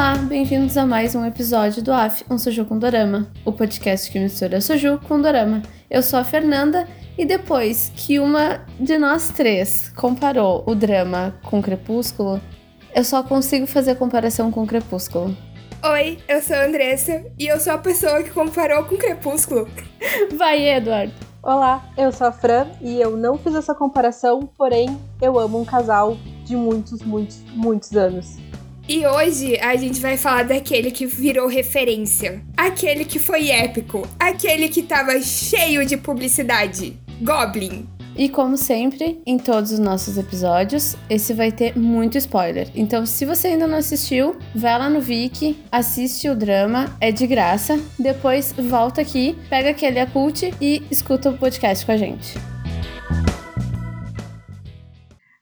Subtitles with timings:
[0.00, 4.18] Olá, bem-vindos a mais um episódio do AF, um Soju com Dorama, o podcast que
[4.18, 5.60] mistura Soju com Dorama.
[5.90, 6.88] Eu sou a Fernanda
[7.18, 12.40] e depois que uma de nós três comparou o drama com Crepúsculo,
[12.94, 15.36] eu só consigo fazer comparação com Crepúsculo.
[15.84, 19.68] Oi, eu sou a Andressa e eu sou a pessoa que comparou com Crepúsculo.
[20.34, 21.12] Vai, Eduardo.
[21.42, 25.64] Olá, eu sou a Fran e eu não fiz essa comparação, porém eu amo um
[25.66, 28.38] casal de muitos, muitos, muitos anos.
[28.90, 34.68] E hoje a gente vai falar daquele que virou referência, aquele que foi épico, aquele
[34.68, 36.98] que tava cheio de publicidade.
[37.22, 37.86] Goblin.
[38.16, 42.68] E como sempre, em todos os nossos episódios, esse vai ter muito spoiler.
[42.74, 47.28] Então, se você ainda não assistiu, vai lá no Viki, assiste o drama, é de
[47.28, 47.78] graça.
[47.96, 52.34] Depois volta aqui, pega aquele acult e escuta o podcast com a gente.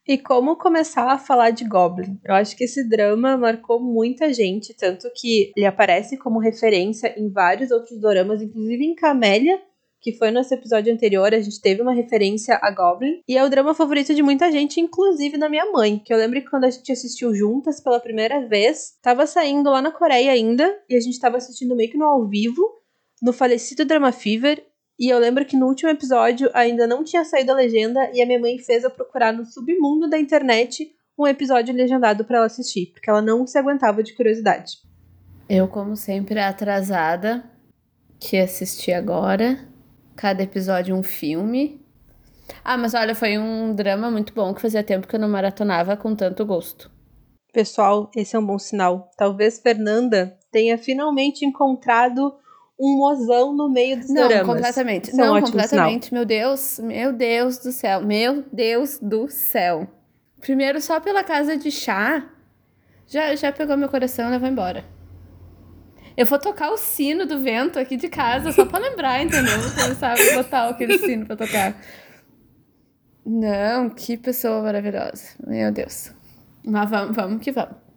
[0.09, 2.19] E como começar a falar de Goblin?
[2.25, 7.29] Eu acho que esse drama marcou muita gente, tanto que ele aparece como referência em
[7.31, 9.61] vários outros doramas, inclusive em Camélia,
[10.01, 13.21] que foi nosso episódio anterior, a gente teve uma referência a Goblin.
[13.29, 15.99] E é o drama favorito de muita gente, inclusive da minha mãe.
[16.03, 19.83] Que eu lembro que quando a gente assistiu juntas pela primeira vez, tava saindo lá
[19.83, 22.63] na Coreia ainda, e a gente tava assistindo meio que no ao vivo,
[23.21, 24.65] no falecido Drama Fever.
[24.99, 28.27] E eu lembro que no último episódio ainda não tinha saído a legenda, e a
[28.27, 32.93] minha mãe fez eu procurar no submundo da internet um episódio legendado para ela assistir,
[32.93, 34.79] porque ela não se aguentava de curiosidade.
[35.49, 37.45] Eu, como sempre, atrasada,
[38.21, 39.59] que assisti agora
[40.17, 41.81] cada episódio um filme.
[42.65, 45.97] Ah, mas olha, foi um drama muito bom que fazia tempo que eu não maratonava
[45.97, 46.91] com tanto gosto.
[47.53, 49.11] Pessoal, esse é um bom sinal.
[49.17, 52.35] Talvez Fernanda tenha finalmente encontrado
[52.79, 54.47] um mozão no meio dos não, dramas.
[54.47, 55.11] Completamente.
[55.11, 56.07] É não, completamente.
[56.07, 56.21] Sinal.
[56.21, 58.01] Meu Deus, meu Deus do céu.
[58.03, 59.89] Meu Deus do céu.
[60.41, 62.31] Primeiro, só pela casa de chá,
[63.07, 64.85] já, já pegou meu coração e levou embora.
[66.17, 69.59] Eu vou tocar o sino do vento aqui de casa, só pra lembrar, entendeu?
[69.61, 71.77] Vou começar a botar aquele sino pra tocar.
[73.25, 75.35] Não, que pessoa maravilhosa.
[75.47, 76.13] Meu Deus.
[76.65, 77.88] Mas vamos, vamos que vamos.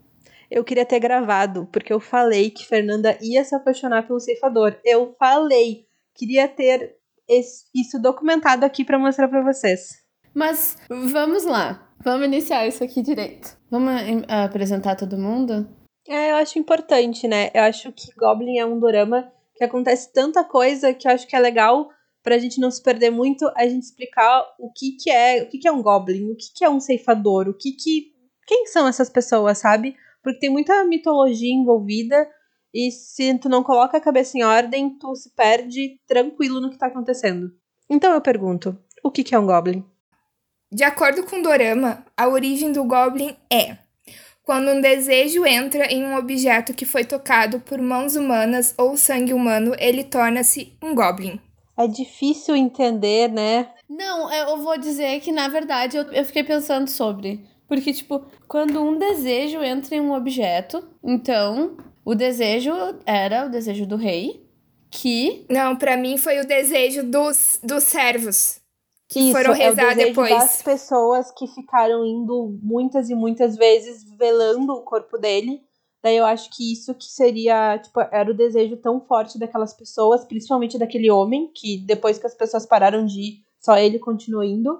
[0.51, 4.77] Eu queria ter gravado, porque eu falei que Fernanda ia se apaixonar pelo ceifador.
[4.83, 5.85] Eu falei.
[6.13, 10.03] Queria ter esse, isso documentado aqui para mostrar para vocês.
[10.35, 11.89] Mas vamos lá.
[12.03, 13.57] Vamos iniciar isso aqui direito.
[13.69, 13.93] Vamos
[14.27, 15.69] apresentar todo mundo?
[16.05, 17.49] É, eu acho importante, né?
[17.53, 21.35] Eu acho que Goblin é um dorama que acontece tanta coisa que eu acho que
[21.35, 21.87] é legal
[22.21, 25.59] pra gente não se perder muito, a gente explicar o que que é, o que
[25.59, 28.11] que é um Goblin, o que que é um ceifador, o que que...
[28.45, 29.95] Quem são essas pessoas, sabe?
[30.23, 32.27] Porque tem muita mitologia envolvida
[32.73, 36.77] e se tu não coloca a cabeça em ordem, tu se perde tranquilo no que
[36.77, 37.51] tá acontecendo.
[37.89, 39.83] Então eu pergunto, o que que é um Goblin?
[40.71, 43.77] De acordo com o Dorama, a origem do Goblin é
[44.43, 49.33] quando um desejo entra em um objeto que foi tocado por mãos humanas ou sangue
[49.33, 51.39] humano, ele torna-se um goblin.
[51.77, 53.69] É difícil entender, né?
[53.87, 57.45] Não, eu vou dizer que na verdade eu, eu fiquei pensando sobre.
[57.71, 62.73] Porque, tipo, quando um desejo entra em um objeto, então o desejo
[63.05, 64.45] era o desejo do rei,
[64.89, 65.45] que.
[65.49, 68.59] Não, para mim foi o desejo dos, dos servos
[69.07, 70.29] que Isso, foram rezar é o depois.
[70.31, 75.61] das pessoas que ficaram indo muitas e muitas vezes velando o corpo dele.
[76.03, 80.25] Daí eu acho que isso que seria, tipo, era o desejo tão forte daquelas pessoas,
[80.25, 84.77] principalmente daquele homem, que depois que as pessoas pararam de ir, só ele continuou indo.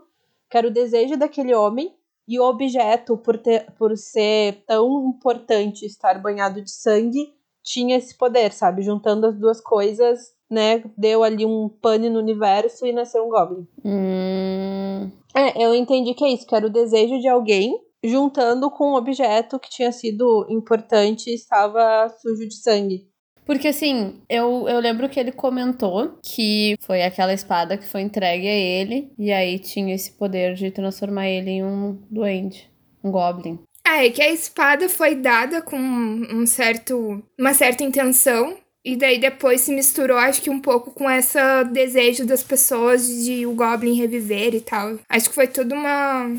[0.50, 1.96] Que era o desejo daquele homem
[2.28, 7.34] e o objeto, por, ter, por ser tão importante estar banhado de sangue,
[7.64, 8.82] tinha esse poder, sabe?
[8.82, 10.84] Juntando as duas coisas, né?
[10.98, 13.68] Deu ali um pane no universo e nasceu um Goblin.
[13.84, 15.12] Hum...
[15.34, 18.96] É, eu entendi que é isso, que era o desejo de alguém juntando com um
[18.96, 23.11] objeto que tinha sido importante e estava sujo de sangue.
[23.52, 28.48] Porque assim, eu, eu lembro que ele comentou que foi aquela espada que foi entregue
[28.48, 32.72] a ele, e aí tinha esse poder de transformar ele em um duende,
[33.04, 33.60] um goblin.
[33.86, 38.56] Ah, é que a espada foi dada com um certo, uma certa intenção,
[38.86, 41.38] e daí depois se misturou, acho que um pouco com esse
[41.74, 44.98] desejo das pessoas de o Goblin reviver e tal.
[45.10, 46.34] Acho que foi tudo uma.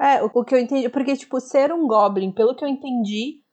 [0.00, 0.88] É, o, o que eu entendi.
[0.88, 3.43] Porque, tipo, ser um Goblin, pelo que eu entendi,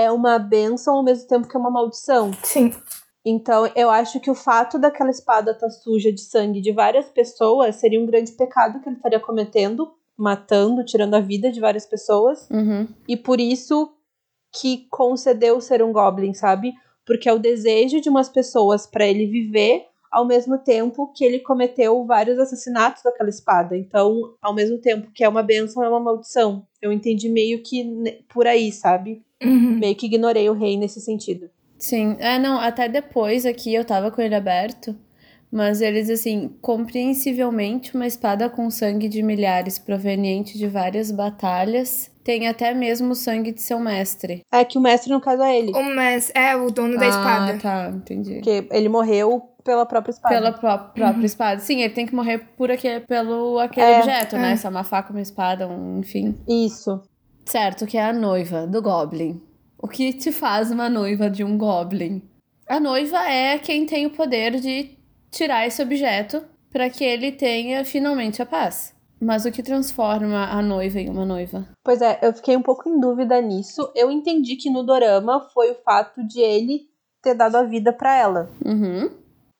[0.00, 2.32] é uma benção ao mesmo tempo que é uma maldição.
[2.42, 2.72] Sim.
[3.24, 7.06] Então, eu acho que o fato daquela espada estar tá suja de sangue de várias
[7.10, 11.84] pessoas seria um grande pecado que ele estaria cometendo, matando, tirando a vida de várias
[11.84, 12.48] pessoas.
[12.50, 12.88] Uhum.
[13.06, 13.92] E por isso
[14.58, 16.72] que concedeu ser um Goblin, sabe?
[17.10, 21.40] porque é o desejo de umas pessoas para ele viver ao mesmo tempo que ele
[21.40, 23.76] cometeu vários assassinatos com aquela espada.
[23.76, 26.64] Então, ao mesmo tempo que é uma benção, é uma maldição.
[26.80, 27.84] Eu entendi meio que
[28.28, 29.24] por aí, sabe?
[29.42, 29.78] Uhum.
[29.78, 31.48] Meio que ignorei o rei nesse sentido.
[31.78, 32.16] Sim.
[32.18, 34.94] É, não, até depois aqui eu tava com ele aberto.
[35.52, 42.08] Mas eles, assim, compreensivelmente, uma espada com sangue de milhares proveniente de várias batalhas.
[42.22, 44.42] Tem até mesmo o sangue de seu mestre.
[44.52, 45.72] É que o mestre, no caso, é ele.
[45.72, 47.58] O mes é o dono da ah, espada.
[47.58, 48.34] tá, entendi.
[48.34, 50.34] Porque ele morreu pela própria espada.
[50.34, 51.60] Pela pró própria espada.
[51.60, 54.52] Sim, ele tem que morrer por aquele, pelo aquele É, objeto, né?
[54.52, 54.56] é.
[54.56, 56.38] Se é uma faca, uma espada, um, enfim.
[56.48, 57.02] Isso.
[57.50, 59.42] Certo, que é a noiva do Goblin.
[59.76, 62.22] O que te faz uma noiva de um Goblin?
[62.68, 64.96] A noiva é quem tem o poder de
[65.32, 68.94] tirar esse objeto para que ele tenha finalmente a paz.
[69.20, 71.66] Mas o que transforma a noiva em uma noiva?
[71.82, 73.90] Pois é, eu fiquei um pouco em dúvida nisso.
[73.96, 76.82] Eu entendi que no dorama foi o fato de ele
[77.20, 78.48] ter dado a vida pra ela.
[78.64, 79.10] Uhum.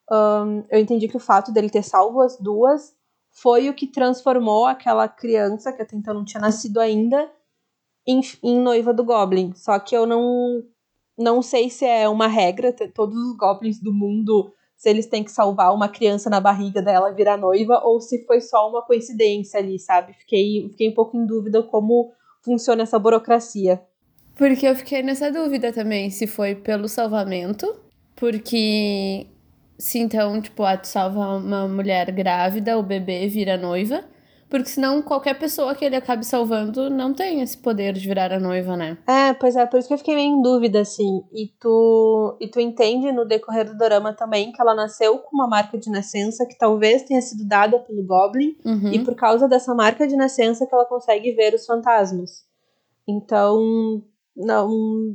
[0.08, 2.94] Ahn, eu entendi que o fato dele ter salvo as duas
[3.32, 7.28] foi o que transformou aquela criança, que até então não tinha nascido ainda,
[8.11, 9.53] em, em noiva do Goblin.
[9.55, 10.62] Só que eu não,
[11.19, 15.31] não sei se é uma regra, todos os Goblins do mundo, se eles têm que
[15.31, 19.79] salvar uma criança na barriga dela virar noiva, ou se foi só uma coincidência ali,
[19.79, 20.15] sabe?
[20.15, 22.12] Fiquei, fiquei um pouco em dúvida como
[22.43, 23.81] funciona essa burocracia.
[24.37, 27.79] Porque eu fiquei nessa dúvida também, se foi pelo salvamento,
[28.17, 29.27] porque
[29.79, 34.05] se então, tipo, ah, tu salva uma mulher grávida, o bebê vira noiva,
[34.50, 38.41] porque senão qualquer pessoa que ele acabe salvando não tem esse poder de virar a
[38.41, 38.99] noiva, né?
[39.06, 41.23] É, pois é, por isso que eu fiquei meio em dúvida, assim.
[41.32, 45.47] E tu, e tu entende no decorrer do dorama também que ela nasceu com uma
[45.49, 48.93] marca de nascença que talvez tenha sido dada pelo Goblin, Uhum.
[48.93, 52.44] e por causa dessa marca de nascença que ela consegue ver os fantasmas.
[53.08, 54.02] Então,
[54.37, 54.69] não,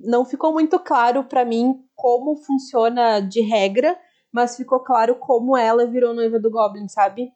[0.04, 3.98] não ficou muito claro pra mim como funciona de regra,
[4.32, 7.30] mas ficou claro como ela virou noiva do Goblin, sabe?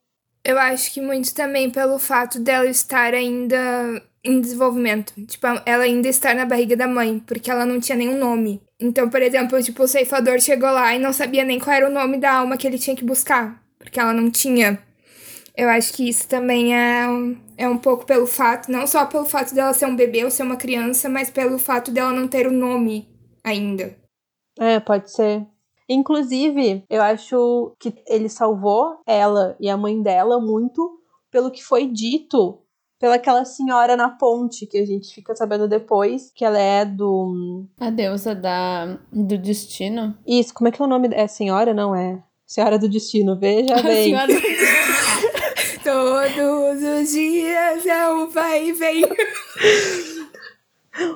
[0.43, 5.13] Eu acho que muito também pelo fato dela estar ainda em desenvolvimento.
[5.25, 8.61] Tipo, ela ainda estar na barriga da mãe, porque ela não tinha nenhum nome.
[8.79, 11.93] Então, por exemplo, tipo, o ceifador chegou lá e não sabia nem qual era o
[11.93, 14.79] nome da alma que ele tinha que buscar, porque ela não tinha.
[15.55, 19.25] Eu acho que isso também é, um- é um pouco pelo fato, não só pelo
[19.25, 22.47] fato dela ser um bebê ou ser uma criança, mas pelo fato dela não ter
[22.47, 23.09] o nome
[23.43, 23.93] ainda.
[24.57, 25.45] É, pode ser.
[25.89, 30.99] Inclusive, eu acho que ele salvou ela e a mãe dela muito
[31.31, 32.59] pelo que foi dito
[32.99, 37.65] pelaquela senhora na ponte, que a gente fica sabendo depois, que ela é do.
[37.79, 40.17] A deusa da, do destino.
[40.27, 41.09] Isso, como é que é o nome?
[41.13, 41.73] É senhora?
[41.73, 42.21] Não é?
[42.45, 44.05] Senhora do Destino, veja A bem.
[44.05, 44.41] senhora do
[45.83, 49.03] Todos os dias é um vai e vem.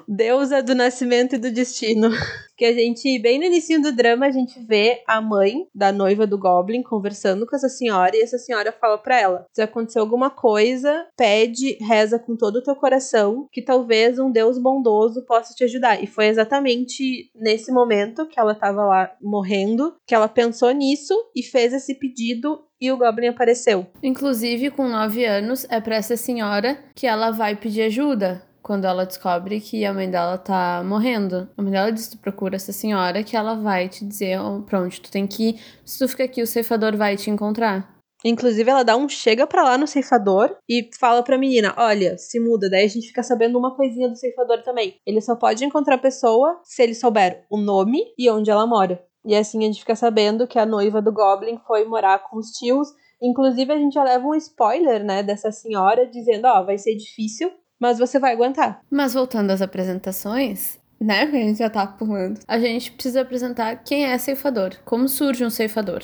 [0.08, 2.10] Deusa do nascimento e do destino.
[2.56, 6.28] Que a gente, bem no início do drama, a gente vê a mãe da noiva
[6.28, 10.30] do Goblin conversando com essa senhora e essa senhora fala pra ela: se acontecer alguma
[10.30, 15.64] coisa, pede, reza com todo o teu coração, que talvez um Deus bondoso possa te
[15.64, 16.04] ajudar.
[16.04, 21.42] E foi exatamente nesse momento que ela tava lá morrendo, que ela pensou nisso e
[21.42, 23.88] fez esse pedido e o Goblin apareceu.
[24.04, 28.44] Inclusive, com 9 anos, é pra essa senhora que ela vai pedir ajuda.
[28.64, 31.50] Quando ela descobre que a mãe dela tá morrendo.
[31.58, 35.12] A mãe dela diz: tu procura essa senhora que ela vai te dizer onde tu
[35.12, 35.62] tem que ir.
[35.84, 37.94] Se tu fica aqui, o ceifador vai te encontrar.
[38.26, 42.40] Inclusive, ela dá um chega pra lá no ceifador e fala pra menina: olha, se
[42.40, 42.70] muda.
[42.70, 44.96] Daí a gente fica sabendo uma coisinha do ceifador também.
[45.06, 49.04] Ele só pode encontrar a pessoa se ele souber o nome e onde ela mora.
[49.26, 52.52] E assim a gente fica sabendo que a noiva do Goblin foi morar com os
[52.52, 52.88] tios.
[53.22, 57.52] Inclusive, a gente já leva um spoiler, né, dessa senhora dizendo: ó, vai ser difícil,
[57.84, 58.82] mas você vai aguentar.
[58.90, 61.28] Mas voltando às apresentações, né?
[61.28, 62.40] Que a gente já tá pulando.
[62.48, 64.78] A gente precisa apresentar quem é ceifador.
[64.86, 66.02] Como surge um ceifador.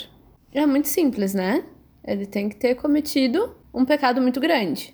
[0.53, 1.63] É muito simples, né?
[2.05, 4.93] Ele tem que ter cometido um pecado muito grande.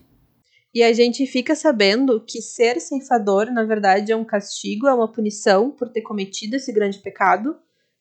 [0.76, 5.12] E a gente fica sabendo que ser ceifador, na verdade, é um castigo, é uma
[5.12, 7.56] punição por ter cometido esse grande pecado,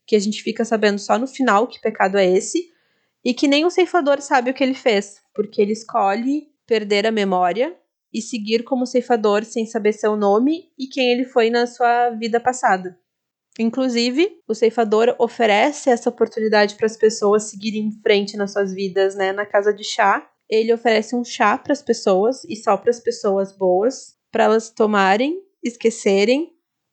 [0.07, 2.59] que a gente fica sabendo só no final que pecado é esse,
[3.25, 7.11] e que nem o ceifador sabe o que ele fez, porque ele escolhe perder a
[7.11, 7.75] memória
[8.15, 12.39] e seguir como ceifador sem saber seu nome e quem ele foi na sua vida
[12.39, 12.97] passada.
[13.59, 19.17] Inclusive, o ceifador oferece essa oportunidade para as pessoas seguirem em frente nas suas vidas,
[19.17, 22.91] né, na casa de chá, ele oferece um chá para as pessoas e só para
[22.91, 26.53] as pessoas boas, para elas tomarem, esquecerem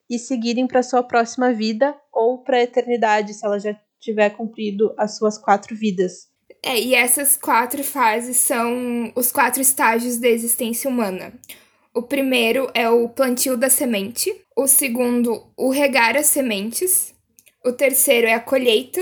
[0.09, 4.93] e seguirem para sua próxima vida ou para a eternidade, se ela já tiver cumprido
[4.97, 6.30] as suas quatro vidas.
[6.63, 11.33] É, e essas quatro fases são os quatro estágios da existência humana.
[11.93, 17.13] O primeiro é o plantio da semente, o segundo, o regar as sementes,
[17.65, 19.01] o terceiro é a colheita,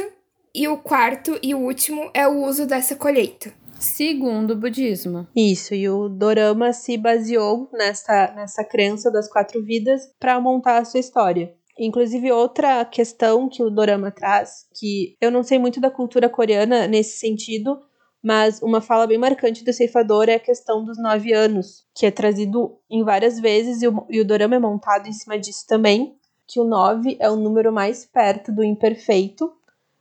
[0.54, 3.54] E o quarto e o último é o uso dessa colheita.
[3.80, 5.28] Segundo o budismo.
[5.36, 10.86] Isso, e o Dorama se baseou nessa, nessa crença das quatro vidas para montar a
[10.86, 11.54] sua história.
[11.80, 16.86] Inclusive, outra questão que o Dorama traz, que eu não sei muito da cultura coreana
[16.88, 17.80] nesse sentido,
[18.22, 22.12] mas uma fala bem marcante do ceifador é a questão dos nove anos, que é
[22.12, 26.16] trazido em várias vezes, e o, e o Dorama é montado em cima disso também,
[26.46, 29.50] que o nove é o número mais perto do imperfeito,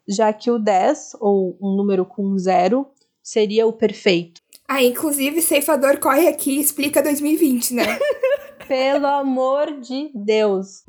[0.08, 2.88] já que o 10, ou um número com zero,
[3.22, 4.40] seria o perfeito.
[4.66, 7.98] Ah, inclusive, ceifador corre aqui e explica 2020, né?
[8.66, 10.84] Pelo amor de Deus!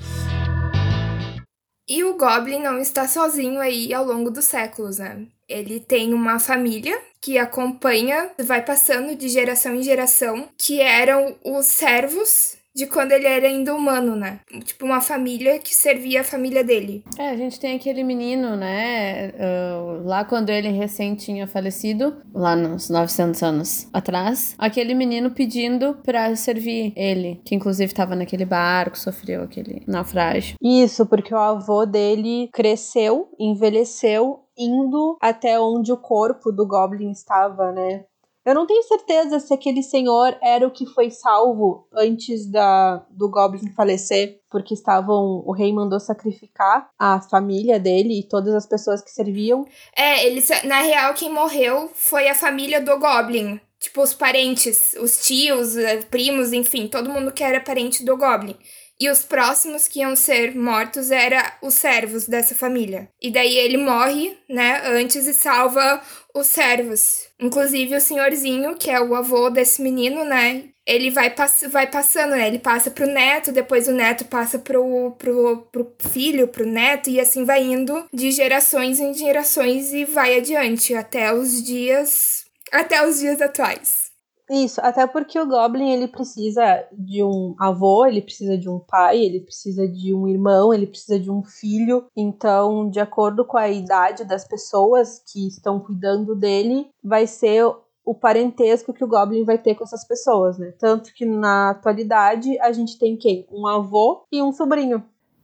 [1.89, 5.25] E o Goblin não está sozinho aí ao longo dos séculos, né?
[5.48, 11.65] Ele tem uma família que acompanha, vai passando de geração em geração, que eram os
[11.65, 14.39] servos de quando ele era ainda humano, né?
[14.63, 17.03] Tipo, uma família que servia a família dele.
[17.17, 19.31] É, a gente tem aquele menino, né?
[19.31, 25.95] Uh, lá quando ele recém tinha falecido, lá nos 900 anos atrás, aquele menino pedindo
[26.05, 30.55] pra servir ele, que inclusive tava naquele barco, sofreu aquele naufrágio.
[30.62, 37.74] Isso, porque o avô dele cresceu, envelheceu indo até onde o corpo do Goblin estava,
[37.74, 38.05] né?
[38.50, 43.29] Eu não tenho certeza se aquele senhor era o que foi salvo antes da, do
[43.29, 45.44] Goblin falecer, porque estavam.
[45.46, 49.65] O rei mandou sacrificar a família dele e todas as pessoas que serviam.
[49.96, 53.62] É, ele, na real, quem morreu foi a família do Goblin.
[53.79, 58.58] Tipo, os parentes, os tios, eh, primos, enfim, todo mundo que era parente do Goblin.
[59.00, 63.10] E os próximos que iam ser mortos eram os servos dessa família.
[63.22, 66.01] E daí ele morre, né, antes e salva
[66.39, 67.27] os servos.
[67.39, 70.65] Inclusive o senhorzinho, que é o avô desse menino, né?
[70.86, 72.48] Ele vai, pass vai passando, né?
[72.48, 77.19] Ele passa pro neto, depois o neto passa pro, pro, pro filho, pro neto, e
[77.19, 82.46] assim vai indo de gerações em gerações e vai adiante até os dias.
[82.72, 84.09] Até os dias atuais.
[84.50, 89.20] Isso, até porque o Goblin ele precisa de um avô, ele precisa de um pai,
[89.20, 92.08] ele precisa de um irmão, ele precisa de um filho.
[92.18, 97.63] Então, de acordo com a idade das pessoas que estão cuidando dele, vai ser
[98.03, 100.74] o parentesco que o Goblin vai ter com essas pessoas, né?
[100.79, 103.46] Tanto que na atualidade a gente tem quem?
[103.51, 105.03] Um avô e um sobrinho.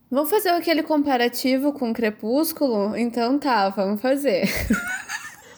[0.09, 2.95] Vamos fazer aquele comparativo com o Crepúsculo?
[2.97, 4.45] Então tá, vamos fazer.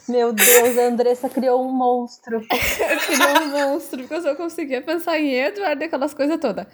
[0.08, 2.40] Meu Deus, a Andressa criou um monstro.
[2.48, 6.66] criou um monstro, porque eu só conseguia pensar em Edward e aquelas coisas todas.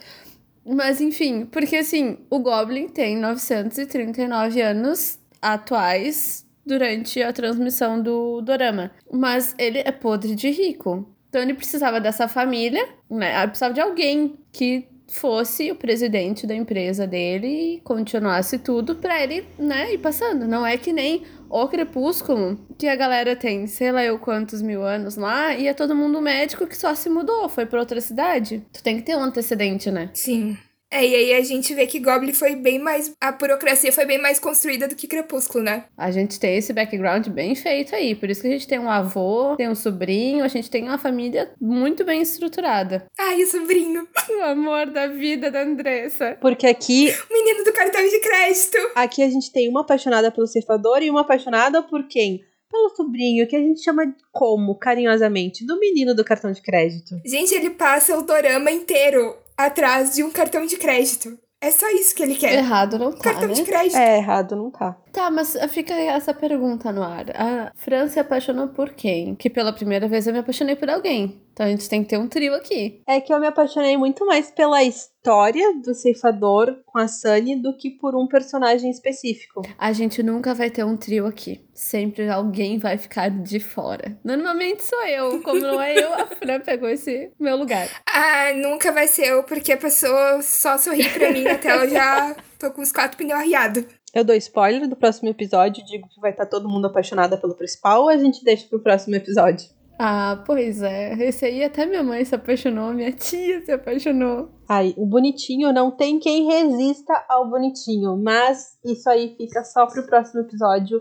[0.64, 8.90] Mas enfim, porque assim, o Goblin tem 939 anos atuais durante a transmissão do Dorama.
[9.12, 11.06] Mas ele é podre de rico.
[11.28, 13.36] Então ele precisava dessa família, né?
[13.36, 19.22] Ele precisava de alguém que fosse o presidente da empresa dele e continuasse tudo para
[19.22, 20.46] ele, né, ir passando.
[20.46, 24.82] Não é que nem o Crepúsculo, que a galera tem, sei lá eu quantos mil
[24.82, 28.64] anos lá, e é todo mundo médico que só se mudou, foi para outra cidade.
[28.72, 30.10] Tu tem que ter um antecedente, né?
[30.14, 30.56] Sim.
[30.94, 33.12] É, e aí a gente vê que Goblin foi bem mais.
[33.20, 35.86] A burocracia foi bem mais construída do que Crepúsculo, né?
[35.98, 38.14] A gente tem esse background bem feito aí.
[38.14, 40.96] Por isso que a gente tem um avô, tem um sobrinho, a gente tem uma
[40.96, 43.08] família muito bem estruturada.
[43.18, 44.06] Ai, o sobrinho.
[44.30, 46.38] O amor da vida da Andressa.
[46.40, 47.12] Porque aqui.
[47.28, 48.78] O menino do cartão de crédito.
[48.94, 52.40] Aqui a gente tem uma apaixonada pelo ceifador e uma apaixonada por quem?
[52.70, 57.14] pelo sobrinho, que a gente chama como, carinhosamente, do menino do cartão de crédito.
[57.24, 61.38] Gente, ele passa o dorama inteiro atrás de um cartão de crédito.
[61.60, 62.52] É só isso que ele quer.
[62.54, 63.54] Errado não tá, Cartão né?
[63.54, 63.96] de crédito.
[63.96, 64.96] É, errado não tá.
[65.14, 67.26] Tá, mas fica essa pergunta no ar.
[67.36, 69.36] A Fran se apaixonou por quem?
[69.36, 71.40] Que pela primeira vez eu me apaixonei por alguém.
[71.52, 73.00] Então a gente tem que ter um trio aqui.
[73.06, 77.76] É que eu me apaixonei muito mais pela história do ceifador com a Sunny do
[77.76, 79.62] que por um personagem específico.
[79.78, 81.64] A gente nunca vai ter um trio aqui.
[81.72, 84.18] Sempre alguém vai ficar de fora.
[84.24, 85.40] Normalmente sou eu.
[85.42, 87.88] Como não é eu, a Fran pegou esse meu lugar.
[88.04, 92.34] Ah, nunca vai ser eu, porque a pessoa só sorri pra mim até eu já
[92.58, 93.84] tô com os quatro pneus arriados.
[94.14, 98.02] Eu dou spoiler do próximo episódio, digo que vai estar todo mundo apaixonada pelo principal,
[98.02, 99.68] ou a gente deixa pro próximo episódio?
[99.98, 101.14] Ah, pois é.
[101.14, 104.50] Esse aí até minha mãe se apaixonou, minha tia se apaixonou.
[104.68, 110.06] Ai, o bonitinho não tem quem resista ao bonitinho, mas isso aí fica só pro
[110.06, 111.00] próximo episódio.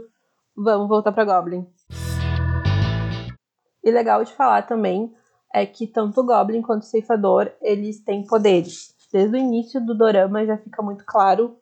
[0.57, 1.67] Vamos voltar pra Goblin.
[3.83, 5.13] E legal de falar também
[5.53, 8.95] é que tanto o Goblin quanto o Ceifador, eles têm poderes.
[9.11, 11.61] Desde o início do dorama já fica muito claro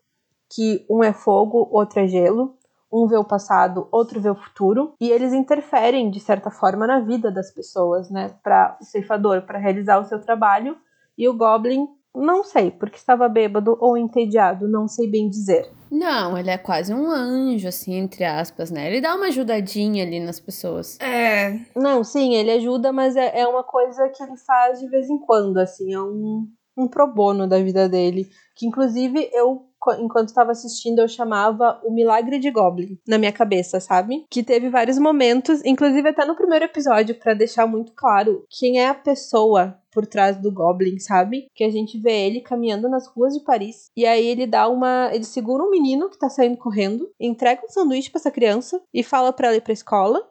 [0.54, 2.56] que um é fogo, outro é gelo,
[2.92, 7.00] um vê o passado, outro vê o futuro, e eles interferem de certa forma na
[7.00, 10.76] vida das pessoas, né, para o ceifador, para realizar o seu trabalho,
[11.18, 15.72] e o Goblin Não sei, porque estava bêbado ou entediado, não sei bem dizer.
[15.90, 18.88] Não, ele é quase um anjo, assim, entre aspas, né?
[18.88, 21.00] Ele dá uma ajudadinha ali nas pessoas.
[21.00, 21.58] É.
[21.76, 25.18] Não, sim, ele ajuda, mas é, é uma coisa que ele faz de vez em
[25.20, 28.30] quando, assim, é um, um pro bono da vida dele.
[28.56, 33.80] Que inclusive eu enquanto estava assistindo, eu chamava o Milagre de Goblin na minha cabeça,
[33.80, 34.26] sabe?
[34.30, 38.88] Que teve vários momentos, inclusive até no primeiro episódio, para deixar muito claro quem é
[38.88, 41.48] a pessoa por trás do Goblin, sabe?
[41.54, 43.92] Que a gente vê ele caminhando nas ruas de Paris.
[43.96, 45.10] E aí ele dá uma.
[45.14, 49.04] Ele segura um menino que tá saindo correndo, entrega um sanduíche para essa criança e
[49.04, 50.31] fala para ela ir pra escola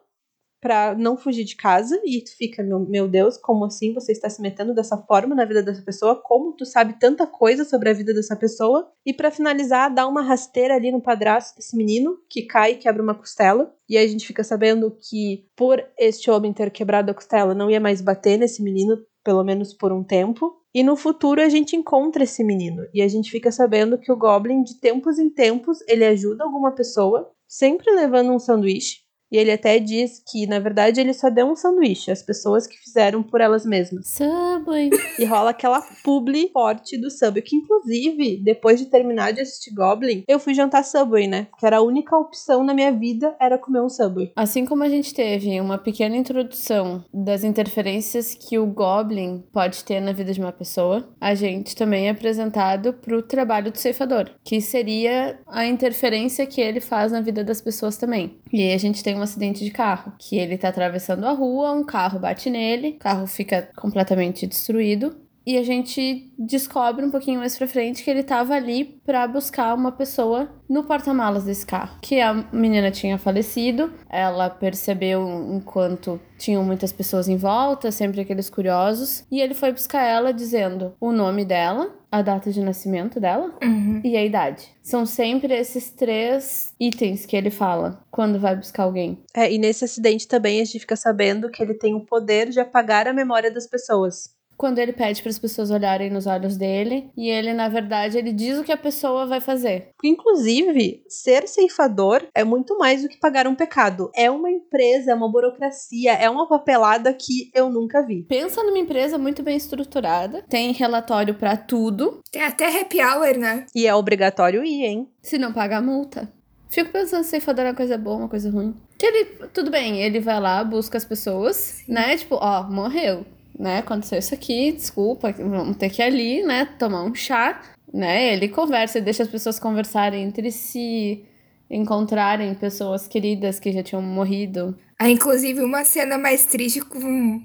[0.61, 4.29] para não fugir de casa e tu fica, meu, meu Deus, como assim você está
[4.29, 6.15] se metendo dessa forma na vida dessa pessoa?
[6.15, 8.89] Como tu sabe tanta coisa sobre a vida dessa pessoa?
[9.03, 13.01] E para finalizar, dá uma rasteira ali no padrasto desse menino que cai e quebra
[13.01, 13.73] uma costela.
[13.89, 17.69] E aí a gente fica sabendo que por este homem ter quebrado a costela, não
[17.69, 20.61] ia mais bater nesse menino, pelo menos por um tempo.
[20.73, 24.15] E no futuro a gente encontra esse menino e a gente fica sabendo que o
[24.15, 29.01] Goblin, de tempos em tempos, ele ajuda alguma pessoa, sempre levando um sanduíche
[29.31, 32.77] e ele até diz que, na verdade, ele só deu um sanduíche às pessoas que
[32.77, 34.07] fizeram por elas mesmas.
[34.07, 34.89] Subway.
[35.17, 40.23] E rola aquela publi forte do Subway, que inclusive, depois de terminar de assistir Goblin,
[40.27, 41.47] eu fui jantar Subway, né?
[41.57, 44.31] Que era a única opção na minha vida era comer um Subway.
[44.35, 50.01] Assim como a gente teve uma pequena introdução das interferências que o Goblin pode ter
[50.01, 54.59] na vida de uma pessoa, a gente também é apresentado pro trabalho do ceifador, que
[54.59, 58.40] seria a interferência que ele faz na vida das pessoas também.
[58.51, 61.71] E aí a gente tem um acidente de carro, que ele tá atravessando a rua,
[61.71, 65.17] um carro bate nele, o carro fica completamente destruído.
[65.45, 69.73] E a gente descobre um pouquinho mais pra frente que ele tava ali para buscar
[69.73, 71.97] uma pessoa no porta-malas desse carro.
[72.01, 78.49] Que a menina tinha falecido, ela percebeu enquanto tinham muitas pessoas em volta, sempre aqueles
[78.49, 83.53] curiosos, e ele foi buscar ela dizendo o nome dela, a data de nascimento dela
[83.63, 84.01] Uhum.
[84.03, 84.67] e a idade.
[84.81, 89.23] São sempre esses três itens que ele fala quando vai buscar alguém.
[89.35, 92.59] É, e nesse acidente também a gente fica sabendo que ele tem o poder de
[92.59, 94.29] apagar a memória das pessoas.
[94.61, 98.31] Quando ele pede para as pessoas olharem nos olhos dele e ele, na verdade, ele
[98.31, 99.89] diz o que a pessoa vai fazer.
[100.03, 104.11] Inclusive, ser ceifador é muito mais do que pagar um pecado.
[104.15, 108.21] É uma empresa, é uma burocracia, é uma papelada que eu nunca vi.
[108.29, 113.65] Pensa numa empresa muito bem estruturada, tem relatório para tudo, Tem até happy hour, né?
[113.73, 115.09] E é obrigatório ir, hein?
[115.23, 116.31] se não paga a multa.
[116.69, 118.75] Fico pensando se ceifador é uma coisa boa, uma coisa ruim.
[118.95, 122.15] Que ele, tudo bem, ele vai lá, busca as pessoas, né?
[122.15, 123.25] Tipo, ó, morreu,
[123.61, 123.77] né?
[123.77, 126.65] Aconteceu isso aqui, desculpa, vamos ter que ir ali, né?
[126.65, 127.61] Tomar um chá,
[127.93, 128.33] né?
[128.33, 131.23] Ele conversa, ele deixa as pessoas conversarem entre si,
[131.69, 134.75] encontrarem pessoas queridas que já tinham morrido.
[135.01, 137.41] Há inclusive uma cena mais triste com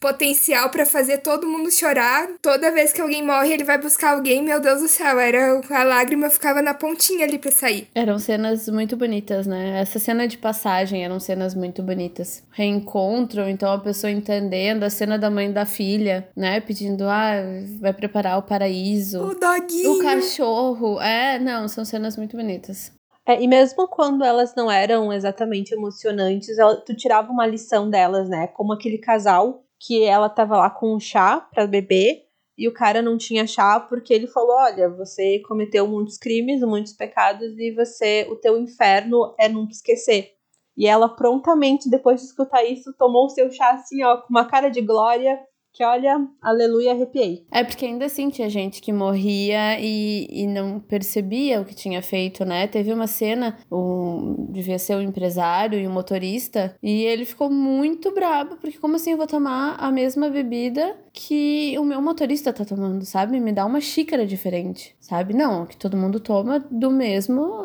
[0.00, 2.30] potencial pra fazer todo mundo chorar.
[2.40, 4.42] Toda vez que alguém morre, ele vai buscar alguém.
[4.42, 7.88] Meu Deus do céu, era a lágrima ficava na pontinha ali pra sair.
[7.94, 9.82] Eram cenas muito bonitas, né?
[9.82, 12.42] Essa cena de passagem eram cenas muito bonitas.
[12.50, 16.58] Reencontro, então a pessoa entendendo, a cena da mãe da filha, né?
[16.58, 17.34] Pedindo, ah,
[17.82, 19.20] vai preparar o paraíso.
[19.20, 19.92] O doguinho.
[19.92, 20.98] O cachorro.
[21.02, 22.90] É, não, são cenas muito bonitas.
[23.26, 28.28] É, e mesmo quando elas não eram exatamente emocionantes, ela- tu tirava uma lição delas,
[28.28, 28.46] né?
[28.48, 32.24] Como aquele casal que ela tava lá com um chá pra beber
[32.56, 36.92] e o cara não tinha chá porque ele falou: "Olha, você cometeu muitos crimes, muitos
[36.92, 40.32] pecados e você, o teu inferno é nunca esquecer".
[40.76, 44.44] E ela prontamente depois de escutar isso tomou o seu chá assim, ó, com uma
[44.44, 45.38] cara de glória
[45.74, 47.44] que olha, aleluia, arrepiei.
[47.50, 52.00] É porque ainda assim tinha gente que morria e, e não percebia o que tinha
[52.00, 52.68] feito, né?
[52.68, 58.14] Teve uma cena, o, devia ser o empresário e o motorista, e ele ficou muito
[58.14, 62.64] brabo, porque como assim eu vou tomar a mesma bebida que o meu motorista tá
[62.64, 63.40] tomando, sabe?
[63.40, 65.34] Me dá uma xícara diferente, sabe?
[65.34, 67.64] Não, que todo mundo toma do mesmo,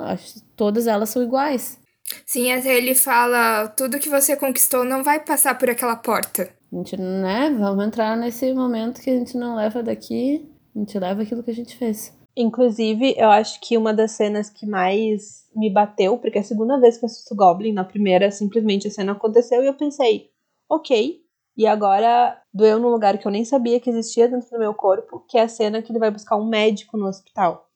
[0.55, 1.79] todas elas são iguais.
[2.25, 6.57] Sim, até ele fala: tudo que você conquistou não vai passar por aquela porta.
[6.71, 7.49] A gente, né?
[7.51, 11.51] Vamos entrar nesse momento que a gente não leva daqui, a gente leva aquilo que
[11.51, 12.17] a gente fez.
[12.37, 16.79] Inclusive, eu acho que uma das cenas que mais me bateu, porque é a segunda
[16.79, 20.29] vez que eu assisto Goblin, na primeira, simplesmente a cena aconteceu e eu pensei,
[20.69, 21.19] ok,
[21.57, 25.25] e agora doeu num lugar que eu nem sabia que existia dentro do meu corpo,
[25.27, 27.67] que é a cena que ele vai buscar um médico no hospital.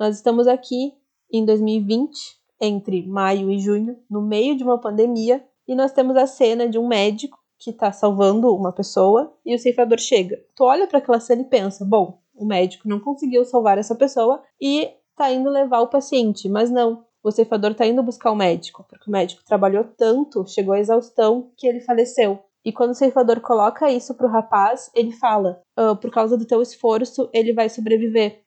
[0.00, 0.94] Nós estamos aqui
[1.30, 2.12] em 2020,
[2.60, 6.78] entre maio e junho, no meio de uma pandemia, e nós temos a cena de
[6.78, 10.42] um médico que tá salvando uma pessoa e o ceifador chega.
[10.56, 14.42] Tu olha para aquela cena e pensa, bom, o médico não conseguiu salvar essa pessoa
[14.60, 17.04] e tá indo levar o paciente, mas não.
[17.22, 21.52] O ceifador tá indo buscar o médico, porque o médico trabalhou tanto, chegou à exaustão,
[21.56, 22.40] que ele faleceu.
[22.64, 26.60] E quando o ceifador coloca isso pro rapaz, ele fala: ah, por causa do teu
[26.60, 28.42] esforço, ele vai sobreviver.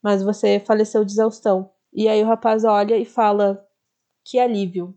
[0.00, 1.70] Mas você faleceu de exaustão.
[1.92, 3.66] E aí o rapaz olha e fala:
[4.24, 4.94] que alívio.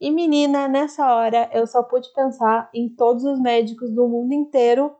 [0.00, 4.90] E menina, nessa hora eu só pude pensar em todos os médicos do mundo inteiro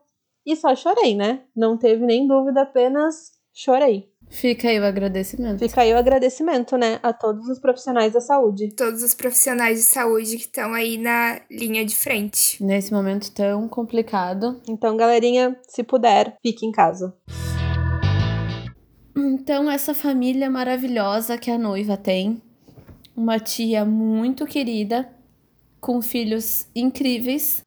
[0.45, 1.41] e só chorei, né?
[1.55, 4.11] Não teve nem dúvida, apenas chorei.
[4.29, 5.57] Fica aí o agradecimento.
[5.57, 8.75] Fica aí o agradecimento, né, a todos os profissionais da saúde.
[8.75, 12.63] Todos os profissionais de saúde que estão aí na linha de frente.
[12.63, 14.61] Nesse momento tão complicado.
[14.69, 17.13] Então, galerinha, se puder, fique em casa.
[19.17, 22.41] Então, essa família maravilhosa que a noiva tem,
[23.15, 25.09] uma tia muito querida,
[25.79, 27.61] com filhos incríveis.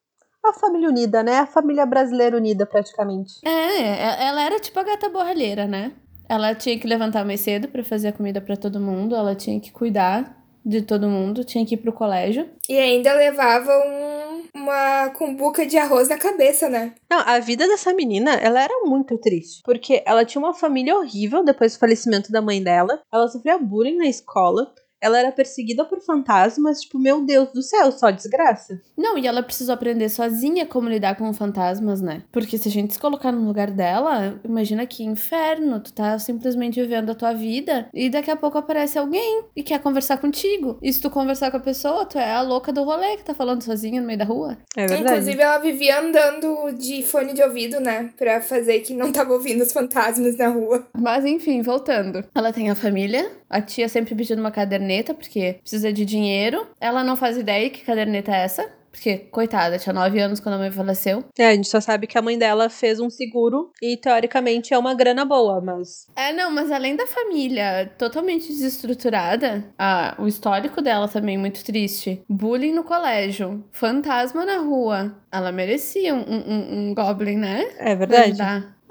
[0.45, 1.39] A família unida, né?
[1.39, 3.35] A família brasileira unida, praticamente.
[3.45, 5.93] É, ela era tipo a gata borralheira, né?
[6.29, 9.61] Ela tinha que levantar mais cedo para fazer a comida para todo mundo, ela tinha
[9.61, 12.49] que cuidar de todo mundo, tinha que ir pro colégio.
[12.69, 16.95] E ainda levava um, uma cumbuca de arroz na cabeça, né?
[17.11, 19.61] Não, a vida dessa menina, ela era muito triste.
[19.63, 23.03] Porque ela tinha uma família horrível depois do falecimento da mãe dela.
[23.13, 24.73] Ela sofria bullying na escola.
[25.05, 28.81] Ela era perseguida por fantasmas, tipo, meu Deus do céu, só desgraça.
[28.97, 32.23] Não, e ela precisou aprender sozinha como lidar com fantasmas, né?
[32.33, 36.81] Porque se a gente se colocar no lugar dela, imagina que inferno, tu tá simplesmente
[36.81, 40.79] vivendo a tua vida e daqui a pouco aparece alguém e quer conversar contigo.
[40.81, 43.35] E se tu conversar com a pessoa, tu é a louca do rolê que tá
[43.35, 44.57] falando sozinha no meio da rua.
[44.75, 45.03] É verdade.
[45.03, 48.11] Inclusive, ela vivia andando de fone de ouvido, né?
[48.17, 50.87] Pra fazer que não tava ouvindo os fantasmas na rua.
[50.99, 52.25] Mas enfim, voltando.
[52.35, 56.67] Ela tem a família, a tia sempre pedindo uma caderneta, porque precisa de dinheiro.
[56.81, 58.69] Ela não faz ideia que caderneta é essa.
[58.91, 61.25] Porque, coitada, tinha 9 anos quando a mãe faleceu.
[61.37, 64.79] É, a gente só sabe que a mãe dela fez um seguro e, teoricamente, é
[64.79, 66.07] uma grana boa, mas.
[66.15, 72.23] É, não, mas além da família totalmente desestruturada, a, o histórico dela também muito triste.
[72.29, 75.17] Bullying no colégio, fantasma na rua.
[75.31, 77.69] Ela merecia um, um, um Goblin, né?
[77.79, 78.39] É verdade.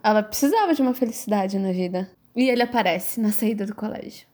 [0.04, 2.10] Ela precisava de uma felicidade na vida.
[2.36, 4.33] E ele aparece na saída do colégio.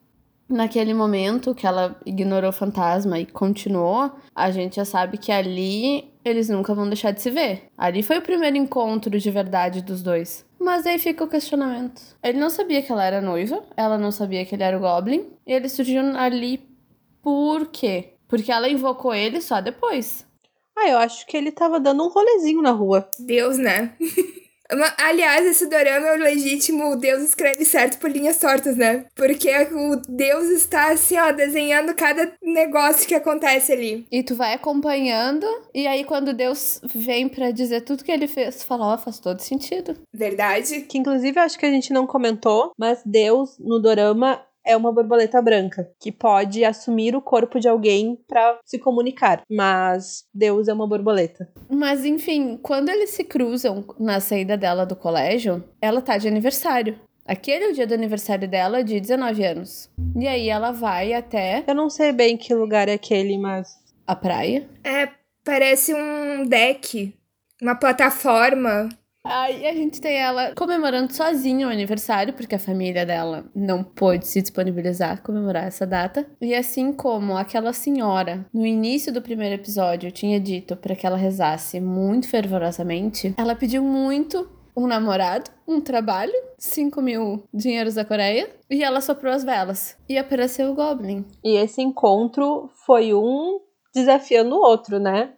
[0.50, 6.12] Naquele momento que ela ignorou o fantasma e continuou, a gente já sabe que ali
[6.26, 7.68] eles nunca vão deixar de se ver.
[7.78, 10.44] Ali foi o primeiro encontro de verdade dos dois.
[10.60, 12.02] Mas aí fica o questionamento.
[12.24, 15.28] Ele não sabia que ela era noiva, ela não sabia que ele era o Goblin,
[15.46, 16.62] e ele surgiu ali
[17.22, 18.14] por quê?
[18.28, 20.26] Porque ela invocou ele só depois.
[20.76, 23.10] Ah, eu acho que ele tava dando um rolezinho na rua.
[23.20, 23.94] Deus, né?
[24.98, 29.06] Aliás, esse dorama é o legítimo Deus escreve certo por linhas tortas, né?
[29.16, 34.06] Porque o Deus está assim, ó, desenhando cada negócio que acontece ali.
[34.12, 38.58] E tu vai acompanhando, e aí quando Deus vem para dizer tudo que ele fez,
[38.58, 39.96] tu fala, ó, faz todo sentido.
[40.14, 40.82] Verdade.
[40.82, 44.94] Que inclusive eu acho que a gente não comentou, mas Deus no dorama é uma
[44.94, 50.74] borboleta branca, que pode assumir o corpo de alguém para se comunicar, mas Deus é
[50.74, 51.52] uma borboleta.
[51.68, 57.00] Mas enfim, quando eles se cruzam na saída dela do colégio, ela tá de aniversário.
[57.26, 59.90] Aquele é o dia do aniversário dela, de 19 anos.
[60.16, 61.64] E aí ela vai até.
[61.68, 63.70] Eu não sei bem que lugar é aquele, mas.
[64.06, 64.68] A praia.
[64.84, 65.10] É,
[65.44, 67.14] parece um deck,
[67.62, 68.90] uma plataforma
[69.24, 74.28] Aí a gente tem ela comemorando sozinha o aniversário, porque a família dela não pôde
[74.28, 76.26] se disponibilizar a comemorar essa data.
[76.42, 81.18] E assim como aquela senhora, no início do primeiro episódio, tinha dito para que ela
[81.18, 88.50] rezasse muito fervorosamente, ela pediu muito um namorado, um trabalho, 5 mil dinheiros da Coreia,
[88.70, 89.98] e ela soprou as velas.
[90.08, 91.26] E apareceu o Goblin.
[91.44, 93.60] E esse encontro foi um
[93.94, 95.34] desafiando o outro, né?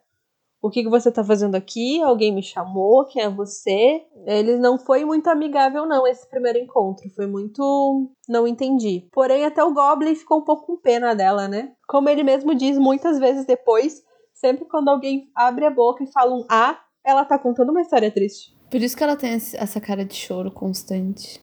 [0.61, 1.99] O que, que você tá fazendo aqui?
[2.01, 3.05] Alguém me chamou?
[3.05, 4.03] Quem é você?
[4.27, 7.09] Ele não foi muito amigável, não, esse primeiro encontro.
[7.15, 8.11] Foi muito.
[8.29, 9.07] Não entendi.
[9.11, 11.73] Porém, até o Goblin ficou um pouco com pena dela, né?
[11.87, 16.35] Como ele mesmo diz muitas vezes depois, sempre quando alguém abre a boca e fala
[16.35, 18.55] um A, ela tá contando uma história triste.
[18.69, 21.39] Por isso que ela tem essa cara de choro constante.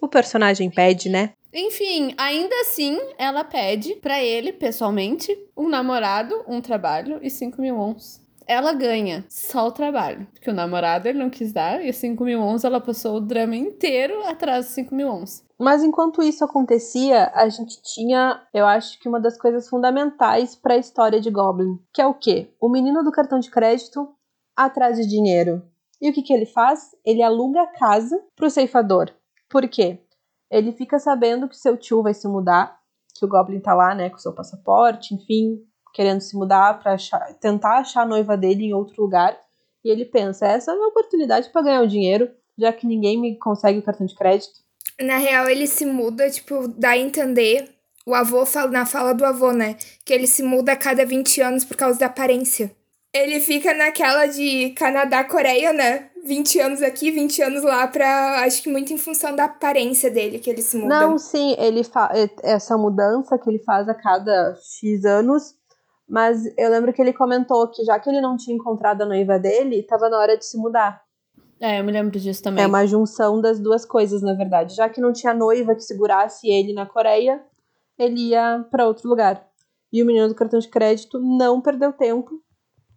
[0.00, 1.34] O personagem pede, né?
[1.54, 7.78] Enfim, ainda assim, ela pede para ele, pessoalmente, um namorado, um trabalho e 5 mil
[7.78, 8.22] ons.
[8.46, 12.40] Ela ganha só o trabalho, porque o namorado ele não quis dar, e 5 mil
[12.40, 15.44] ons ela passou o drama inteiro atrás dos 5 mil ons.
[15.58, 20.74] Mas enquanto isso acontecia, a gente tinha, eu acho que uma das coisas fundamentais para
[20.74, 22.50] a história de Goblin, que é o quê?
[22.60, 24.08] O menino do cartão de crédito
[24.56, 25.62] atrás de dinheiro.
[26.00, 26.90] E o que, que ele faz?
[27.04, 29.10] Ele aluga a casa pro ceifador.
[29.48, 30.00] Por quê?
[30.52, 32.78] Ele fica sabendo que seu tio vai se mudar,
[33.18, 35.58] que o Goblin tá lá, né, com seu passaporte, enfim,
[35.94, 36.96] querendo se mudar para
[37.40, 39.34] tentar achar a noiva dele em outro lugar.
[39.82, 43.38] E ele pensa, essa é uma oportunidade para ganhar o dinheiro, já que ninguém me
[43.38, 44.60] consegue o cartão de crédito.
[45.00, 47.74] Na real, ele se muda, tipo, dá a entender.
[48.06, 49.76] O avô fala na fala do avô, né?
[50.04, 52.70] Que ele se muda a cada 20 anos por causa da aparência.
[53.12, 56.10] Ele fica naquela de Canadá-Coreia, né?
[56.24, 58.42] 20 anos aqui, 20 anos lá, pra.
[58.44, 61.00] Acho que muito em função da aparência dele que ele se muda.
[61.00, 62.10] Não, sim, ele fa...
[62.42, 65.54] essa mudança que ele faz a cada X anos.
[66.08, 69.38] Mas eu lembro que ele comentou que já que ele não tinha encontrado a noiva
[69.38, 71.00] dele, tava na hora de se mudar.
[71.58, 72.64] É, eu me lembro disso também.
[72.64, 74.74] É uma junção das duas coisas, na verdade.
[74.74, 77.40] Já que não tinha noiva que segurasse ele na Coreia,
[77.98, 79.46] ele ia para outro lugar.
[79.92, 82.41] E o menino do cartão de crédito não perdeu tempo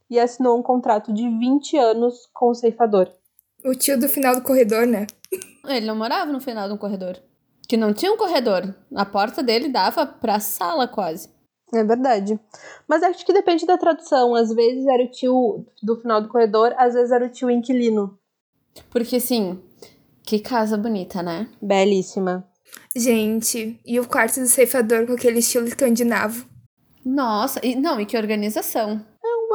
[0.10, 3.12] e assinou um contrato de 20 anos com o ceifador.
[3.64, 5.08] O tio do final do corredor, né?
[5.68, 7.18] Ele não morava no final do corredor.
[7.68, 8.76] Que não tinha um corredor.
[8.96, 11.30] A porta dele dava pra sala quase.
[11.74, 12.40] É verdade.
[12.88, 14.36] Mas acho que depende da tradução.
[14.36, 18.18] Às vezes era o tio do final do corredor, às vezes era o tio inquilino.
[18.92, 19.60] Porque, assim,
[20.24, 21.50] que casa bonita, né?
[21.62, 22.48] Belíssima.
[22.96, 26.46] Gente, e o quarto do ceifador com aquele estilo escandinavo.
[27.04, 29.06] Nossa, e não, e que organização.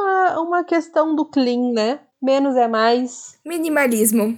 [0.01, 1.99] Uma, uma questão do clean, né?
[2.19, 3.39] Menos é mais.
[3.45, 4.35] Minimalismo.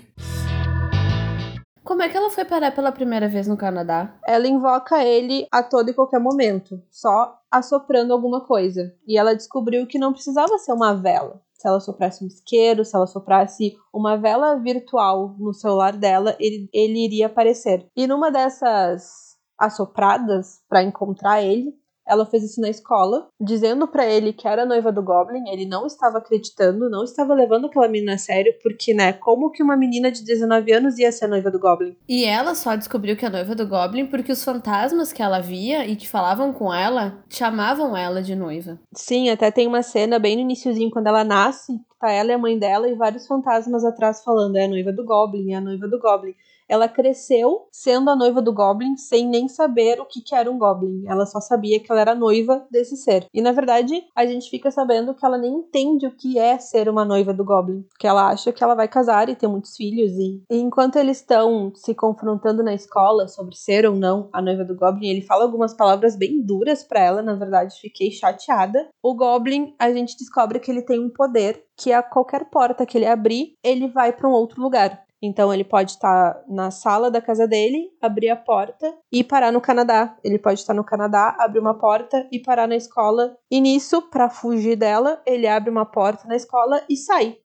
[1.83, 4.13] Como é que ela foi parar pela primeira vez no Canadá?
[4.27, 8.93] Ela invoca ele a todo e qualquer momento, só assoprando alguma coisa.
[9.07, 12.93] E ela descobriu que não precisava ser uma vela se ela soprasse um isqueiro, se
[12.93, 17.89] ela soprasse uma vela virtual no celular dela, ele, ele iria aparecer.
[17.95, 21.73] E numa dessas assopradas para encontrar ele,
[22.07, 25.49] ela fez isso na escola, dizendo para ele que era noiva do Goblin.
[25.49, 29.63] Ele não estava acreditando, não estava levando aquela menina a sério, porque, né, como que
[29.63, 31.95] uma menina de 19 anos ia ser noiva do Goblin?
[32.07, 35.85] E ela só descobriu que é noiva do Goblin porque os fantasmas que ela via
[35.85, 38.79] e que falavam com ela chamavam ela de noiva.
[38.93, 42.37] Sim, até tem uma cena bem no iníciozinho, quando ela nasce, tá ela e a
[42.37, 45.87] mãe dela e vários fantasmas atrás falando: é a noiva do Goblin, é a noiva
[45.87, 46.35] do Goblin.
[46.67, 50.57] Ela cresceu sendo a noiva do Goblin sem nem saber o que, que era um
[50.57, 51.03] Goblin.
[51.07, 53.27] Ela só sabia que ela era noiva desse ser.
[53.33, 56.89] E na verdade, a gente fica sabendo que ela nem entende o que é ser
[56.89, 57.83] uma noiva do Goblin.
[57.89, 60.11] Porque ela acha que ela vai casar e ter muitos filhos.
[60.13, 64.63] E, e enquanto eles estão se confrontando na escola sobre ser ou não a noiva
[64.63, 67.21] do Goblin, ele fala algumas palavras bem duras para ela.
[67.21, 68.89] Na verdade, fiquei chateada.
[69.01, 72.97] O Goblin, a gente descobre que ele tem um poder que a qualquer porta que
[72.97, 75.03] ele abrir, ele vai para um outro lugar.
[75.25, 79.53] Então ele pode estar tá na sala da casa dele, abrir a porta e parar
[79.53, 80.17] no Canadá.
[80.21, 83.37] Ele pode estar tá no Canadá, abrir uma porta e parar na escola.
[83.49, 87.37] E nisso, para fugir dela, ele abre uma porta na escola e sai.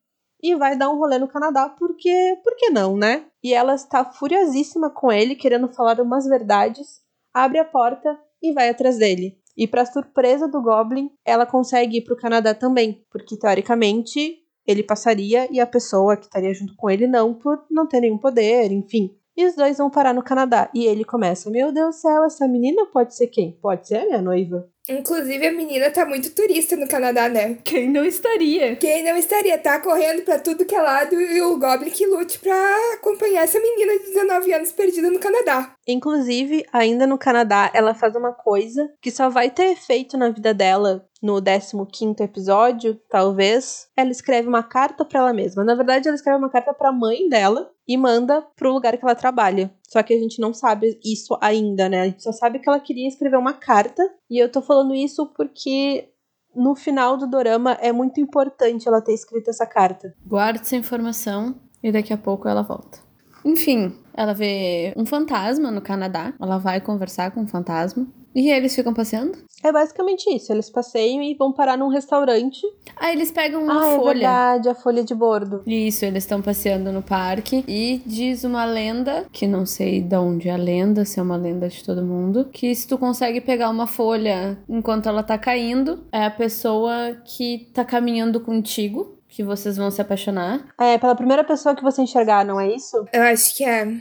[0.43, 3.27] E vai dar um rolê no Canadá, porque, por que não, né?
[3.43, 7.01] E ela está furiosíssima com ele, querendo falar umas verdades,
[7.33, 9.39] abre a porta e vai atrás dele.
[9.57, 14.83] E para surpresa do Goblin, ela consegue ir para o Canadá também, porque teoricamente ele
[14.83, 18.71] passaria e a pessoa que estaria junto com ele não, por não ter nenhum poder,
[18.71, 19.17] enfim.
[19.35, 20.69] E os dois vão parar no Canadá.
[20.75, 23.53] E ele começa: Meu Deus do céu, essa menina pode ser quem?
[23.53, 24.69] Pode ser a minha noiva.
[24.89, 27.59] Inclusive, a menina tá muito turista no Canadá, né?
[27.65, 28.77] Quem não estaria?
[28.77, 29.59] Quem não estaria?
[29.59, 32.55] Tá correndo pra tudo que é lado e o Goblin que lute pra
[32.95, 35.75] acompanhar essa menina de 19 anos perdida no Canadá.
[35.87, 40.55] Inclusive, ainda no Canadá, ela faz uma coisa que só vai ter efeito na vida
[40.55, 43.89] dela no 15 episódio, talvez.
[43.97, 45.65] Ela escreve uma carta para ela mesma.
[45.65, 49.05] Na verdade, ela escreve uma carta para a mãe dela e manda pro lugar que
[49.05, 49.73] ela trabalha.
[49.89, 52.03] Só que a gente não sabe isso ainda, né?
[52.03, 54.03] A gente só sabe que ela queria escrever uma carta.
[54.31, 56.11] E eu tô falando isso porque
[56.55, 60.15] no final do dorama é muito importante ela ter escrito essa carta.
[60.27, 62.99] Guarde essa informação e daqui a pouco ela volta.
[63.45, 66.35] Enfim, ela vê um fantasma no Canadá.
[66.39, 68.07] Ela vai conversar com o um fantasma.
[68.39, 69.37] E eles ficam passeando?
[69.65, 70.53] É basicamente isso.
[70.53, 72.61] Eles passeiam e vão parar num restaurante.
[72.97, 74.11] Ah, eles pegam uma ah, folha.
[74.11, 75.65] É verdade, a folha de bordo.
[75.67, 80.49] Isso, eles estão passeando no parque e diz uma lenda, que não sei de onde
[80.49, 83.71] é a lenda, se é uma lenda de todo mundo, que se tu consegue pegar
[83.71, 89.77] uma folha enquanto ela tá caindo, é a pessoa que tá caminhando contigo, que vocês
[89.77, 90.65] vão se apaixonar.
[90.81, 93.05] É, pela primeira pessoa que você enxergar, não é isso?
[93.13, 94.01] Eu acho que é.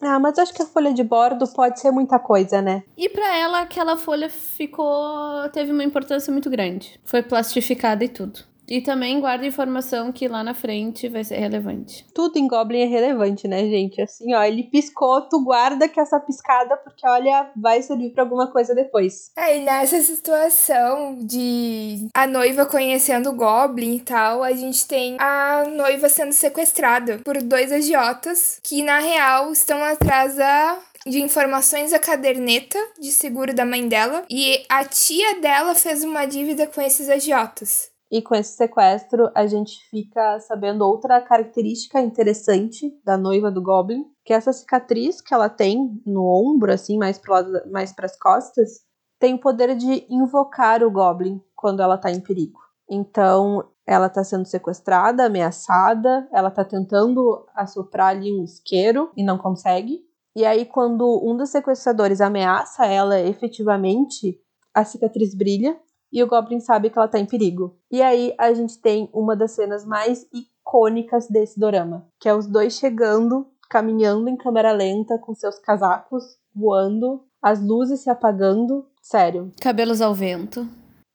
[0.00, 2.82] Ah, mas acho que a folha de bordo pode ser muita coisa, né?
[2.96, 5.48] E para ela, aquela folha ficou.
[5.52, 7.00] teve uma importância muito grande.
[7.04, 8.40] Foi plastificada e tudo.
[8.68, 12.06] E também guarda informação que lá na frente vai ser relevante.
[12.14, 14.00] Tudo em Goblin é relevante, né, gente?
[14.00, 18.50] Assim, ó, ele piscou, tu guarda que essa piscada, porque olha, vai servir para alguma
[18.50, 19.30] coisa depois.
[19.36, 25.16] É, e nessa situação de a noiva conhecendo o Goblin e tal, a gente tem
[25.20, 31.92] a noiva sendo sequestrada por dois agiotas que, na real, estão atrás da de informações
[31.92, 36.80] da caderneta de seguro da mãe dela e a tia dela fez uma dívida com
[36.80, 37.90] esses agiotas.
[38.10, 44.04] E com esse sequestro, a gente fica sabendo outra característica interessante da noiva do Goblin,
[44.24, 48.80] que essa cicatriz que ela tem no ombro, assim, mais para mais as costas,
[49.18, 52.60] tem o poder de invocar o Goblin quando ela tá em perigo.
[52.88, 59.38] Então, ela tá sendo sequestrada, ameaçada, ela tá tentando assoprar ali um isqueiro e não
[59.38, 60.00] consegue.
[60.34, 64.38] E aí, quando um dos sequestradores ameaça ela efetivamente,
[64.74, 65.76] a cicatriz brilha
[66.12, 67.78] e o Goblin sabe que ela tá em perigo.
[67.90, 72.46] E aí a gente tem uma das cenas mais icônicas desse dorama, que é os
[72.46, 78.88] dois chegando, caminhando em câmera lenta com seus casacos voando, as luzes se apagando.
[79.02, 79.52] Sério.
[79.60, 80.66] Cabelos ao vento.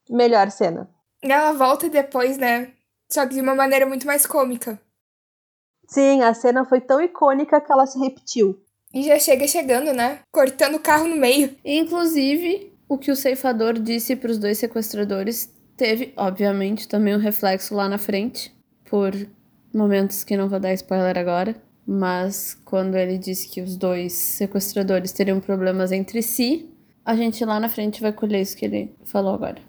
[0.10, 0.90] Melhor cena.
[1.22, 2.74] Ela volta depois, né?
[3.10, 4.80] Só que de uma maneira muito mais cômica.
[5.88, 8.58] Sim, a cena foi tão icônica que ela se repetiu.
[8.94, 10.20] E já chega chegando, né?
[10.32, 11.58] Cortando o carro no meio.
[11.66, 17.74] Inclusive, o que o ceifador disse para os dois sequestradores teve, obviamente, também um reflexo
[17.74, 19.14] lá na frente, por
[19.74, 21.56] momentos que não vou dar spoiler agora.
[21.88, 26.70] Mas quando ele disse que os dois sequestradores teriam problemas entre si,
[27.06, 29.62] a gente lá na frente vai colher isso que ele falou agora.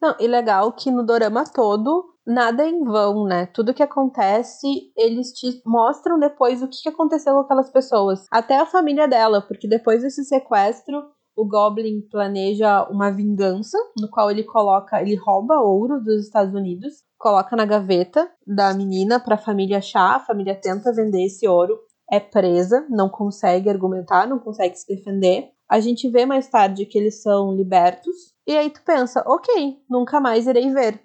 [0.00, 3.46] Não, e legal que no dorama todo nada é em vão, né?
[3.46, 8.24] Tudo que acontece, eles te mostram depois o que aconteceu com aquelas pessoas.
[8.30, 11.02] Até a família dela, porque depois desse sequestro,
[11.42, 17.02] o Goblin planeja uma vingança, no qual ele coloca, ele rouba ouro dos Estados Unidos,
[17.18, 21.78] coloca na gaveta da menina para a família achar, a família tenta vender esse ouro,
[22.08, 25.50] é presa, não consegue argumentar, não consegue se defender.
[25.68, 28.14] A gente vê mais tarde que eles são libertos,
[28.46, 31.00] e aí tu pensa, ok, nunca mais irei ver.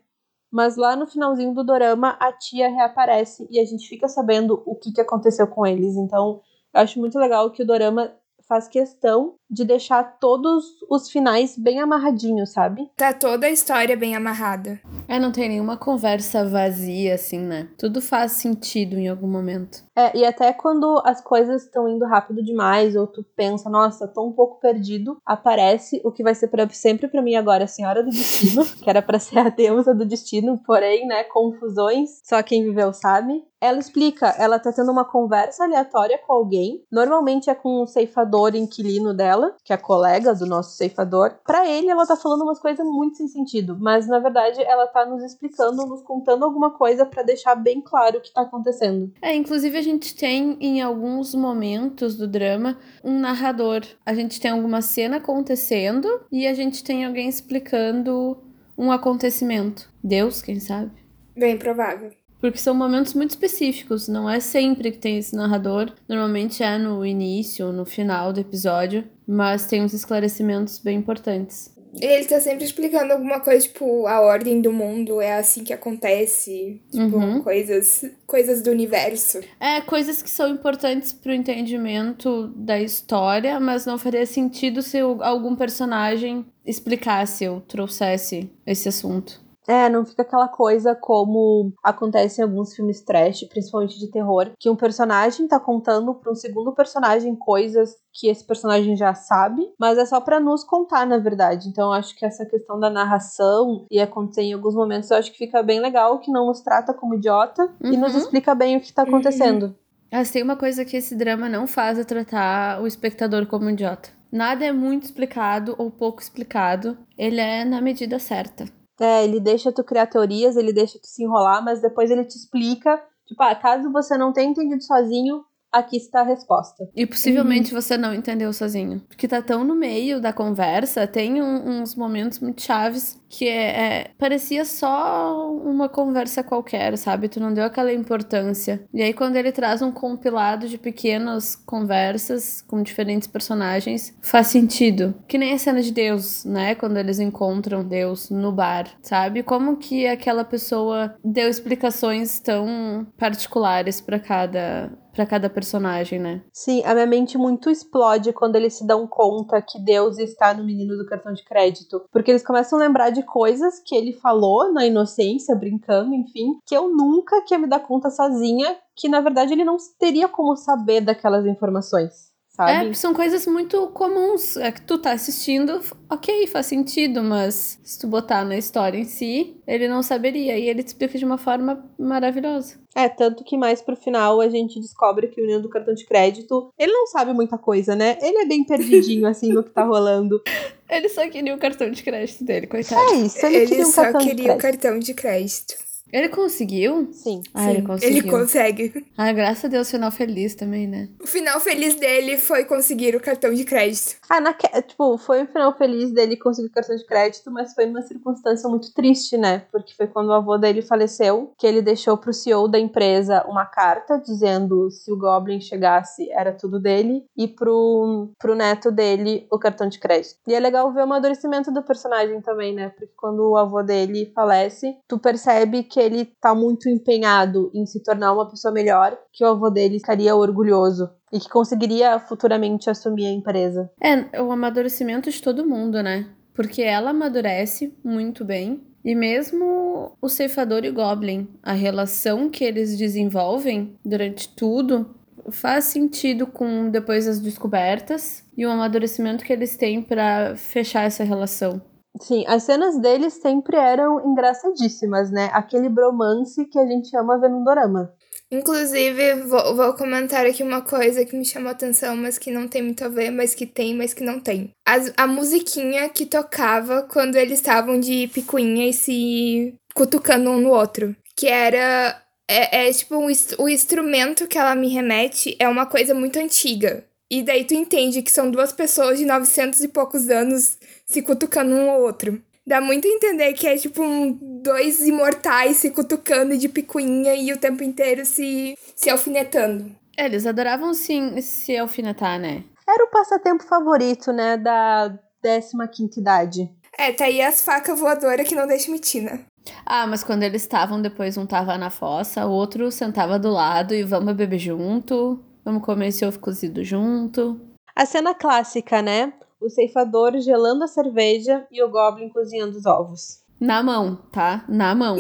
[0.52, 4.76] Mas lá no finalzinho do dorama, a tia reaparece e a gente fica sabendo o
[4.76, 5.95] que, que aconteceu com eles.
[5.95, 6.41] Então,
[6.73, 8.13] eu acho muito legal que o dorama
[8.47, 12.89] faz questão de deixar todos os finais bem amarradinhos, sabe?
[12.95, 14.79] Tá toda a história bem amarrada.
[15.07, 17.69] É, não tem nenhuma conversa vazia, assim, né?
[17.77, 19.83] Tudo faz sentido em algum momento.
[19.95, 24.27] É, e até quando as coisas estão indo rápido demais, ou tu pensa, nossa, tô
[24.27, 28.03] um pouco perdido, aparece o que vai ser pra, sempre para mim agora a Senhora
[28.03, 32.63] do Destino, que era para ser a deusa do destino, porém, né, confusões, só quem
[32.63, 33.43] viveu sabe.
[33.60, 38.56] Ela explica, ela tá tendo uma conversa aleatória com alguém, normalmente é com um ceifador
[38.56, 41.39] inquilino dela, que é colega do nosso ceifador.
[41.43, 45.06] Para ele, ela tá falando umas coisas muito sem sentido, mas na verdade ela tá
[45.06, 49.12] nos explicando, nos contando alguma coisa para deixar bem claro o que tá acontecendo.
[49.22, 53.82] É, inclusive a gente tem em alguns momentos do drama um narrador.
[54.06, 58.38] A gente tem alguma cena acontecendo e a gente tem alguém explicando
[58.78, 59.89] um acontecimento.
[60.04, 60.91] Deus, quem sabe?
[61.36, 62.12] Bem provável.
[62.39, 65.91] Porque são momentos muito específicos, não é sempre que tem esse narrador.
[66.08, 71.76] Normalmente é no início, no final do episódio, mas tem uns esclarecimentos bem importantes.
[72.00, 76.80] Ele tá sempre explicando alguma coisa, tipo, a ordem do mundo é assim que acontece.
[76.91, 77.41] Tipo, Uhum.
[77.41, 79.39] coisas, coisas do universo.
[79.60, 85.56] É, coisas que são importantes pro entendimento da história, mas não faria sentido se algum
[85.56, 89.41] personagem explicasse ou trouxesse esse assunto.
[89.67, 94.69] É, não fica aquela coisa como acontece em alguns filmes trash, principalmente de terror, que
[94.69, 99.97] um personagem tá contando pra um segundo personagem coisas que esse personagem já sabe, mas
[99.97, 101.67] é só pra nos contar, na verdade.
[101.67, 105.32] Então, eu acho que essa questão da narração e acontecer em alguns momentos, eu acho
[105.32, 108.19] que fica bem legal, que não nos trata como idiota e nos Uhum.
[108.19, 109.75] explica bem o que tá acontecendo.
[110.12, 114.10] Mas tem uma coisa que esse drama não faz é tratar o espectador como idiota.
[114.32, 116.97] Nada é muito explicado ou pouco explicado.
[117.17, 118.65] Ele é na medida certa.
[118.99, 122.36] É, ele deixa tu criar teorias, ele deixa tu se enrolar, mas depois ele te
[122.36, 125.43] explica, tipo, ah, caso você não tenha entendido sozinho,
[125.78, 126.88] aqui está a resposta.
[126.96, 129.02] E possivelmente você não entendeu sozinho.
[129.08, 133.63] Porque tá tão no meio da conversa, tem um- uns momentos muito chaves que é,
[134.02, 137.28] é- parecia só uma conversa qualquer, sabe?
[137.28, 138.86] Tu não deu aquela importância.
[138.94, 145.13] E aí, quando ele traz um compilado de pequenas conversas com diferentes personagens, faz sentido.
[145.28, 146.74] Que nem a cena de Deus, né?
[146.76, 149.44] Quando eles encontram Deus no bar, sabe?
[149.44, 156.43] Como que aquela pessoa deu explicações tão particulares pra cada para cada personagem, né?
[156.53, 160.63] Sim, a minha mente muito explode quando eles se dão conta que Deus está no
[160.63, 162.03] menino do cartão de crédito.
[162.12, 166.77] Porque eles começam a lembrar de coisas que ele falou na inocência, brincando, enfim, que
[166.77, 171.01] eu nunca queria me dar conta sozinha, que na verdade ele não teria como saber
[171.01, 172.27] daquelas informações.
[172.58, 172.89] Sabe?
[172.89, 174.58] É, são coisas muito comuns.
[174.58, 179.04] É que tu tá assistindo, ok, faz sentido, mas se tu botar na história em
[179.04, 180.58] si, ele não saberia.
[180.58, 182.79] E ele te explica de uma forma maravilhosa.
[182.96, 186.04] É, tanto que mais pro final a gente descobre que o menino do cartão de
[186.04, 188.17] crédito, ele não sabe muita coisa, né?
[188.19, 190.42] Ele é bem perdidinho, assim, no que tá rolando.
[190.90, 193.00] Ele só queria o cartão de crédito dele, coitado.
[193.12, 195.87] É isso, ele, Ele, queria um só cartão de queria o cartão de crédito.
[196.12, 197.10] Ele conseguiu?
[197.12, 197.41] Sim.
[197.53, 198.17] Ah, ele Sim, conseguiu.
[198.17, 199.08] ele consegue.
[199.17, 201.10] Ah, graças a Deus, final feliz também, né?
[201.21, 204.15] O final feliz dele foi conseguir o cartão de crédito.
[204.29, 208.01] Ah, na, tipo, foi um final feliz dele conseguir cartão de crédito, mas foi numa
[208.01, 209.63] circunstância muito triste, né?
[209.71, 213.65] Porque foi quando o avô dele faleceu, que ele deixou pro CEO da empresa uma
[213.65, 219.60] carta dizendo se o Goblin chegasse, era tudo dele, e pro, pro neto dele o
[219.60, 220.35] cartão de crédito.
[220.47, 222.89] E é legal ver o amadurecimento do personagem também, né?
[222.89, 228.02] Porque quando o avô dele falece, tu percebe que ele tá muito empenhado em se
[228.02, 233.27] tornar uma pessoa melhor, que o avô dele ficaria orgulhoso e que conseguiria futuramente assumir
[233.27, 233.89] a empresa.
[234.02, 236.29] É, o amadurecimento de todo mundo, né?
[236.54, 238.81] Porque ela amadurece muito bem.
[239.06, 245.15] E mesmo o ceifador e o Goblin, a relação que eles desenvolvem durante tudo
[245.50, 251.23] faz sentido com depois das descobertas e o amadurecimento que eles têm pra fechar essa
[251.23, 251.81] relação.
[252.22, 255.50] Sim, as cenas deles sempre eram engraçadíssimas, né?
[255.54, 258.12] Aquele bromance que a gente ama ver no dorama.
[258.50, 262.82] Inclusive, vou, vou comentar aqui uma coisa que me chamou atenção, mas que não tem
[262.82, 264.72] muito a ver, mas que tem, mas que não tem.
[264.86, 270.70] As- a musiquinha que tocava quando eles estavam de picuinha e se cutucando um no
[270.72, 271.15] outro.
[271.36, 272.22] Que era.
[272.50, 277.04] É, é tipo, ins- o instrumento que ela me remete é uma coisa muito antiga.
[277.30, 281.75] E daí tu entende que são duas pessoas de 900 e poucos anos se cutucando
[281.75, 282.42] um ao outro.
[282.65, 287.54] Dá muito a entender que é tipo um, dois imortais se cutucando de picuinha e
[287.54, 289.96] o tempo inteiro se, se alfinetando.
[290.17, 292.63] É, eles adoravam sim se alfinetar, né?
[292.88, 294.58] Era o passatempo favorito, né?
[294.58, 296.69] Da 15 idade.
[296.98, 299.40] É, tá aí as facas voadoras que não deixam mitina.
[299.86, 303.94] Ah, mas quando eles estavam, depois um tava na fossa, o outro sentava do lado
[303.94, 307.60] e vamos beber junto, vamos comer esse ovo cozido junto.
[307.94, 309.34] A cena clássica, né?
[309.60, 313.42] O ceifador gelando a cerveja e o Goblin cozinhando os ovos.
[313.60, 314.63] Na mão, tá?
[314.70, 315.18] Na mão.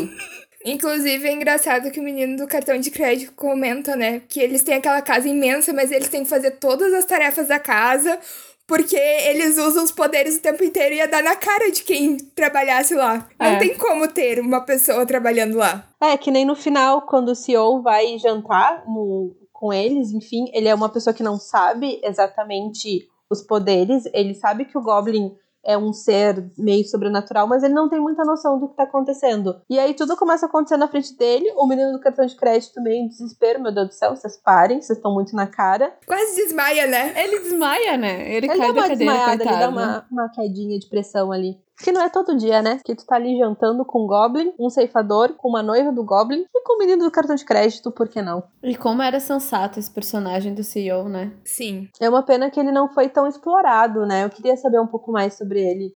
[0.65, 4.21] Inclusive, é engraçado que o menino do cartão de crédito comenta, né?
[4.27, 7.59] Que eles têm aquela casa imensa, mas eles têm que fazer todas as tarefas da
[7.59, 8.19] casa,
[8.67, 12.17] porque eles usam os poderes o tempo inteiro e ia dar na cara de quem
[12.17, 13.27] trabalhasse lá.
[13.39, 13.59] Não É.
[13.59, 15.87] tem como ter uma pessoa trabalhando lá.
[16.01, 20.67] É, que nem no final, quando o CEO vai jantar no- com eles, enfim, ele
[20.67, 25.35] é uma pessoa que não sabe exatamente os poderes, ele sabe que o Goblin
[25.65, 29.59] é um ser meio sobrenatural, mas ele não tem muita noção do que tá acontecendo.
[29.69, 32.81] E aí tudo começa a acontecer na frente dele, o menino do cartão de crédito
[32.81, 35.93] meio em desespero, meu Deus do céu, vocês parem, vocês estão muito na cara.
[36.05, 37.13] Quase desmaia, né?
[37.21, 38.21] Ele desmaia, né?
[38.31, 39.59] Ele, Ele cai dá da uma cadeira, desmaiada, ele coitado.
[39.59, 41.57] dá uma, uma quedinha de pressão ali.
[41.81, 42.79] Que não é todo dia, né?
[42.83, 46.45] Que tu tá ali jantando com um Goblin, um ceifador, com uma noiva do Goblin
[46.53, 48.43] e com o menino do cartão de crédito, por que não?
[48.63, 51.31] E como era sensato esse personagem do CEO, né?
[51.43, 51.87] Sim.
[51.99, 54.25] É uma pena que ele não foi tão explorado, né?
[54.25, 55.93] Eu queria saber um pouco mais sobre ele.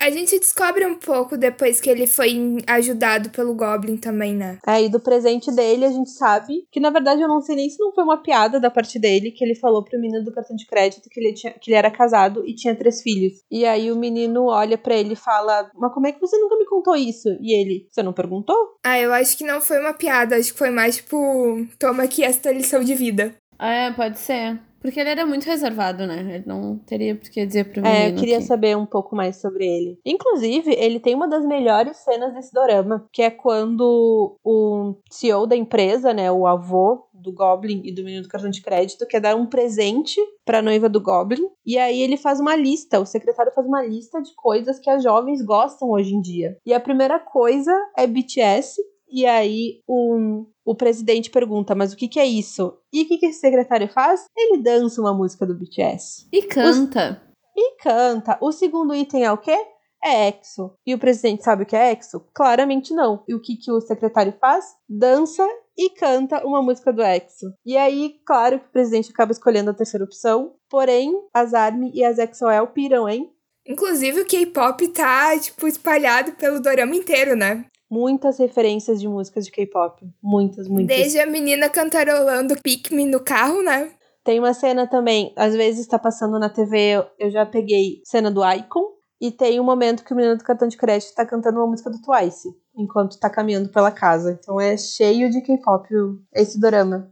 [0.00, 4.58] A gente descobre um pouco depois que ele foi ajudado pelo Goblin também, né?
[4.66, 7.78] Aí do presente dele a gente sabe que na verdade eu não sei nem se
[7.78, 10.66] não foi uma piada da parte dele que ele falou pro menino do cartão de
[10.66, 13.44] crédito que ele, tinha, que ele era casado e tinha três filhos.
[13.50, 16.56] E aí o menino olha pra ele e fala: Mas como é que você nunca
[16.56, 17.28] me contou isso?
[17.38, 18.56] E ele: Você não perguntou?
[18.82, 22.24] Ah, eu acho que não foi uma piada, acho que foi mais tipo, toma aqui
[22.24, 23.34] esta lição de vida.
[23.58, 24.58] É, pode ser.
[24.80, 26.36] Porque ele era muito reservado, né?
[26.36, 28.44] Ele não teria por que dizer pro menino É, eu queria que...
[28.44, 29.98] saber um pouco mais sobre ele.
[30.04, 35.56] Inclusive, ele tem uma das melhores cenas desse dorama, que é quando o CEO da
[35.56, 39.36] empresa, né, o avô do Goblin e do menino do cartão de crédito, quer dar
[39.36, 43.66] um presente pra noiva do Goblin, e aí ele faz uma lista, o secretário faz
[43.66, 46.56] uma lista de coisas que as jovens gostam hoje em dia.
[46.64, 48.80] E a primeira coisa é BTS,
[49.12, 52.76] e aí o, o presidente pergunta, mas o que, que é isso?
[52.92, 54.24] E o que, que esse secretário faz?
[54.36, 57.22] Ele dança uma música do BTS E canta.
[57.56, 58.38] e canta.
[58.40, 59.56] O segundo item é o quê?
[60.02, 60.72] É EXO.
[60.86, 62.20] E o presidente sabe o que é EXO?
[62.34, 63.22] Claramente não.
[63.28, 64.64] E o que, que o secretário faz?
[64.88, 65.46] Dança
[65.76, 67.52] e canta uma música do EXO.
[67.66, 70.54] E aí, claro que o presidente acaba escolhendo a terceira opção.
[70.70, 73.30] Porém, as ARMY e as EXO-L piram, hein?
[73.66, 77.66] Inclusive, o K-pop tá, tipo, espalhado pelo dorama inteiro, né?
[77.90, 80.00] Muitas referências de músicas de K-pop.
[80.22, 80.96] Muitas, muitas.
[80.96, 83.90] Desde a menina cantarolando Pick Me no carro, né?
[84.22, 88.42] Tem uma cena também, às vezes tá passando na TV, eu- já peguei cena do
[88.48, 88.84] Icon.
[89.20, 91.90] E tem um momento que o menino do cartão de crédito tá cantando uma música
[91.90, 94.38] do Twice, enquanto tá caminhando pela casa.
[94.40, 95.86] Então é cheio de K-pop
[96.34, 97.10] esse dorama.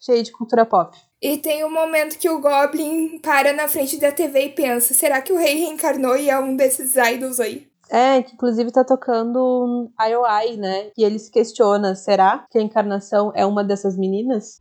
[0.00, 0.96] Cheio de cultura pop.
[1.20, 5.20] E tem um momento que o Goblin para na frente da TV e pensa: será
[5.20, 7.69] que o rei reencarnou e é um desses idols aí?
[7.90, 10.92] É, que inclusive tá tocando IOI, né?
[10.96, 14.58] E ele se questiona, será que a encarnação é uma dessas meninas?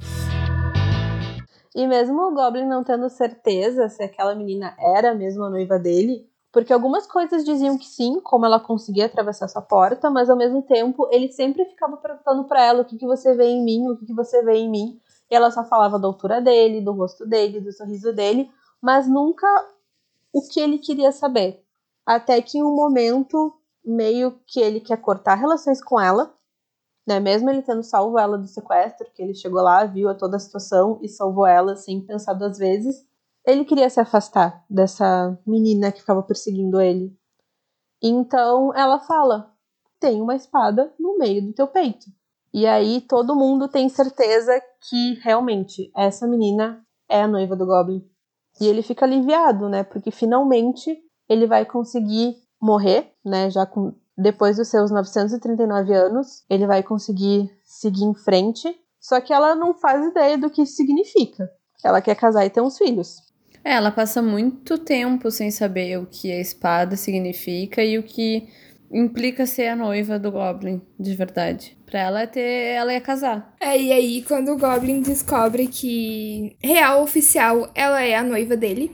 [1.75, 6.27] E mesmo o Goblin não tendo certeza se aquela menina era mesmo a noiva dele,
[6.51, 10.63] Porque algumas coisas diziam que sim, como ela conseguia atravessar essa porta, mas ao mesmo
[10.63, 13.95] tempo ele sempre ficava perguntando para ela o que, que você vê em mim, o
[13.95, 14.99] que, que você vê em mim.
[15.29, 18.49] E ela só falava da altura dele, do rosto dele, do sorriso dele,
[18.81, 19.45] mas nunca
[20.33, 21.63] o que ele queria saber.
[22.09, 23.53] Até que em um momento,
[23.85, 26.33] meio que ele quer cortar relações com ela,
[27.07, 27.19] né?
[27.19, 30.99] Mesmo ele tendo salvo ela do sequestro, que ele chegou lá, viu toda a situação
[31.01, 33.07] e salvou ela sem pensar duas vezes
[33.45, 37.17] ele queria se afastar dessa menina que ficava perseguindo ele.
[38.01, 39.53] Então ela fala:
[39.99, 42.05] tem uma espada no meio do teu peito.
[42.53, 48.03] E aí todo mundo tem certeza que realmente essa menina é a noiva do Goblin.
[48.59, 49.83] E ele fica aliviado, né?
[49.83, 50.99] Porque finalmente
[51.29, 53.49] ele vai conseguir morrer, né?
[53.49, 58.75] Já com depois dos seus 939 anos, ele vai conseguir seguir em frente.
[58.99, 61.49] Só que ela não faz ideia do que isso significa.
[61.83, 63.17] Ela quer casar e ter uns filhos.
[63.63, 68.49] É, ela passa muito tempo sem saber o que a espada significa e o que
[68.91, 71.77] implica ser a noiva do Goblin, de verdade.
[71.85, 72.41] Pra ela ter.
[72.75, 73.55] Ela ia casar.
[73.59, 78.91] É, e aí, quando o Goblin descobre que real oficial ela é a noiva dele.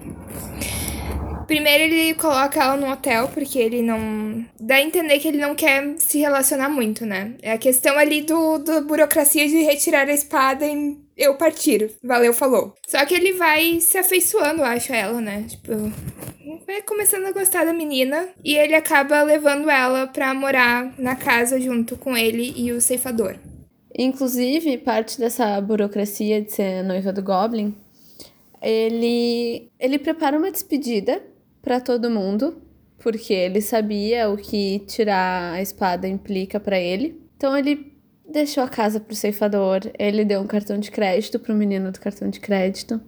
[1.48, 4.46] Primeiro ele coloca ela no hotel, porque ele não.
[4.60, 7.36] Dá a entender que ele não quer se relacionar muito, né?
[7.41, 11.91] É a questão ali do, do burocracia de retirar a espada e eu partir.
[12.04, 12.74] Valeu, falou.
[12.88, 15.46] Só que ele vai se afeiçoando, acho, a ela, né?
[15.48, 15.72] Tipo,
[16.66, 21.60] vai começando a gostar da menina e ele acaba levando ela pra morar na casa
[21.60, 23.36] junto com ele e o ceifador.
[23.98, 27.74] Inclusive, parte dessa burocracia de ser noiva do Goblin,
[28.62, 31.22] ele, ele prepara uma despedida
[31.66, 32.61] para todo mundo,
[32.99, 37.20] porque ele sabia o que tirar a espada implica para ele.
[37.36, 37.91] Então ele
[38.32, 42.30] deixou a casa pro ceifador, ele deu um cartão de crédito pro menino do cartão
[42.30, 43.01] de crédito.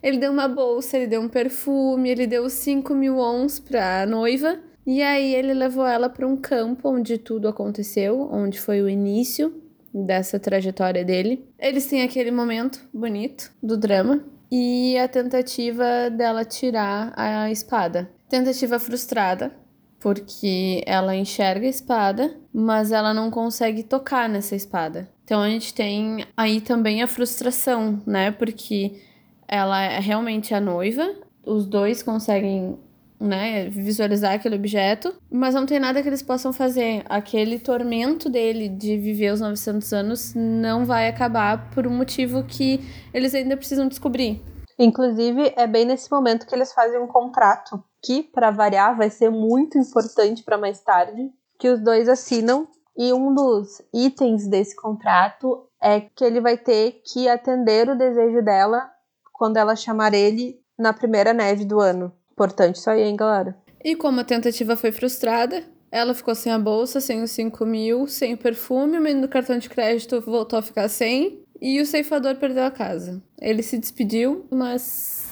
[0.00, 4.60] Ele deu uma bolsa, ele deu um perfume, ele deu 5 mil ons pra noiva.
[4.86, 9.52] E aí ele levou ela para um campo onde tudo aconteceu, onde foi o início
[9.92, 11.44] dessa trajetória dele.
[11.58, 18.10] Eles têm aquele momento bonito do drama e a tentativa dela tirar a espada.
[18.28, 19.52] Tentativa frustrada,
[20.00, 25.08] porque ela enxerga a espada, mas ela não consegue tocar nessa espada.
[25.24, 28.30] Então a gente tem aí também a frustração, né?
[28.30, 29.00] Porque
[29.46, 32.78] ela é realmente a noiva, os dois conseguem
[33.20, 37.04] né, visualizar aquele objeto, mas não tem nada que eles possam fazer.
[37.08, 42.80] Aquele tormento dele de viver os 900 anos não vai acabar por um motivo que
[43.12, 44.42] eles ainda precisam descobrir.
[44.78, 49.28] Inclusive, é bem nesse momento que eles fazem um contrato, que, para variar, vai ser
[49.28, 52.68] muito importante para mais tarde, que os dois assinam.
[52.96, 58.42] E um dos itens desse contrato é que ele vai ter que atender o desejo
[58.42, 58.88] dela
[59.32, 62.12] quando ela chamar ele na primeira neve do ano.
[62.38, 63.56] Importante isso aí, hein, galera?
[63.84, 68.06] E como a tentativa foi frustrada, ela ficou sem a bolsa, sem os 5 mil,
[68.06, 71.86] sem o perfume, o menino do cartão de crédito voltou a ficar sem, e o
[71.86, 73.20] ceifador perdeu a casa.
[73.40, 75.26] Ele se despediu, mas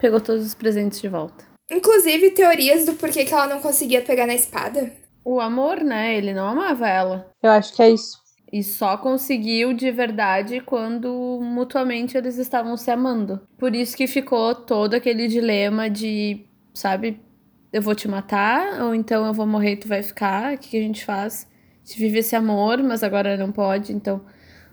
[0.00, 1.44] pegou todos os presentes de volta.
[1.70, 4.90] Inclusive, teorias do porquê que ela não conseguia pegar na espada.
[5.24, 6.16] O amor, né?
[6.16, 7.30] Ele não amava ela.
[7.40, 8.18] Eu acho que é isso.
[8.52, 13.40] E só conseguiu de verdade quando mutuamente eles estavam se amando.
[13.56, 16.44] Por isso que ficou todo aquele dilema de,
[16.74, 17.20] sabe,
[17.72, 20.54] eu vou te matar, ou então eu vou morrer e tu vai ficar.
[20.54, 21.46] O que, que a gente faz?
[21.82, 24.20] A gente vive esse amor, mas agora não pode, então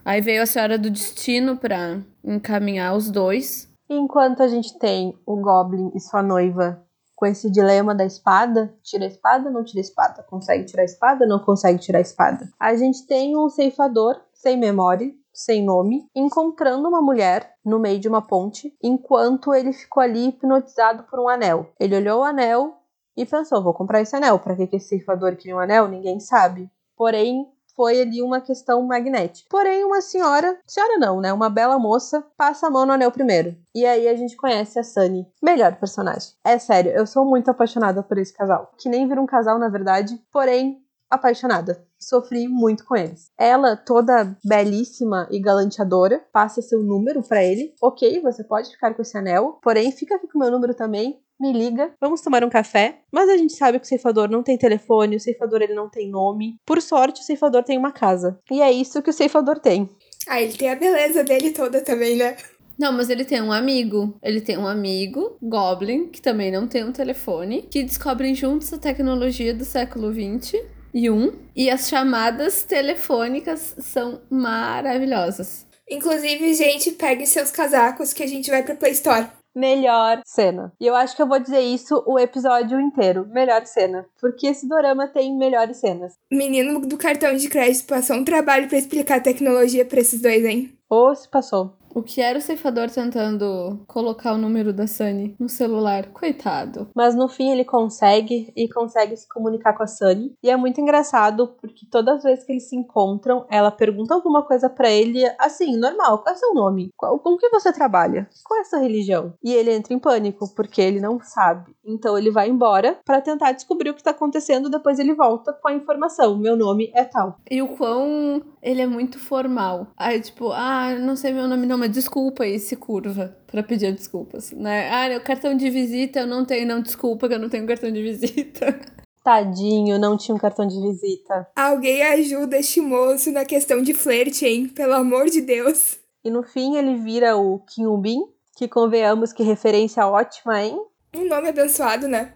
[0.07, 3.69] Aí veio a Senhora do Destino para encaminhar os dois.
[3.89, 6.81] Enquanto a gente tem o Goblin e sua noiva
[7.17, 10.85] com esse dilema da espada, tira a espada, não tira a espada, consegue tirar a
[10.85, 12.47] espada, não consegue tirar a espada.
[12.59, 18.07] A gente tem um ceifador sem memória, sem nome, encontrando uma mulher no meio de
[18.07, 21.73] uma ponte, enquanto ele ficou ali hipnotizado por um anel.
[21.79, 22.77] Ele olhou o anel
[23.15, 24.37] e pensou: vou comprar esse anel.
[24.37, 25.87] Para que esse ceifador queria um anel?
[25.87, 26.69] Ninguém sabe.
[26.95, 27.47] Porém,
[27.77, 29.47] foi ali uma questão magnética.
[29.51, 31.31] Porém, uma senhora, senhora não, né?
[31.31, 33.55] Uma bela moça, passa a mão no anel primeiro.
[33.75, 35.27] E aí a gente conhece a Sunny.
[35.41, 36.31] Melhor personagem.
[36.43, 38.71] É sério, eu sou muito apaixonada por esse casal.
[38.79, 40.19] Que nem vira um casal, na verdade.
[40.31, 41.85] Porém, apaixonada.
[41.99, 43.31] Sofri muito com eles.
[43.37, 47.73] Ela, toda belíssima e galanteadora, passa seu número para ele.
[47.81, 51.19] Ok, você pode ficar com esse anel, porém fica aqui com o meu número também
[51.39, 52.99] me liga, vamos tomar um café.
[53.11, 56.09] Mas a gente sabe que o ceifador não tem telefone, o ceifador ele não tem
[56.09, 56.59] nome.
[56.65, 58.39] Por sorte, o ceifador tem uma casa.
[58.51, 59.89] E é isso que o ceifador tem.
[60.27, 62.35] Ah, ele tem a beleza dele toda também, né?
[62.77, 64.17] Não, mas ele tem um amigo.
[64.21, 68.77] Ele tem um amigo, Goblin, que também não tem um telefone, que descobrem juntos a
[68.77, 70.61] tecnologia do século XX
[70.93, 71.33] e um.
[71.55, 75.65] E as chamadas telefônicas são maravilhosas.
[75.89, 79.27] Inclusive, gente, pegue seus casacos que a gente vai pra Play Store.
[79.57, 80.71] Melhor cena.
[80.79, 83.27] E eu acho que eu vou dizer isso o episódio inteiro.
[83.27, 84.05] Melhor cena.
[84.21, 86.13] Porque esse dorama tem melhores cenas.
[86.31, 90.45] Menino do cartão de crédito passou um trabalho para explicar a tecnologia pra esses dois,
[90.45, 90.77] hein?
[90.87, 91.73] Ou se passou.
[91.97, 96.11] O que era o ceifador tentando colocar o número da Sunny no celular?
[96.11, 96.91] Coitado.
[96.95, 100.35] Mas no fim ele consegue e consegue se comunicar com a Sunny.
[100.43, 104.43] E é muito engraçado porque todas as vezes que eles se encontram, ela pergunta alguma
[104.43, 106.89] coisa para ele, assim, normal: qual é seu nome?
[106.95, 108.29] Qual, com que você trabalha?
[108.45, 109.33] Qual é a sua religião?
[109.43, 111.75] E ele entra em pânico porque ele não sabe.
[111.83, 114.69] Então ele vai embora para tentar descobrir o que tá acontecendo.
[114.69, 117.39] Depois ele volta com a informação: meu nome é tal.
[117.49, 119.87] E o quão ele é muito formal.
[119.97, 123.93] Aí, tipo, ah, não sei meu nome, não, mas desculpa e se curva pra pedir
[123.93, 124.89] desculpas, né?
[124.89, 127.91] Ah, o cartão de visita eu não tenho, não, desculpa que eu não tenho cartão
[127.91, 128.79] de visita.
[129.23, 131.47] Tadinho, não tinha um cartão de visita.
[131.55, 134.69] Alguém ajuda este moço na questão de flerte, hein?
[134.69, 135.99] Pelo amor de Deus.
[136.23, 138.19] E no fim ele vira o Kim Bin,
[138.55, 140.79] que convenhamos que referência ótima, hein?
[141.13, 142.33] Um nome abençoado, né?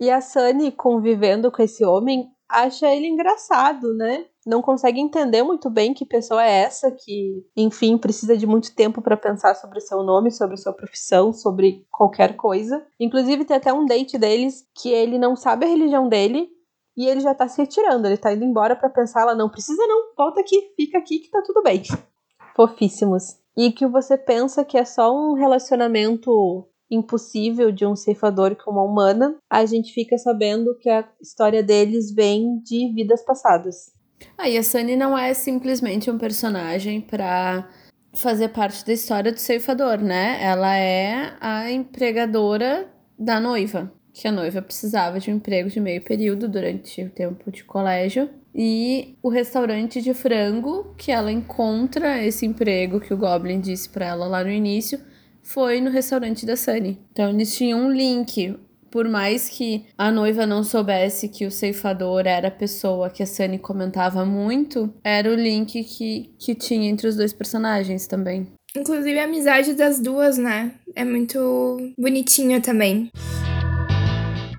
[0.00, 4.26] E a Sunny, convivendo com esse homem, acha ele engraçado, né?
[4.48, 9.02] Não consegue entender muito bem que pessoa é essa que, enfim, precisa de muito tempo
[9.02, 12.82] para pensar sobre seu nome, sobre sua profissão, sobre qualquer coisa.
[12.98, 16.48] Inclusive tem até um date deles que ele não sabe a religião dele
[16.96, 19.86] e ele já tá se retirando, ele tá indo embora para pensar, ela não precisa
[19.86, 21.82] não, volta aqui, fica aqui que tá tudo bem.
[22.56, 23.36] Fofíssimos.
[23.54, 28.82] E que você pensa que é só um relacionamento impossível de um ceifador com uma
[28.82, 33.97] humana, a gente fica sabendo que a história deles vem de vidas passadas.
[34.36, 37.68] Ah, e a Sunny não é simplesmente um personagem pra
[38.14, 40.38] fazer parte da história do ceifador, né?
[40.42, 42.88] Ela é a empregadora
[43.18, 43.92] da noiva.
[44.12, 48.28] Que a noiva precisava de um emprego de meio período durante o tempo de colégio.
[48.54, 54.06] E o restaurante de frango que ela encontra esse emprego que o Goblin disse para
[54.06, 54.98] ela lá no início
[55.42, 56.98] foi no restaurante da Sunny.
[57.12, 58.58] Então eles tinham um link.
[58.90, 63.26] Por mais que a noiva não soubesse que o ceifador era a pessoa que a
[63.26, 68.46] Sunny comentava muito, era o link que, que tinha entre os dois personagens também.
[68.74, 70.72] Inclusive a amizade das duas, né?
[70.94, 73.10] É muito bonitinha também.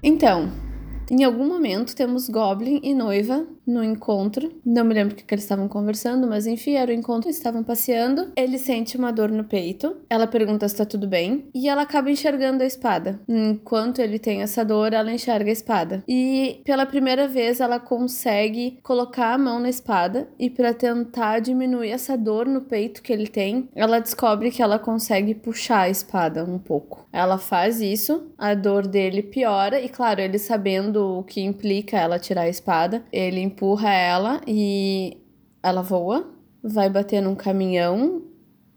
[0.03, 0.51] Então,
[1.09, 4.51] em algum momento temos Goblin e noiva no encontro.
[4.65, 7.37] Não me lembro o que, que eles estavam conversando, mas enfim, era o encontro, eles
[7.37, 8.31] estavam passeando.
[8.35, 9.95] Ele sente uma dor no peito.
[10.09, 11.45] Ela pergunta se tá tudo bem.
[11.53, 13.19] E ela acaba enxergando a espada.
[13.27, 16.03] Enquanto ele tem essa dor, ela enxerga a espada.
[16.07, 20.27] E pela primeira vez ela consegue colocar a mão na espada.
[20.39, 24.79] E para tentar diminuir essa dor no peito que ele tem, ela descobre que ela
[24.79, 27.07] consegue puxar a espada um pouco.
[27.11, 29.79] Ela faz isso, a dor dele piora.
[29.79, 35.17] E claro, ele sabendo o que implica ela tirar a espada, ele empurra ela e
[35.61, 36.33] ela voa,
[36.63, 38.23] vai bater num caminhão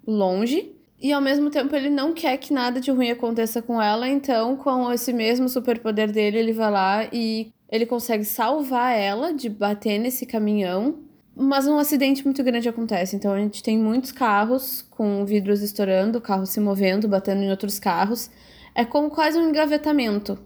[0.04, 0.74] longe.
[1.00, 4.56] E ao mesmo tempo ele não quer que nada de ruim aconteça com ela, então
[4.56, 9.98] com esse mesmo superpoder dele, ele vai lá e ele consegue salvar ela de bater
[9.98, 10.98] nesse caminhão.
[11.34, 16.20] Mas um acidente muito grande acontece, então a gente tem muitos carros com vidros estourando,
[16.20, 18.30] carros se movendo, batendo em outros carros.
[18.74, 20.38] É como quase um engavetamento,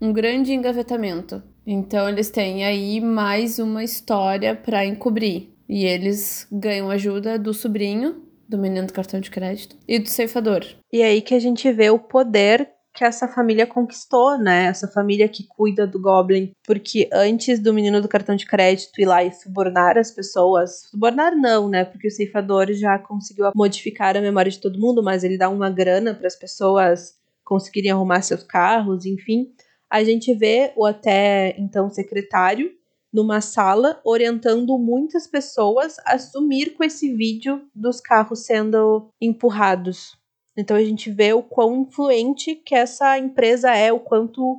[0.00, 1.42] um grande engavetamento.
[1.66, 5.48] Então eles têm aí mais uma história para encobrir.
[5.68, 10.64] E eles ganham ajuda do sobrinho, do menino do cartão de crédito, e do ceifador.
[10.92, 14.66] E aí que a gente vê o poder que essa família conquistou, né?
[14.66, 16.52] Essa família que cuida do Goblin.
[16.66, 20.82] Porque antes do menino do cartão de crédito ir lá e subornar as pessoas.
[20.90, 21.86] Subornar não, né?
[21.86, 25.70] Porque o ceifador já conseguiu modificar a memória de todo mundo, mas ele dá uma
[25.70, 29.50] grana para as pessoas conseguirem arrumar seus carros, enfim
[29.92, 32.72] a gente vê o até então secretário
[33.12, 40.16] numa sala orientando muitas pessoas a sumir com esse vídeo dos carros sendo empurrados.
[40.56, 44.56] Então a gente vê o quão influente que essa empresa é, o quanto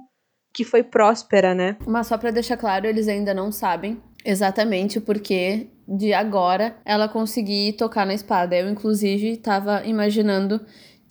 [0.53, 1.77] que foi próspera, né?
[1.87, 7.09] Mas só para deixar claro, eles ainda não sabem exatamente o porquê de agora ela
[7.09, 8.55] conseguir tocar na espada.
[8.55, 10.63] Eu inclusive estava imaginando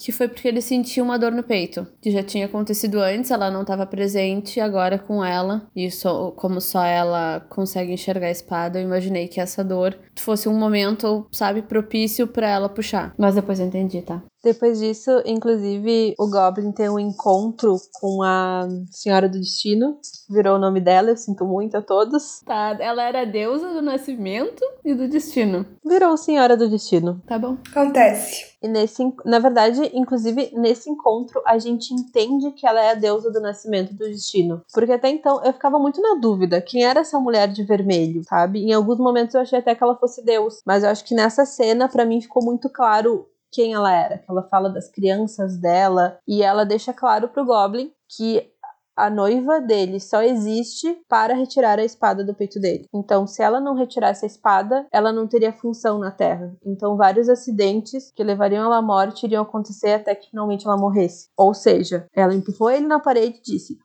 [0.03, 3.51] que foi porque ele sentiu uma dor no peito, que já tinha acontecido antes, ela
[3.51, 8.81] não estava presente, agora com ela, e só, como só ela consegue enxergar a espada,
[8.81, 13.15] eu imaginei que essa dor fosse um momento, sabe, propício para ela puxar.
[13.17, 14.23] Mas depois eu entendi, tá?
[14.43, 19.99] Depois disso, inclusive, o Goblin tem um encontro com a Senhora do Destino.
[20.29, 22.41] Virou o nome dela, eu sinto muito a todos.
[22.45, 25.65] Tá, ela era a deusa do nascimento e do destino.
[25.85, 27.23] Virou Senhora do Destino.
[27.27, 27.57] Tá bom.
[27.71, 28.53] Acontece.
[28.63, 33.31] E nesse, na verdade, inclusive, nesse encontro, a gente entende que ela é a deusa
[33.31, 34.63] do nascimento e do destino.
[34.73, 38.61] Porque até então eu ficava muito na dúvida quem era essa mulher de vermelho, sabe?
[38.61, 40.63] Em alguns momentos eu achei até que ela fosse Deus.
[40.65, 44.31] Mas eu acho que nessa cena, para mim, ficou muito claro quem ela era, que
[44.31, 48.51] ela fala das crianças dela e ela deixa claro pro Goblin que
[48.97, 52.87] a noiva dele só existe para retirar a espada do peito dele.
[52.95, 56.55] Então, se ela não retirasse a espada, ela não teria função na Terra.
[56.65, 61.29] Então, vários acidentes que levariam ela à morte iriam acontecer até que finalmente ela morresse.
[61.37, 63.79] Ou seja, ela empurrou ele na parede e disse: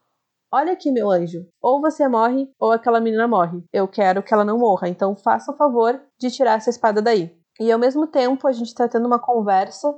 [0.51, 1.45] Olha aqui, meu anjo.
[1.61, 3.63] Ou você morre, ou aquela menina morre.
[3.72, 7.36] Eu quero que ela não morra, então faça o favor de tirar essa espada daí.
[7.60, 9.93] E ao mesmo tempo, a gente tá tendo uma conversa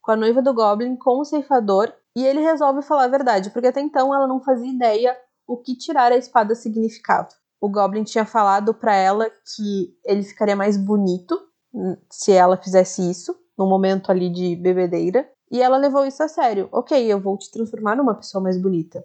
[0.00, 3.68] com a noiva do Goblin com o ceifador e ele resolve falar a verdade, porque
[3.68, 7.28] até então ela não fazia ideia o que tirar a espada significava.
[7.60, 11.40] O Goblin tinha falado para ela que ele ficaria mais bonito
[11.72, 16.28] hum, se ela fizesse isso, no momento ali de bebedeira, e ela levou isso a
[16.28, 16.68] sério.
[16.72, 19.04] Ok, eu vou te transformar numa pessoa mais bonita.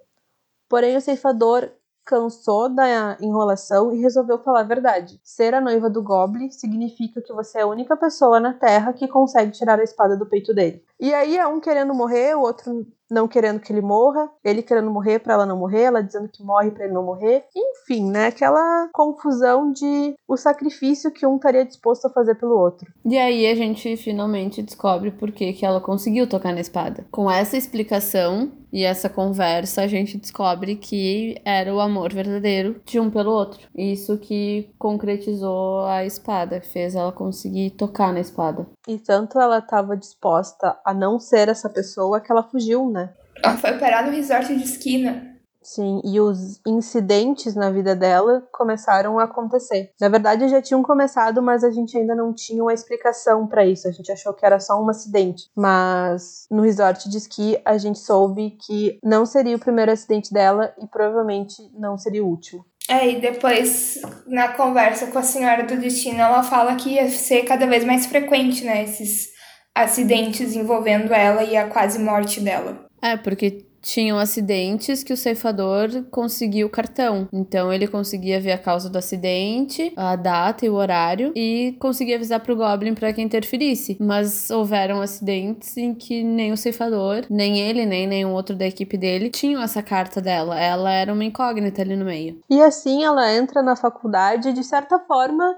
[0.70, 1.70] Porém, o ceifador
[2.08, 5.20] cansou da enrolação e resolveu falar a verdade.
[5.22, 9.08] Ser a noiva do Goblin significa que você é a única pessoa na Terra que
[9.08, 10.82] consegue tirar a espada do peito dele.
[11.00, 14.92] E aí é um querendo morrer, o outro não querendo que ele morra, ele querendo
[14.92, 17.46] morrer para ela não morrer, ela dizendo que morre para ele não morrer.
[17.56, 18.28] Enfim, né?
[18.28, 22.92] Aquela confusão de o sacrifício que um estaria disposto a fazer pelo outro.
[23.06, 27.06] E aí a gente finalmente descobre por que, que ela conseguiu tocar na espada.
[27.12, 33.00] Com essa explicação e essa conversa, a gente descobre que era o amor verdadeiro de
[33.00, 33.68] um pelo outro.
[33.76, 38.68] Isso que concretizou a espada, fez ela conseguir tocar na espada.
[38.88, 43.14] E tanto ela estava disposta a não ser essa pessoa que ela fugiu, né?
[43.44, 45.37] Ela foi parar no resort de esquina.
[45.68, 49.92] Sim, e os incidentes na vida dela começaram a acontecer.
[50.00, 53.86] Na verdade, já tinham começado, mas a gente ainda não tinha uma explicação para isso.
[53.86, 55.50] A gente achou que era só um acidente.
[55.54, 60.74] Mas no resort de esqui, a gente soube que não seria o primeiro acidente dela
[60.82, 62.66] e provavelmente não seria o último.
[62.88, 67.44] É, e depois, na conversa com a senhora do destino, ela fala que ia ser
[67.44, 68.86] cada vez mais frequente, né?
[68.86, 69.32] Esses
[69.76, 72.88] acidentes envolvendo ela e a quase morte dela.
[73.02, 77.28] É, porque tinham acidentes que o ceifador conseguia o cartão.
[77.32, 82.18] Então ele conseguia ver a causa do acidente, a data e o horário e conseguia
[82.18, 83.98] avisar pro Goblin para que interferisse.
[84.00, 88.98] Mas houveram acidentes em que nem o ceifador, nem ele, nem nenhum outro da equipe
[88.98, 90.60] dele tinham essa carta dela.
[90.60, 92.42] Ela era uma incógnita ali no meio.
[92.50, 95.56] E assim ela entra na faculdade de certa forma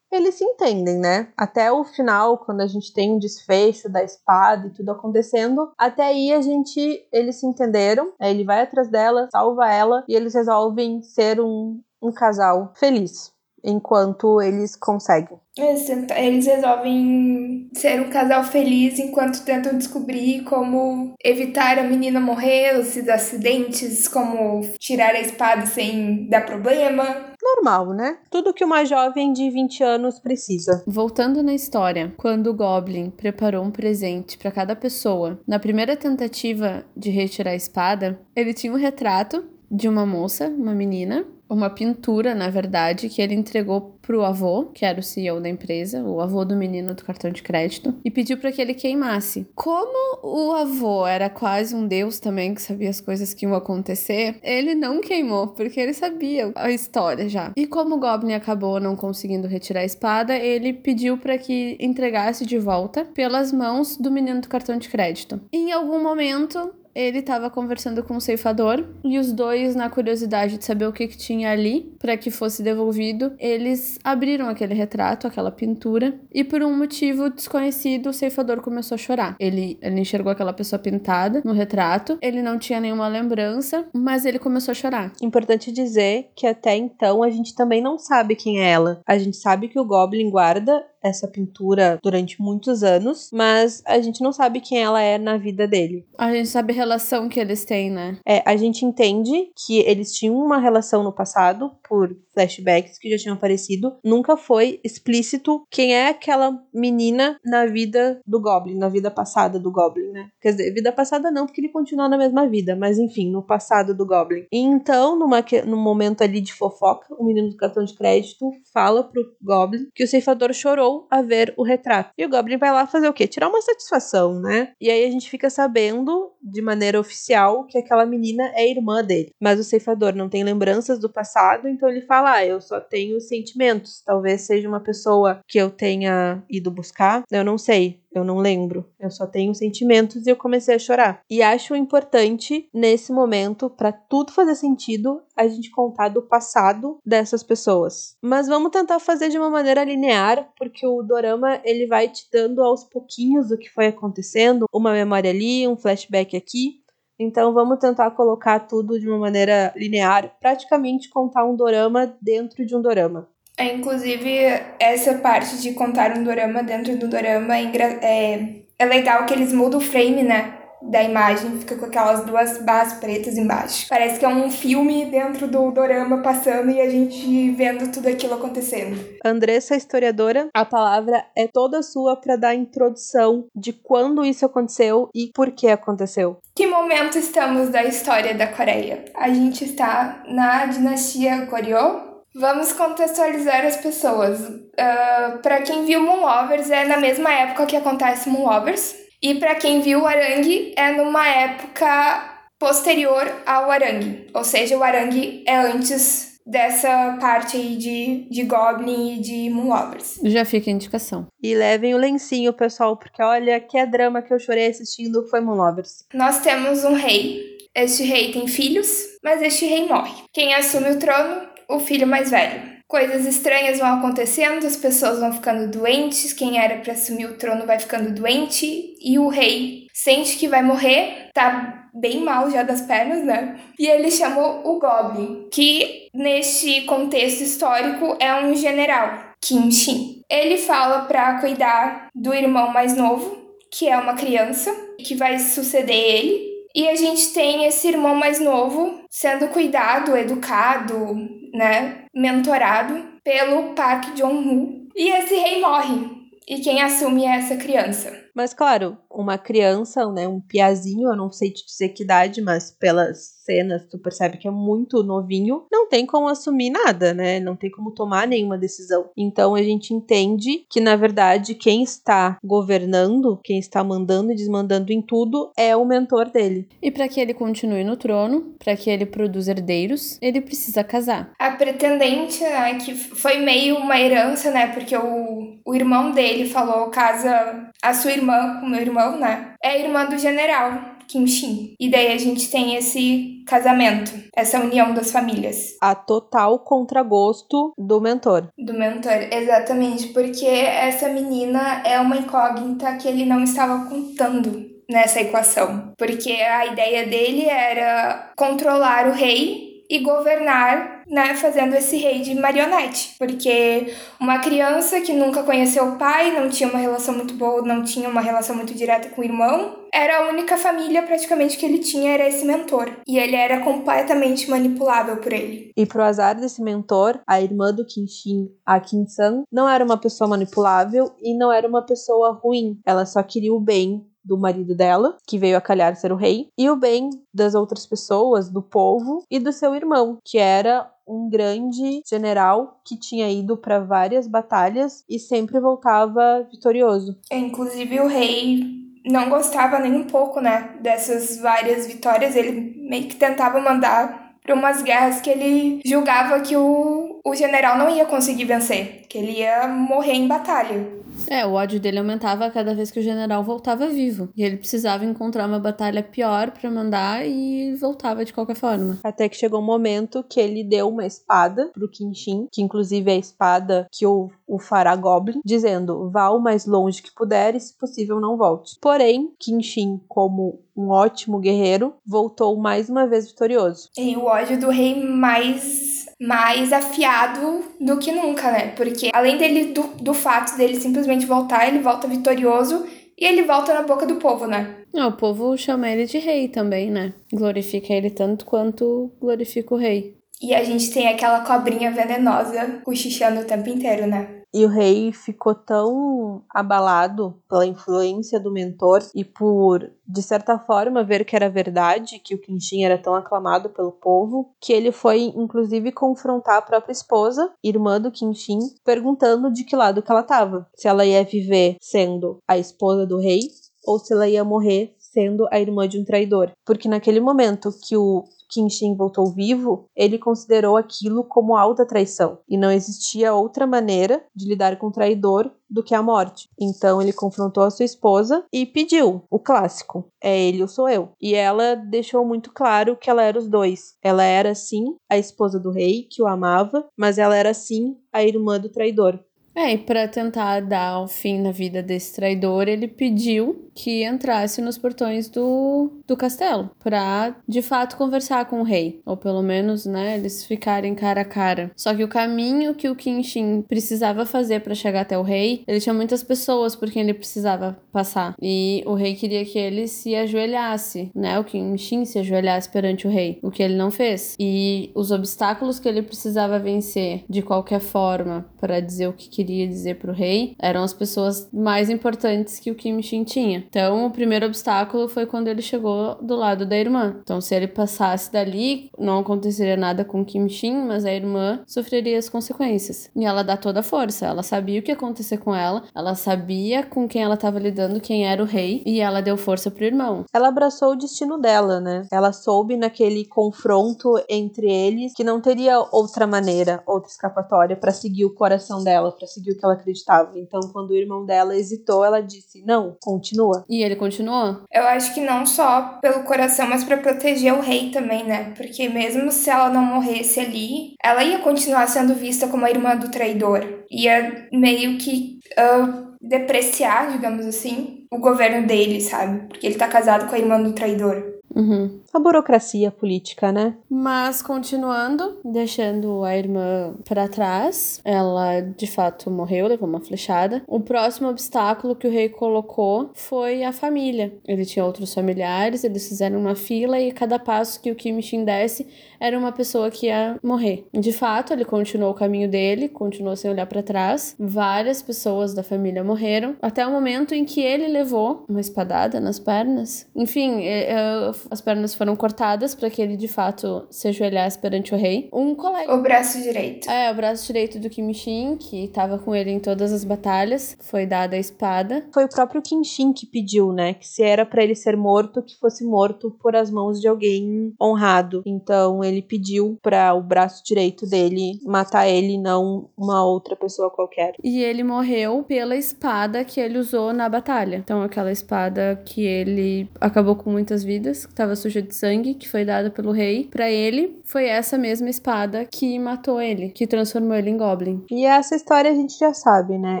[0.10, 1.32] eles se entendem, né?
[1.36, 6.04] Até o final, quando a gente tem um desfecho da espada e tudo acontecendo, até
[6.04, 8.12] aí a gente eles se entenderam.
[8.20, 13.32] Ele vai atrás dela, salva ela e eles resolvem ser um, um casal feliz
[13.62, 15.38] enquanto eles conseguem.
[15.58, 22.96] Eles resolvem ser um casal feliz enquanto tentam descobrir como evitar a menina morrer, os
[23.08, 27.28] acidentes, como tirar a espada sem dar problema.
[27.42, 28.18] Normal, né?
[28.30, 30.82] Tudo que uma jovem de 20 anos precisa.
[30.86, 36.84] Voltando na história, quando o Goblin preparou um presente para cada pessoa, na primeira tentativa
[36.96, 42.34] de retirar a espada, ele tinha um retrato de uma moça, uma menina, uma pintura,
[42.34, 46.44] na verdade, que ele entregou pro avô, que era o CEO da empresa, o avô
[46.44, 49.46] do menino do cartão de crédito, e pediu para que ele queimasse.
[49.54, 54.36] Como o avô era quase um deus também, que sabia as coisas que iam acontecer,
[54.42, 57.52] ele não queimou, porque ele sabia a história já.
[57.56, 62.46] E como o Goblin acabou não conseguindo retirar a espada, ele pediu para que entregasse
[62.46, 65.40] de volta pelas mãos do menino do cartão de crédito.
[65.52, 70.64] Em algum momento, ele estava conversando com o ceifador e os dois, na curiosidade de
[70.64, 75.50] saber o que, que tinha ali para que fosse devolvido, eles abriram aquele retrato, aquela
[75.50, 79.36] pintura, e por um motivo desconhecido, o ceifador começou a chorar.
[79.38, 84.38] Ele, ele enxergou aquela pessoa pintada no retrato, ele não tinha nenhuma lembrança, mas ele
[84.38, 85.12] começou a chorar.
[85.22, 89.00] Importante dizer que até então a gente também não sabe quem é ela.
[89.06, 94.22] A gente sabe que o Goblin guarda essa pintura durante muitos anos, mas a gente
[94.22, 96.06] não sabe quem ela é na vida dele.
[96.18, 98.18] A gente sabe a relação que eles têm, né?
[98.26, 103.18] É, a gente entende que eles tinham uma relação no passado por flashbacks que já
[103.18, 103.96] tinham aparecido.
[104.04, 109.72] Nunca foi explícito quem é aquela menina na vida do Goblin, na vida passada do
[109.72, 110.28] Goblin, né?
[110.40, 113.94] Quer dizer, vida passada não, porque ele continua na mesma vida, mas enfim, no passado
[113.94, 114.46] do Goblin.
[114.52, 119.02] E então, numa, num momento ali de fofoca, o menino do cartão de crédito fala
[119.02, 122.10] pro Goblin que o ceifador chorou a ver o retrato.
[122.16, 123.26] E o Goblin vai lá fazer o quê?
[123.26, 124.72] Tirar uma satisfação, né?
[124.80, 129.32] E aí a gente fica sabendo, de maneira oficial, que aquela menina é irmã dele.
[129.40, 133.20] Mas o ceifador não tem lembranças do passado, então ele fala: ah, eu só tenho
[133.20, 134.02] sentimentos.
[134.04, 138.00] Talvez seja uma pessoa que eu tenha ido buscar, eu não sei.
[138.10, 138.86] Eu não lembro.
[138.98, 141.20] Eu só tenho sentimentos e eu comecei a chorar.
[141.30, 147.42] E acho importante, nesse momento, para tudo fazer sentido, a gente contar do passado dessas
[147.42, 148.16] pessoas.
[148.22, 152.62] Mas vamos tentar fazer de uma maneira linear, porque o dorama ele vai te dando
[152.62, 156.80] aos pouquinhos o que foi acontecendo, uma memória ali, um flashback aqui.
[157.18, 162.76] Então vamos tentar colocar tudo de uma maneira linear, praticamente contar um dorama dentro de
[162.76, 163.28] um dorama.
[163.56, 164.30] É, inclusive,
[164.78, 169.52] essa parte de contar um dorama dentro do dorama é, é, é legal que eles
[169.52, 170.54] mudam o frame, né?
[170.82, 173.86] Da imagem, fica com aquelas duas barras pretas embaixo.
[173.88, 178.34] Parece que é um filme dentro do dorama passando e a gente vendo tudo aquilo
[178.34, 178.98] acontecendo.
[179.24, 185.08] Andressa, historiadora, a palavra é toda sua para dar a introdução de quando isso aconteceu
[185.14, 186.38] e por que aconteceu.
[186.54, 189.04] Que momento estamos da história da Coreia?
[189.14, 194.38] A gente está na dinastia Goryeo, Vamos contextualizar as pessoas.
[194.38, 199.07] Uh, para quem viu Moonlovers, é na mesma época que acontece Moonlovers.
[199.22, 204.26] E para quem viu Arangue, é numa época posterior ao Arangue.
[204.34, 210.18] Ou seja, o Arangue é antes dessa parte aí de, de Goblin e de Moonlovers.
[210.24, 211.26] Já fica a indicação.
[211.42, 215.40] E levem o lencinho, pessoal, porque olha que é drama que eu chorei assistindo foi
[215.40, 216.06] Moonlovers.
[216.14, 217.58] Nós temos um rei.
[217.74, 218.88] Este rei tem filhos,
[219.22, 220.24] mas este rei morre.
[220.32, 222.77] Quem assume o trono o filho mais velho.
[222.88, 227.66] Coisas estranhas vão acontecendo, as pessoas vão ficando doentes, quem era para assumir o trono
[227.66, 232.80] vai ficando doente e o rei sente que vai morrer, tá bem mal já das
[232.80, 233.60] pernas, né?
[233.78, 240.22] E ele chamou o Goblin, que neste contexto histórico é um general, Kim Shin.
[240.30, 243.36] Ele fala para cuidar do irmão mais novo,
[243.70, 246.57] que é uma criança, que vai suceder ele.
[246.78, 251.12] E a gente tem esse irmão mais novo sendo cuidado, educado,
[251.52, 254.86] né, mentorado pelo Park Jong-woo.
[254.94, 256.08] E esse rei morre.
[256.46, 258.12] E quem assume é essa criança.
[258.32, 262.70] Mas claro, uma criança, né, um piazinho, eu não sei te dizer que idade, mas
[262.70, 267.40] pelas cenas tu percebe que é muito novinho, não tem como assumir nada, né?
[267.40, 269.08] Não tem como tomar nenhuma decisão.
[269.16, 274.92] Então a gente entende que na verdade quem está governando, quem está mandando e desmandando
[274.92, 276.68] em tudo é o mentor dele.
[276.82, 281.32] E para que ele continue no trono, para que ele produza herdeiros, ele precisa casar.
[281.38, 284.66] A pretendente, né, que foi meio uma herança, né?
[284.68, 289.54] Porque o, o irmão dele falou casa a sua irmã com meu irmão, né?
[289.62, 290.97] É irmã do general.
[291.08, 291.74] Kim Shin.
[291.80, 295.76] E daí a gente tem esse casamento, essa união das famílias.
[295.80, 298.48] A total contragosto do mentor.
[298.58, 305.20] Do mentor, exatamente, porque essa menina é uma incógnita que ele não estava contando nessa
[305.20, 312.20] equação, porque a ideia dele era controlar o rei e governar, né, fazendo esse rei
[312.20, 317.34] de marionete, porque uma criança que nunca conheceu o pai, não tinha uma relação muito
[317.34, 321.56] boa, não tinha uma relação muito direta com o irmão, era a única família praticamente
[321.56, 325.72] que ele tinha era esse mentor, e ele era completamente manipulável por ele.
[325.74, 330.28] E pro azar desse mentor, a irmã do Kinshin, a Kinsan, não era uma pessoa
[330.28, 335.16] manipulável e não era uma pessoa ruim, ela só queria o bem do marido dela,
[335.26, 339.24] que veio a calhar ser o rei, e o bem das outras pessoas, do povo
[339.30, 345.02] e do seu irmão, que era um grande general que tinha ido para várias batalhas
[345.08, 347.16] e sempre voltava vitorioso.
[347.30, 348.60] É, inclusive o rei
[349.06, 354.54] não gostava nem um pouco, né, dessas várias vitórias, ele meio que tentava mandar para
[354.54, 359.32] umas guerras que ele julgava que o, o general não ia conseguir vencer, que ele
[359.32, 360.86] ia morrer em batalha.
[361.28, 364.28] É, o ódio dele aumentava cada vez que o general voltava vivo.
[364.36, 368.98] E ele precisava encontrar uma batalha pior para mandar e voltava de qualquer forma.
[369.02, 373.14] Até que chegou um momento que ele deu uma espada pro Kinshin, que inclusive é
[373.14, 377.60] a espada que o, o fará Goblin, dizendo: vá o mais longe que puder e,
[377.60, 378.76] se possível, não volte.
[378.80, 383.88] Porém, Kinshin, como um ótimo guerreiro, voltou mais uma vez vitorioso.
[383.96, 388.72] E o ódio do rei mais mais afiado do que nunca, né?
[388.76, 393.72] Porque além dele do, do fato dele simplesmente voltar, ele volta vitorioso e ele volta
[393.72, 394.76] na boca do povo, né?
[394.96, 397.12] Ah, o povo chama ele de rei também, né?
[397.32, 400.17] Glorifica ele tanto quanto glorifica o rei.
[400.40, 404.38] E a gente tem aquela cobrinha venenosa cochichando o tempo inteiro, né?
[404.52, 411.04] E o rei ficou tão abalado pela influência do mentor e por, de certa forma,
[411.04, 415.32] ver que era verdade, que o Kenshin era tão aclamado pelo povo, que ele foi,
[415.36, 420.66] inclusive, confrontar a própria esposa, irmã do Kenshin, perguntando de que lado que ela estava.
[420.74, 423.40] Se ela ia viver sendo a esposa do rei
[423.84, 426.52] ou se ela ia morrer sendo a irmã de um traidor.
[426.64, 432.56] Porque naquele momento que o Shin voltou vivo, ele considerou aquilo como alta traição e
[432.56, 436.48] não existia outra maneira de lidar com o traidor do que a morte.
[436.58, 441.10] Então ele confrontou a sua esposa e pediu o clássico: é ele ou sou eu.
[441.20, 443.96] E ela deixou muito claro que ela era os dois.
[444.02, 448.22] Ela era sim a esposa do rei, que o amava, mas ela era sim a
[448.22, 449.18] irmã do traidor.
[449.58, 454.62] É, e para tentar dar o fim na vida desse traidor, ele pediu que entrasse
[454.62, 459.84] nos portões do, do castelo para de fato conversar com o rei, ou pelo menos,
[459.84, 461.72] né, eles ficarem cara a cara.
[461.76, 465.80] Só que o caminho que o Kenshin precisava fazer para chegar até o rei, ele
[465.80, 468.34] tinha muitas pessoas por quem ele precisava passar.
[468.40, 473.10] E o rei queria que ele se ajoelhasse, né, o Kenshin se ajoelhasse perante o
[473.10, 474.36] rei, o que ele não fez.
[474.38, 479.47] E os obstáculos que ele precisava vencer de qualquer forma para dizer o que queria
[479.48, 483.64] queria dizer pro rei eram as pessoas mais importantes que o Kim Shin tinha.
[483.66, 487.16] Então, o primeiro obstáculo foi quando ele chegou do lado da irmã.
[487.22, 492.18] Então, se ele passasse dali, não aconteceria nada com Kim Shin, mas a irmã sofreria
[492.18, 493.10] as consequências.
[493.16, 494.26] E ela dá toda a força.
[494.26, 498.00] Ela sabia o que ia acontecer com ela, ela sabia com quem ela estava lidando,
[498.00, 500.24] quem era o rei, e ela deu força pro irmão.
[500.34, 502.06] Ela abraçou o destino dela, né?
[502.12, 508.26] Ela soube naquele confronto entre eles que não teria outra maneira, outra escapatória para seguir
[508.26, 510.38] o coração dela, para o que ela acreditava.
[510.38, 513.64] Então, quando o irmão dela hesitou, ela disse: Não, continua.
[513.68, 514.62] E ele continuou?
[514.72, 518.54] Eu acho que não só pelo coração, mas para proteger o rei também, né?
[518.56, 522.96] Porque mesmo se ela não morresse ali, ela ia continuar sendo vista como a irmã
[522.96, 523.60] do traidor.
[523.90, 525.38] Ia meio que.
[525.58, 529.46] Uh, depreciar, digamos assim, o governo dele, sabe?
[529.48, 531.37] Porque ele tá casado com a irmã do traidor.
[531.58, 532.00] Uhum.
[532.14, 533.74] A burocracia política, né?
[533.90, 540.62] Mas continuando, deixando a irmã para trás, ela de fato morreu, levou uma flechada.
[540.68, 544.32] O próximo obstáculo que o rei colocou foi a família.
[544.46, 548.44] Ele tinha outros familiares, eles fizeram uma fila e cada passo que o Kim Shin
[548.44, 548.86] desse
[549.20, 550.86] era uma pessoa que ia morrer.
[550.92, 554.34] De fato, ele continuou o caminho dele, continuou sem olhar para trás.
[554.38, 559.38] Várias pessoas da família morreram, até o momento em que ele levou uma espadada nas
[559.38, 560.06] pernas.
[560.14, 564.94] Enfim, é, é, as pernas foram cortadas para que ele de fato se ajoelhasse perante
[564.94, 565.28] o rei.
[565.32, 565.94] Um colega.
[565.94, 566.90] O braço direito.
[566.90, 571.06] É, o braço direito do Kimishin, que estava com ele em todas as batalhas, foi
[571.06, 572.06] dada a espada.
[572.12, 573.94] Foi o próprio Kinshin que pediu, né?
[573.94, 577.74] Que se era para ele ser morto, que fosse morto por as mãos de alguém
[577.80, 578.42] honrado.
[578.46, 584.34] Então ele pediu para o braço direito dele matar ele, não uma outra pessoa qualquer.
[584.42, 587.76] E ele morreu pela espada que ele usou na batalha.
[587.76, 592.48] Então aquela espada que ele acabou com muitas vidas, que estava suja de sangue, que
[592.48, 597.34] foi dada pelo rei para ele, foi essa mesma espada que matou ele, que transformou
[597.34, 598.04] ele em goblin.
[598.10, 600.00] E essa história a gente já sabe, né?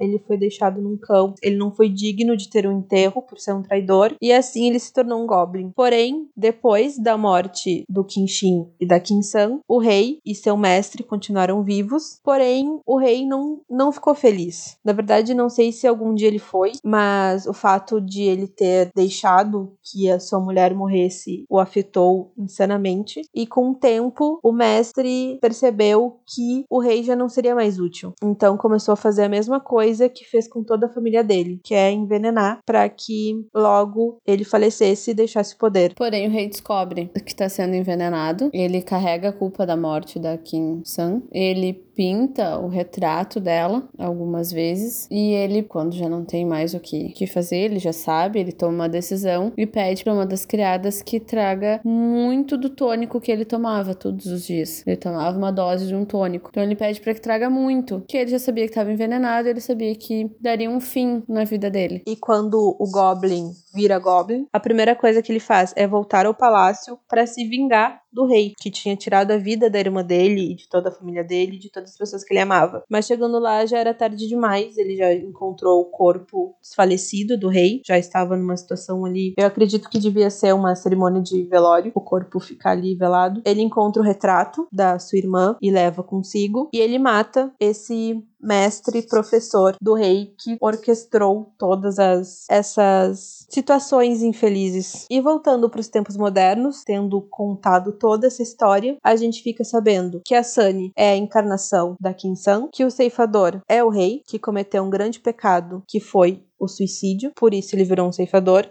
[0.00, 3.52] Ele foi deixado num campo, ele não foi digno de ter um enterro por ser
[3.52, 5.70] um traidor, e assim ele se tornou um goblin.
[5.74, 11.62] Porém, depois da morte do Kinshin e da Kinsan, o rei e seu mestre continuaram
[11.62, 14.76] vivos, porém o rei não, não ficou feliz.
[14.84, 18.90] Na verdade, não sei se algum dia ele foi, mas o fato de ele ter
[18.94, 25.38] deixado que a sua mulher morresse o afetou insanamente, e com o tempo o mestre
[25.40, 28.12] percebeu que o rei já não seria mais útil.
[28.22, 31.74] Então começou a fazer a mesma coisa que fez com toda a família dele, que
[31.74, 35.94] é envenenar para que logo ele falecesse e deixasse o poder.
[35.94, 40.38] Porém, o rei descobre que está sendo envenenado, ele carrega a culpa da morte da
[40.38, 46.44] Kim San, ele pinta o retrato dela algumas vezes e ele, quando já não tem
[46.44, 50.12] mais o que, que fazer, ele já sabe, ele toma uma decisão e pede para
[50.12, 54.86] uma das criadas que traga muito do tônico que ele tomava todos os dias.
[54.86, 56.50] Ele tomava uma dose de um tônico.
[56.50, 59.60] Então ele pede para que traga muito, que ele já sabia que estava envenenado, ele
[59.60, 62.02] sabia que daria um fim na vida dele.
[62.06, 66.34] E quando o Goblin vira Goblin, a primeira coisa que ele faz é voltar ao
[66.34, 70.54] palácio para se vingar do rei, que tinha tirado a vida da irmã dele e
[70.54, 72.82] de toda a família dele, de todas as pessoas que ele amava.
[72.90, 77.80] Mas chegando lá já era tarde demais, ele já encontrou o corpo desfalecido do rei,
[77.86, 79.34] já estava numa situação ali.
[79.38, 83.42] Eu acredito que devia ser uma cerimônia de velório, o corpo ficar ali velado.
[83.44, 89.02] Ele encontra o retrato da sua irmã e leva consigo, e ele mata esse mestre
[89.02, 95.06] professor do rei que orquestrou todas as essas situações infelizes.
[95.10, 100.20] E voltando para os tempos modernos, tendo contado toda essa história, a gente fica sabendo
[100.24, 104.38] que a Sunny é a encarnação da Kinsan, que o ceifador é o rei que
[104.38, 108.68] cometeu um grande pecado, que foi o suicídio, por isso ele virou um ceifador.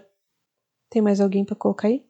[0.90, 2.04] Tem mais alguém para colocar aí?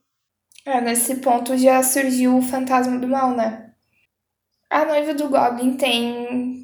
[0.67, 3.73] É, nesse ponto já surgiu o fantasma do mal, né?
[4.71, 6.64] A noiva do Goblin tem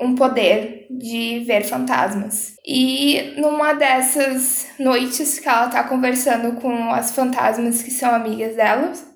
[0.00, 2.54] um poder de ver fantasmas.
[2.66, 9.06] E numa dessas noites que ela tá conversando com as fantasmas que são amigas delas,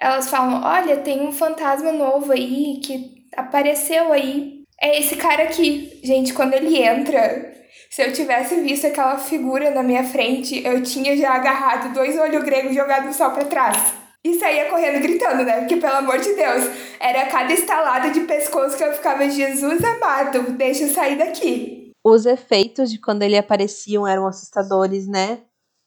[0.00, 4.58] elas falam: olha, tem um fantasma novo aí que apareceu aí.
[4.80, 6.00] É esse cara aqui.
[6.04, 7.52] Gente, quando ele entra,
[7.90, 12.44] se eu tivesse visto aquela figura na minha frente, eu tinha já agarrado dois olhos
[12.44, 13.94] gregos jogados só pra trás.
[14.24, 15.60] E saía correndo gritando, né?
[15.60, 16.64] Porque, pelo amor de Deus,
[16.98, 21.92] era cada estalada de pescoço que eu ficava, Jesus amado, deixa eu sair daqui.
[22.04, 25.40] Os efeitos de quando ele apareciam eram assustadores, né?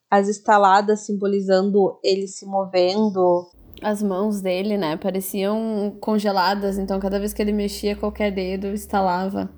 [0.10, 3.50] As estaladas simbolizando ele se movendo.
[3.82, 9.50] As mãos dele, né, pareciam congeladas, então cada vez que ele mexia qualquer dedo, estalava.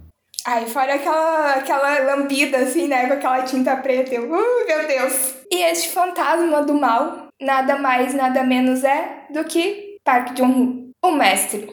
[0.45, 4.13] Ai, fora aquela, aquela lambida, assim, né, com aquela tinta preta.
[4.13, 5.35] Eu, uh, meu Deus!
[5.49, 11.11] E este fantasma do mal, nada mais, nada menos é do que Park Jong-woo, o
[11.11, 11.67] mestre,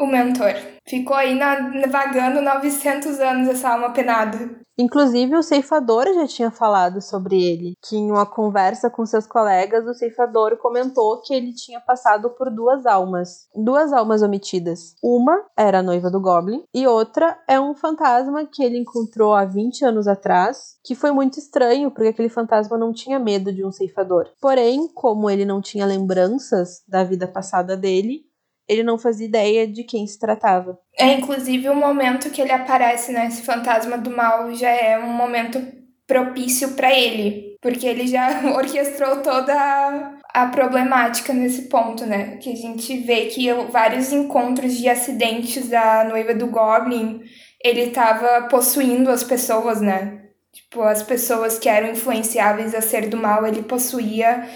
[0.00, 0.54] o mentor.
[0.88, 4.63] Ficou aí na, vagando 900 anos essa alma penada.
[4.76, 9.86] Inclusive, o ceifador já tinha falado sobre ele, que em uma conversa com seus colegas,
[9.86, 14.96] o ceifador comentou que ele tinha passado por duas almas, duas almas omitidas.
[15.02, 19.44] Uma era a noiva do Goblin e outra é um fantasma que ele encontrou há
[19.44, 23.70] 20 anos atrás, que foi muito estranho porque aquele fantasma não tinha medo de um
[23.70, 24.28] ceifador.
[24.40, 28.24] Porém, como ele não tinha lembranças da vida passada dele,
[28.68, 30.78] ele não fazia ideia de quem se tratava.
[30.98, 35.12] É, inclusive, o momento que ele aparece, né, esse fantasma do mal, já é um
[35.12, 35.60] momento
[36.06, 42.36] propício para ele, porque ele já orquestrou toda a problemática nesse ponto, né?
[42.38, 47.20] Que a gente vê que vários encontros de acidentes da noiva do Goblin,
[47.62, 50.22] ele tava possuindo as pessoas, né?
[50.52, 54.48] Tipo, as pessoas que eram influenciáveis a ser do mal, ele possuía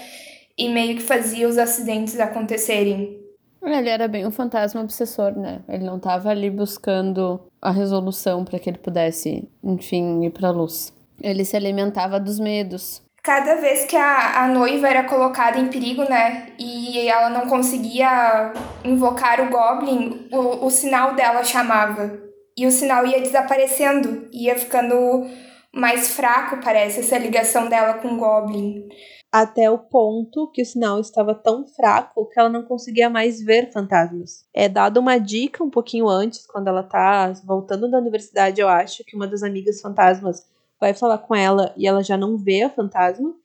[0.57, 3.18] e meio que fazia os acidentes acontecerem.
[3.61, 5.59] Ele era bem um fantasma obsessor, né?
[5.67, 10.93] Ele não estava ali buscando a resolução para que ele pudesse, enfim, ir para luz.
[11.21, 13.01] Ele se alimentava dos medos.
[13.21, 16.53] Cada vez que a, a noiva era colocada em perigo, né?
[16.57, 18.53] E ela não conseguia
[18.83, 22.17] invocar o Goblin, o, o sinal dela chamava.
[22.57, 25.27] E o sinal ia desaparecendo, ia ficando
[25.73, 28.87] mais fraco, parece, essa ligação dela com o Goblin
[29.31, 33.71] até o ponto que o sinal estava tão fraco que ela não conseguia mais ver
[33.71, 34.45] fantasmas.
[34.53, 39.03] É dado uma dica um pouquinho antes, quando ela tá voltando da universidade, eu acho,
[39.03, 40.45] que uma das amigas fantasmas
[40.79, 43.35] vai falar com ela e ela já não vê a fantasma.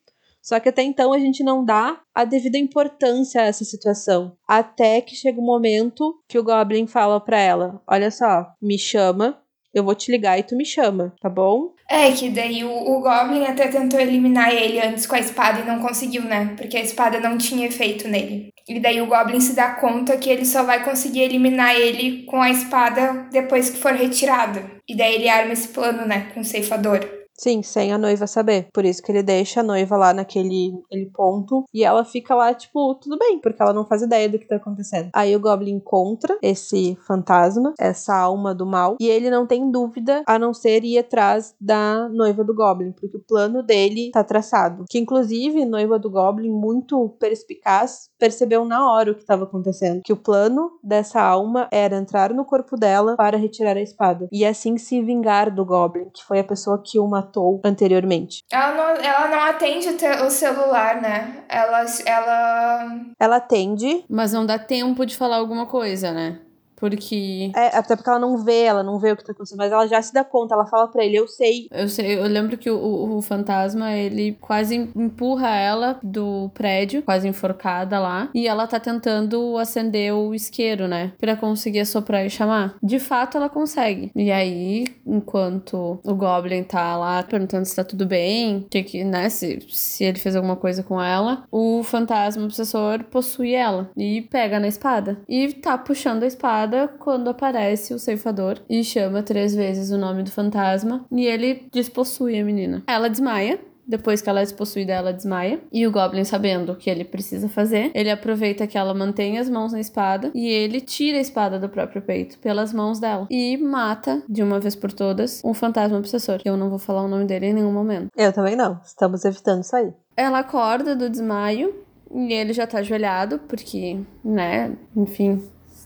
[0.40, 4.36] Só que até então a gente não dá a devida importância a essa situação.
[4.46, 9.42] Até que chega um momento que o Goblin fala para ela: Olha só, me chama
[9.74, 11.74] eu vou te ligar e tu me chama, tá bom?
[11.90, 15.66] É, que daí o, o Goblin até tentou eliminar ele antes com a espada e
[15.66, 16.54] não conseguiu, né?
[16.56, 18.48] Porque a espada não tinha efeito nele.
[18.66, 22.40] E daí o Goblin se dá conta que ele só vai conseguir eliminar ele com
[22.40, 24.64] a espada depois que for retirada.
[24.88, 26.30] E daí ele arma esse plano, né?
[26.32, 27.00] Com o ceifador.
[27.36, 28.68] Sim, sem a noiva saber.
[28.72, 32.54] Por isso que ele deixa a noiva lá naquele aquele ponto e ela fica lá,
[32.54, 35.10] tipo, tudo bem, porque ela não faz ideia do que tá acontecendo.
[35.12, 40.22] Aí o Goblin encontra esse fantasma, essa alma do mal, e ele não tem dúvida
[40.26, 44.84] a não ser ir atrás da noiva do Goblin, porque o plano dele tá traçado.
[44.88, 50.02] Que inclusive, noiva do Goblin, muito perspicaz, percebeu na hora o que estava acontecendo.
[50.04, 54.28] Que o plano dessa alma era entrar no corpo dela para retirar a espada.
[54.30, 57.23] E assim se vingar do Goblin, que foi a pessoa que uma matou
[57.64, 58.42] anteriormente.
[58.50, 59.88] Ela não, ela não atende
[60.24, 61.44] o celular, né?
[61.48, 63.00] Ela, ela.
[63.18, 64.04] Ela atende.
[64.08, 66.40] Mas não dá tempo de falar alguma coisa, né?
[66.76, 67.50] Porque.
[67.54, 69.86] É, até porque ela não vê, ela não vê o que tá acontecendo, mas ela
[69.86, 71.68] já se dá conta, ela fala para ele, eu sei.
[71.70, 77.02] Eu sei, eu lembro que o, o, o, fantasma, ele quase empurra ela do prédio,
[77.02, 81.12] quase enforcada lá, e ela tá tentando acender o isqueiro, né?
[81.18, 82.76] Pra conseguir assoprar e chamar.
[82.82, 84.10] De fato, ela consegue.
[84.14, 89.28] E aí, enquanto o Goblin tá lá perguntando se tá tudo bem, que, que, né,
[89.28, 94.58] se, se ele fez alguma coisa com ela, o fantasma obsessor possui ela e pega
[94.58, 95.18] na espada.
[95.28, 96.63] E tá puxando a espada
[96.98, 102.38] quando aparece o ceifador e chama três vezes o nome do fantasma e ele despossui
[102.38, 102.82] a menina.
[102.86, 105.60] Ela desmaia, depois que ela é despossuída, ela desmaia.
[105.72, 109.48] E o Goblin, sabendo o que ele precisa fazer, ele aproveita que ela mantém as
[109.48, 113.56] mãos na espada e ele tira a espada do próprio peito pelas mãos dela e
[113.56, 116.40] mata, de uma vez por todas, um fantasma obsessor.
[116.44, 118.08] Eu não vou falar o nome dele em nenhum momento.
[118.16, 118.80] Eu também não.
[118.84, 119.92] Estamos evitando isso aí.
[120.16, 121.74] Ela acorda do desmaio
[122.14, 125.42] e ele já tá ajoelhado, porque, né, enfim,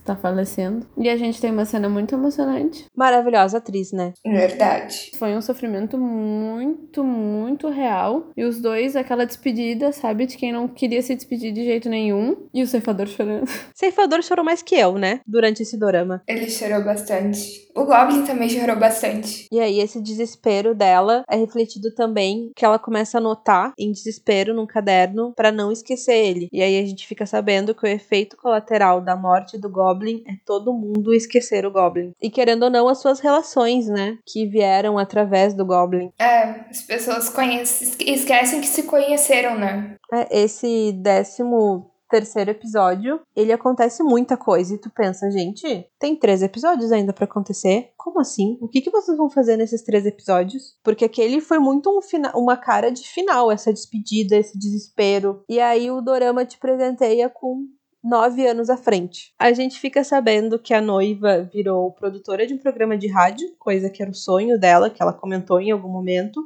[0.08, 0.86] tá falecendo.
[0.96, 2.86] E a gente tem uma cena muito emocionante.
[2.96, 4.12] Maravilhosa atriz, né?
[4.26, 5.12] Verdade.
[5.18, 8.30] Foi um sofrimento muito, muito real.
[8.36, 10.26] E os dois, aquela despedida, sabe?
[10.26, 12.36] De quem não queria se despedir de jeito nenhum.
[12.52, 13.48] E o ceifador chorando.
[13.74, 15.20] Ceifador chorou mais que eu, né?
[15.26, 16.22] Durante esse dorama.
[16.26, 17.67] Ele chorou bastante.
[17.78, 19.46] O Goblin também chorou bastante.
[19.52, 24.52] E aí, esse desespero dela é refletido também que ela começa a anotar em desespero
[24.52, 26.48] num caderno para não esquecer ele.
[26.52, 30.32] E aí a gente fica sabendo que o efeito colateral da morte do Goblin é
[30.44, 32.10] todo mundo esquecer o Goblin.
[32.20, 34.18] E querendo ou não, as suas relações, né?
[34.26, 36.10] Que vieram através do Goblin.
[36.18, 39.94] É, as pessoas conhecem, esquecem que se conheceram, né?
[40.12, 46.42] É, esse décimo terceiro episódio, ele acontece muita coisa e tu pensa, gente, tem três
[46.42, 47.92] episódios ainda para acontecer?
[47.96, 48.58] Como assim?
[48.60, 50.76] O que, que vocês vão fazer nesses três episódios?
[50.82, 55.42] Porque aquele foi muito um fina uma cara de final, essa despedida, esse desespero.
[55.48, 57.66] E aí o Dorama te presenteia com
[58.02, 59.34] nove anos à frente.
[59.38, 63.90] A gente fica sabendo que a noiva virou produtora de um programa de rádio, coisa
[63.90, 66.40] que era o sonho dela, que ela comentou em algum momento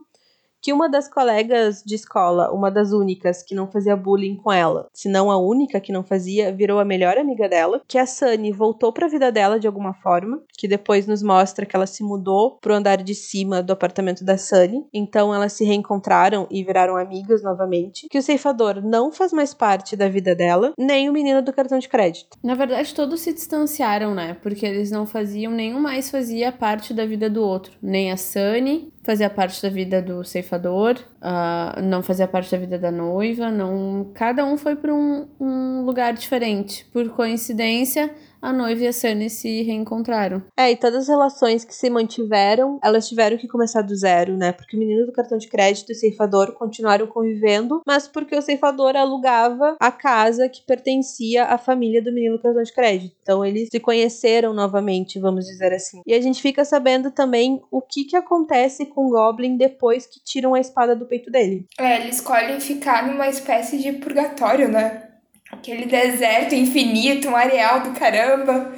[0.62, 4.88] que uma das colegas de escola, uma das únicas que não fazia bullying com ela,
[4.92, 8.52] se não a única que não fazia, virou a melhor amiga dela, que a Sunny
[8.52, 12.04] voltou para a vida dela de alguma forma, que depois nos mostra que ela se
[12.04, 16.96] mudou pro andar de cima do apartamento da Sunny, então elas se reencontraram e viraram
[16.96, 21.42] amigas novamente, que o ceifador não faz mais parte da vida dela, nem o menino
[21.42, 22.38] do cartão de crédito.
[22.42, 24.36] Na verdade, todos se distanciaram, né?
[24.42, 27.72] Porque eles não faziam, nenhum mais fazia parte da vida do outro.
[27.82, 32.78] Nem a Sunny fazia parte da vida do ceifador, uh, não fazia parte da vida
[32.78, 34.10] da noiva, não.
[34.14, 36.86] Cada um foi para um, um lugar diferente.
[36.92, 40.42] Por coincidência, a noiva e a Sunny se reencontraram.
[40.56, 44.52] É, e todas as relações que se mantiveram, elas tiveram que começar do zero, né?
[44.52, 48.42] Porque o menino do cartão de crédito e o ceifador continuaram convivendo, mas porque o
[48.42, 53.14] ceifador alugava a casa que pertencia à família do menino do cartão de crédito.
[53.22, 56.02] Então eles se conheceram novamente, vamos dizer assim.
[56.04, 60.18] E a gente fica sabendo também o que que acontece com o Goblin depois que
[60.20, 61.66] tiram a espada do peito dele.
[61.78, 65.11] É, eles escolhem ficar numa espécie de purgatório, né?
[65.52, 68.72] Aquele deserto infinito, um areal do caramba.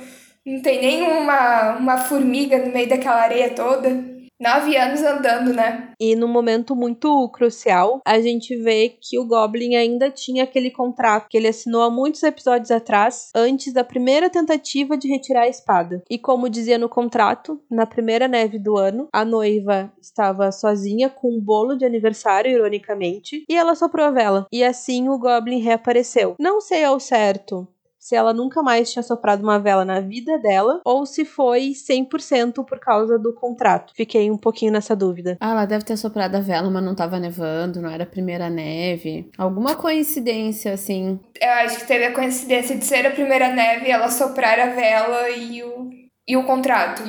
[0.45, 4.14] Não tem nenhuma uma formiga no meio daquela areia toda.
[4.45, 5.93] Nove anos andando, né?
[5.99, 11.29] E num momento muito crucial, a gente vê que o Goblin ainda tinha aquele contrato
[11.31, 16.03] que ele assinou há muitos episódios atrás, antes da primeira tentativa de retirar a espada.
[16.11, 21.39] E como dizia no contrato, na primeira neve do ano, a noiva estava sozinha com
[21.39, 24.47] um bolo de aniversário, ironicamente, e ela soprou a vela.
[24.53, 26.35] E assim o Goblin reapareceu.
[26.39, 27.67] Não sei ao certo
[28.05, 32.63] se ela nunca mais tinha soprado uma vela na vida dela ou se foi 100%
[32.63, 33.95] por causa do contrato.
[33.97, 35.39] Fiquei um pouquinho nessa dúvida.
[35.41, 38.51] Ah, ela deve ter soprado a vela, mas não tava nevando, não era a primeira
[38.51, 39.31] neve.
[39.39, 41.19] Alguma coincidência, assim.
[41.41, 45.31] Eu acho que teve a coincidência de ser a primeira neve, ela soprar a vela
[45.31, 45.89] e o,
[46.29, 47.03] e o contrato.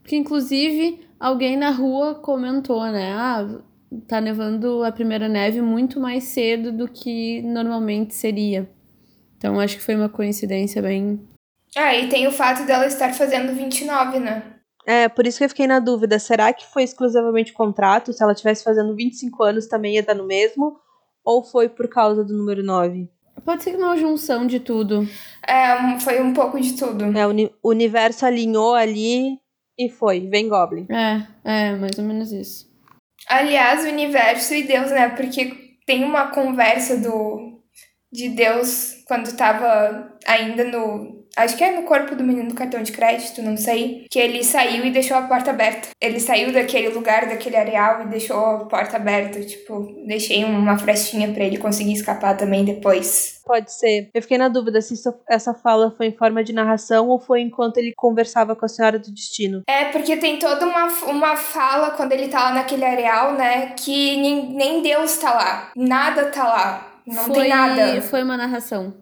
[0.00, 3.14] Porque, inclusive, alguém na rua comentou, né?
[3.14, 3.48] Ah,
[4.06, 8.70] tá nevando a primeira neve muito mais cedo do que normalmente seria.
[9.40, 11.18] Então acho que foi uma coincidência bem.
[11.74, 14.42] Ah, e tem o fato dela estar fazendo 29, né?
[14.86, 16.18] É, por isso que eu fiquei na dúvida.
[16.18, 18.12] Será que foi exclusivamente o contrato?
[18.12, 20.78] Se ela estivesse fazendo 25 anos também ia dar no mesmo?
[21.24, 23.08] Ou foi por causa do número 9?
[23.42, 25.08] Pode ser uma junção de tudo.
[25.46, 27.16] É, foi um pouco de tudo.
[27.16, 29.38] É, o uni universo alinhou ali
[29.78, 30.28] e foi.
[30.28, 30.86] Vem Goblin.
[30.90, 32.68] É, é, mais ou menos isso.
[33.26, 35.08] Aliás, o universo e Deus, né?
[35.08, 37.59] Porque tem uma conversa do
[38.12, 41.20] de Deus quando estava ainda no.
[41.36, 44.06] Acho que é no corpo do menino do cartão de crédito, não sei.
[44.10, 45.90] Que ele saiu e deixou a porta aberta.
[46.00, 49.40] Ele saiu daquele lugar, daquele areal e deixou a porta aberta.
[49.40, 53.40] Tipo, deixei uma frestinha para ele conseguir escapar também depois.
[53.44, 54.10] Pode ser.
[54.12, 57.40] Eu fiquei na dúvida se isso, essa fala foi em forma de narração ou foi
[57.40, 59.62] enquanto ele conversava com a Senhora do Destino.
[59.68, 63.72] É, porque tem toda uma, uma fala quando ele tá lá naquele areal, né?
[63.76, 65.70] Que nem, nem Deus tá lá.
[65.76, 68.02] Nada tá lá não foi, tem nada.
[68.02, 68.94] Foi uma narração.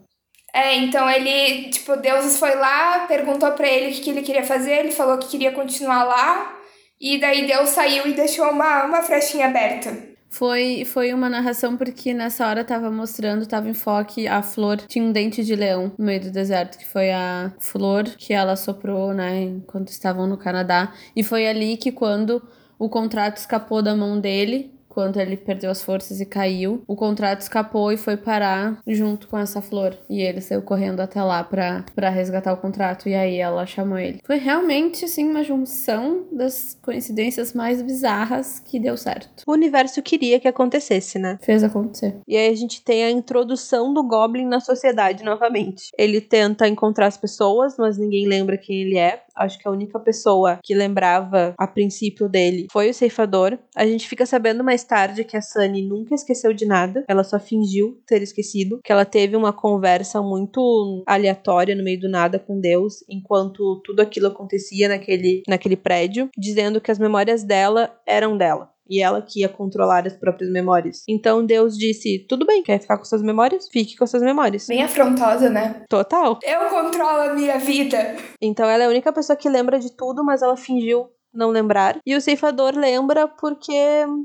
[0.53, 4.43] É, então ele, tipo, Deus foi lá, perguntou para ele o que, que ele queria
[4.43, 6.57] fazer, ele falou que queria continuar lá,
[6.99, 10.09] e daí Deus saiu e deixou uma, uma frechinha aberta.
[10.31, 15.03] Foi, foi uma narração porque nessa hora tava mostrando, tava em foque a flor, tinha
[15.03, 19.11] um dente de leão no meio do deserto, que foi a flor que ela soprou,
[19.11, 20.93] né, enquanto estavam no Canadá.
[21.15, 22.41] E foi ali que quando
[22.77, 27.41] o contrato escapou da mão dele, quando ele perdeu as forças e caiu, o contrato
[27.41, 29.97] escapou e foi parar junto com essa flor.
[30.09, 33.07] E ele saiu correndo até lá pra, pra resgatar o contrato.
[33.07, 34.19] E aí ela chamou ele.
[34.25, 39.43] Foi realmente, assim, uma junção das coincidências mais bizarras que deu certo.
[39.47, 41.37] O universo queria que acontecesse, né?
[41.41, 42.17] Fez acontecer.
[42.27, 45.91] E aí a gente tem a introdução do Goblin na sociedade novamente.
[45.97, 49.23] Ele tenta encontrar as pessoas, mas ninguém lembra quem ele é.
[49.39, 53.57] Acho que a única pessoa que lembrava a princípio dele foi o ceifador.
[53.75, 57.05] A gente fica sabendo mais tarde que a Sunny nunca esqueceu de nada.
[57.07, 58.79] Ela só fingiu ter esquecido.
[58.83, 64.01] Que ela teve uma conversa muito aleatória no meio do nada com Deus, enquanto tudo
[64.01, 69.41] aquilo acontecia naquele, naquele prédio, dizendo que as memórias dela eram dela e ela que
[69.41, 71.03] ia controlar as próprias memórias.
[71.07, 73.67] Então Deus disse: tudo bem, quer ficar com suas memórias?
[73.69, 74.67] Fique com suas memórias.
[74.67, 75.83] Bem afrontosa, né?
[75.89, 76.39] Total.
[76.43, 78.15] Eu controlo a minha vida.
[78.41, 81.97] Então ela é a única pessoa que lembra de tudo, mas ela fingiu não lembrar.
[82.05, 83.73] E o ceifador lembra porque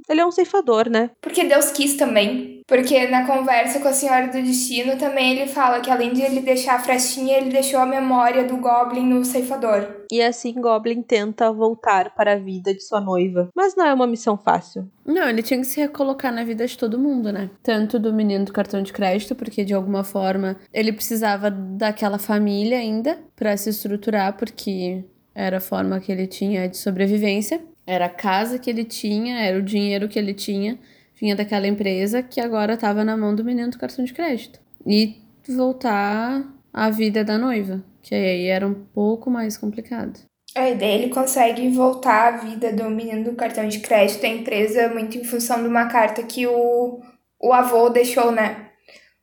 [0.09, 1.11] ele é um ceifador, né?
[1.21, 2.63] Porque Deus quis também.
[2.67, 6.41] Porque na conversa com a Senhora do Destino também ele fala que além de ele
[6.41, 10.05] deixar a frestinha, ele deixou a memória do Goblin no ceifador.
[10.11, 13.51] E assim Goblin tenta voltar para a vida de sua noiva.
[13.55, 14.89] Mas não é uma missão fácil.
[15.05, 17.51] Não, ele tinha que se recolocar na vida de todo mundo, né?
[17.63, 22.79] Tanto do menino do cartão de crédito, porque de alguma forma ele precisava daquela família
[22.79, 25.05] ainda para se estruturar, porque
[25.35, 29.59] era a forma que ele tinha de sobrevivência, era a casa que ele tinha, era
[29.59, 30.79] o dinheiro que ele tinha,
[31.21, 34.61] vinha daquela empresa que agora estava na mão do menino do cartão de crédito.
[34.87, 35.17] E
[35.49, 40.21] voltar à vida da noiva, que aí era um pouco mais complicado.
[40.55, 44.89] A ideia ele consegue voltar à vida do menino do cartão de crédito da empresa
[44.89, 47.01] muito em função de uma carta que o,
[47.41, 48.69] o avô deixou, né?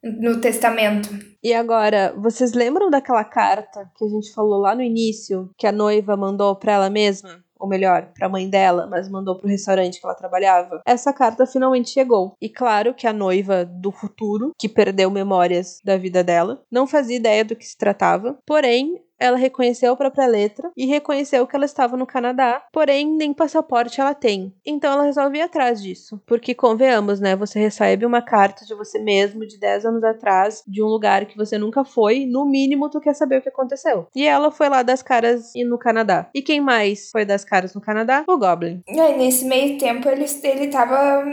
[0.04, 1.10] No testamento.
[1.44, 5.72] E agora, vocês lembram daquela carta que a gente falou lá no início, que a
[5.72, 7.44] noiva mandou para ela mesma?
[7.60, 10.82] Ou melhor, para a mãe dela, mas mandou pro restaurante que ela trabalhava.
[10.84, 12.36] Essa carta finalmente chegou.
[12.42, 17.18] E claro que a noiva do futuro, que perdeu memórias da vida dela, não fazia
[17.18, 18.40] ideia do que se tratava.
[18.48, 23.34] Porém, ela reconheceu a própria letra e reconheceu que ela estava no Canadá, porém nem
[23.34, 24.54] passaporte ela tem.
[24.66, 26.20] Então ela resolve ir atrás disso.
[26.26, 27.36] Porque, convenhamos, né?
[27.36, 31.38] Você recebe uma carta de você mesmo de 10 anos atrás, de um lugar que
[31.38, 34.08] você nunca foi, no mínimo tu quer saber o que aconteceu.
[34.16, 36.30] E ela foi lá das caras no Canadá.
[36.34, 38.24] E quem mais foi das caras no Canadá?
[38.28, 38.82] O Goblin.
[38.88, 41.24] E aí, nesse meio tempo, ele, ele tava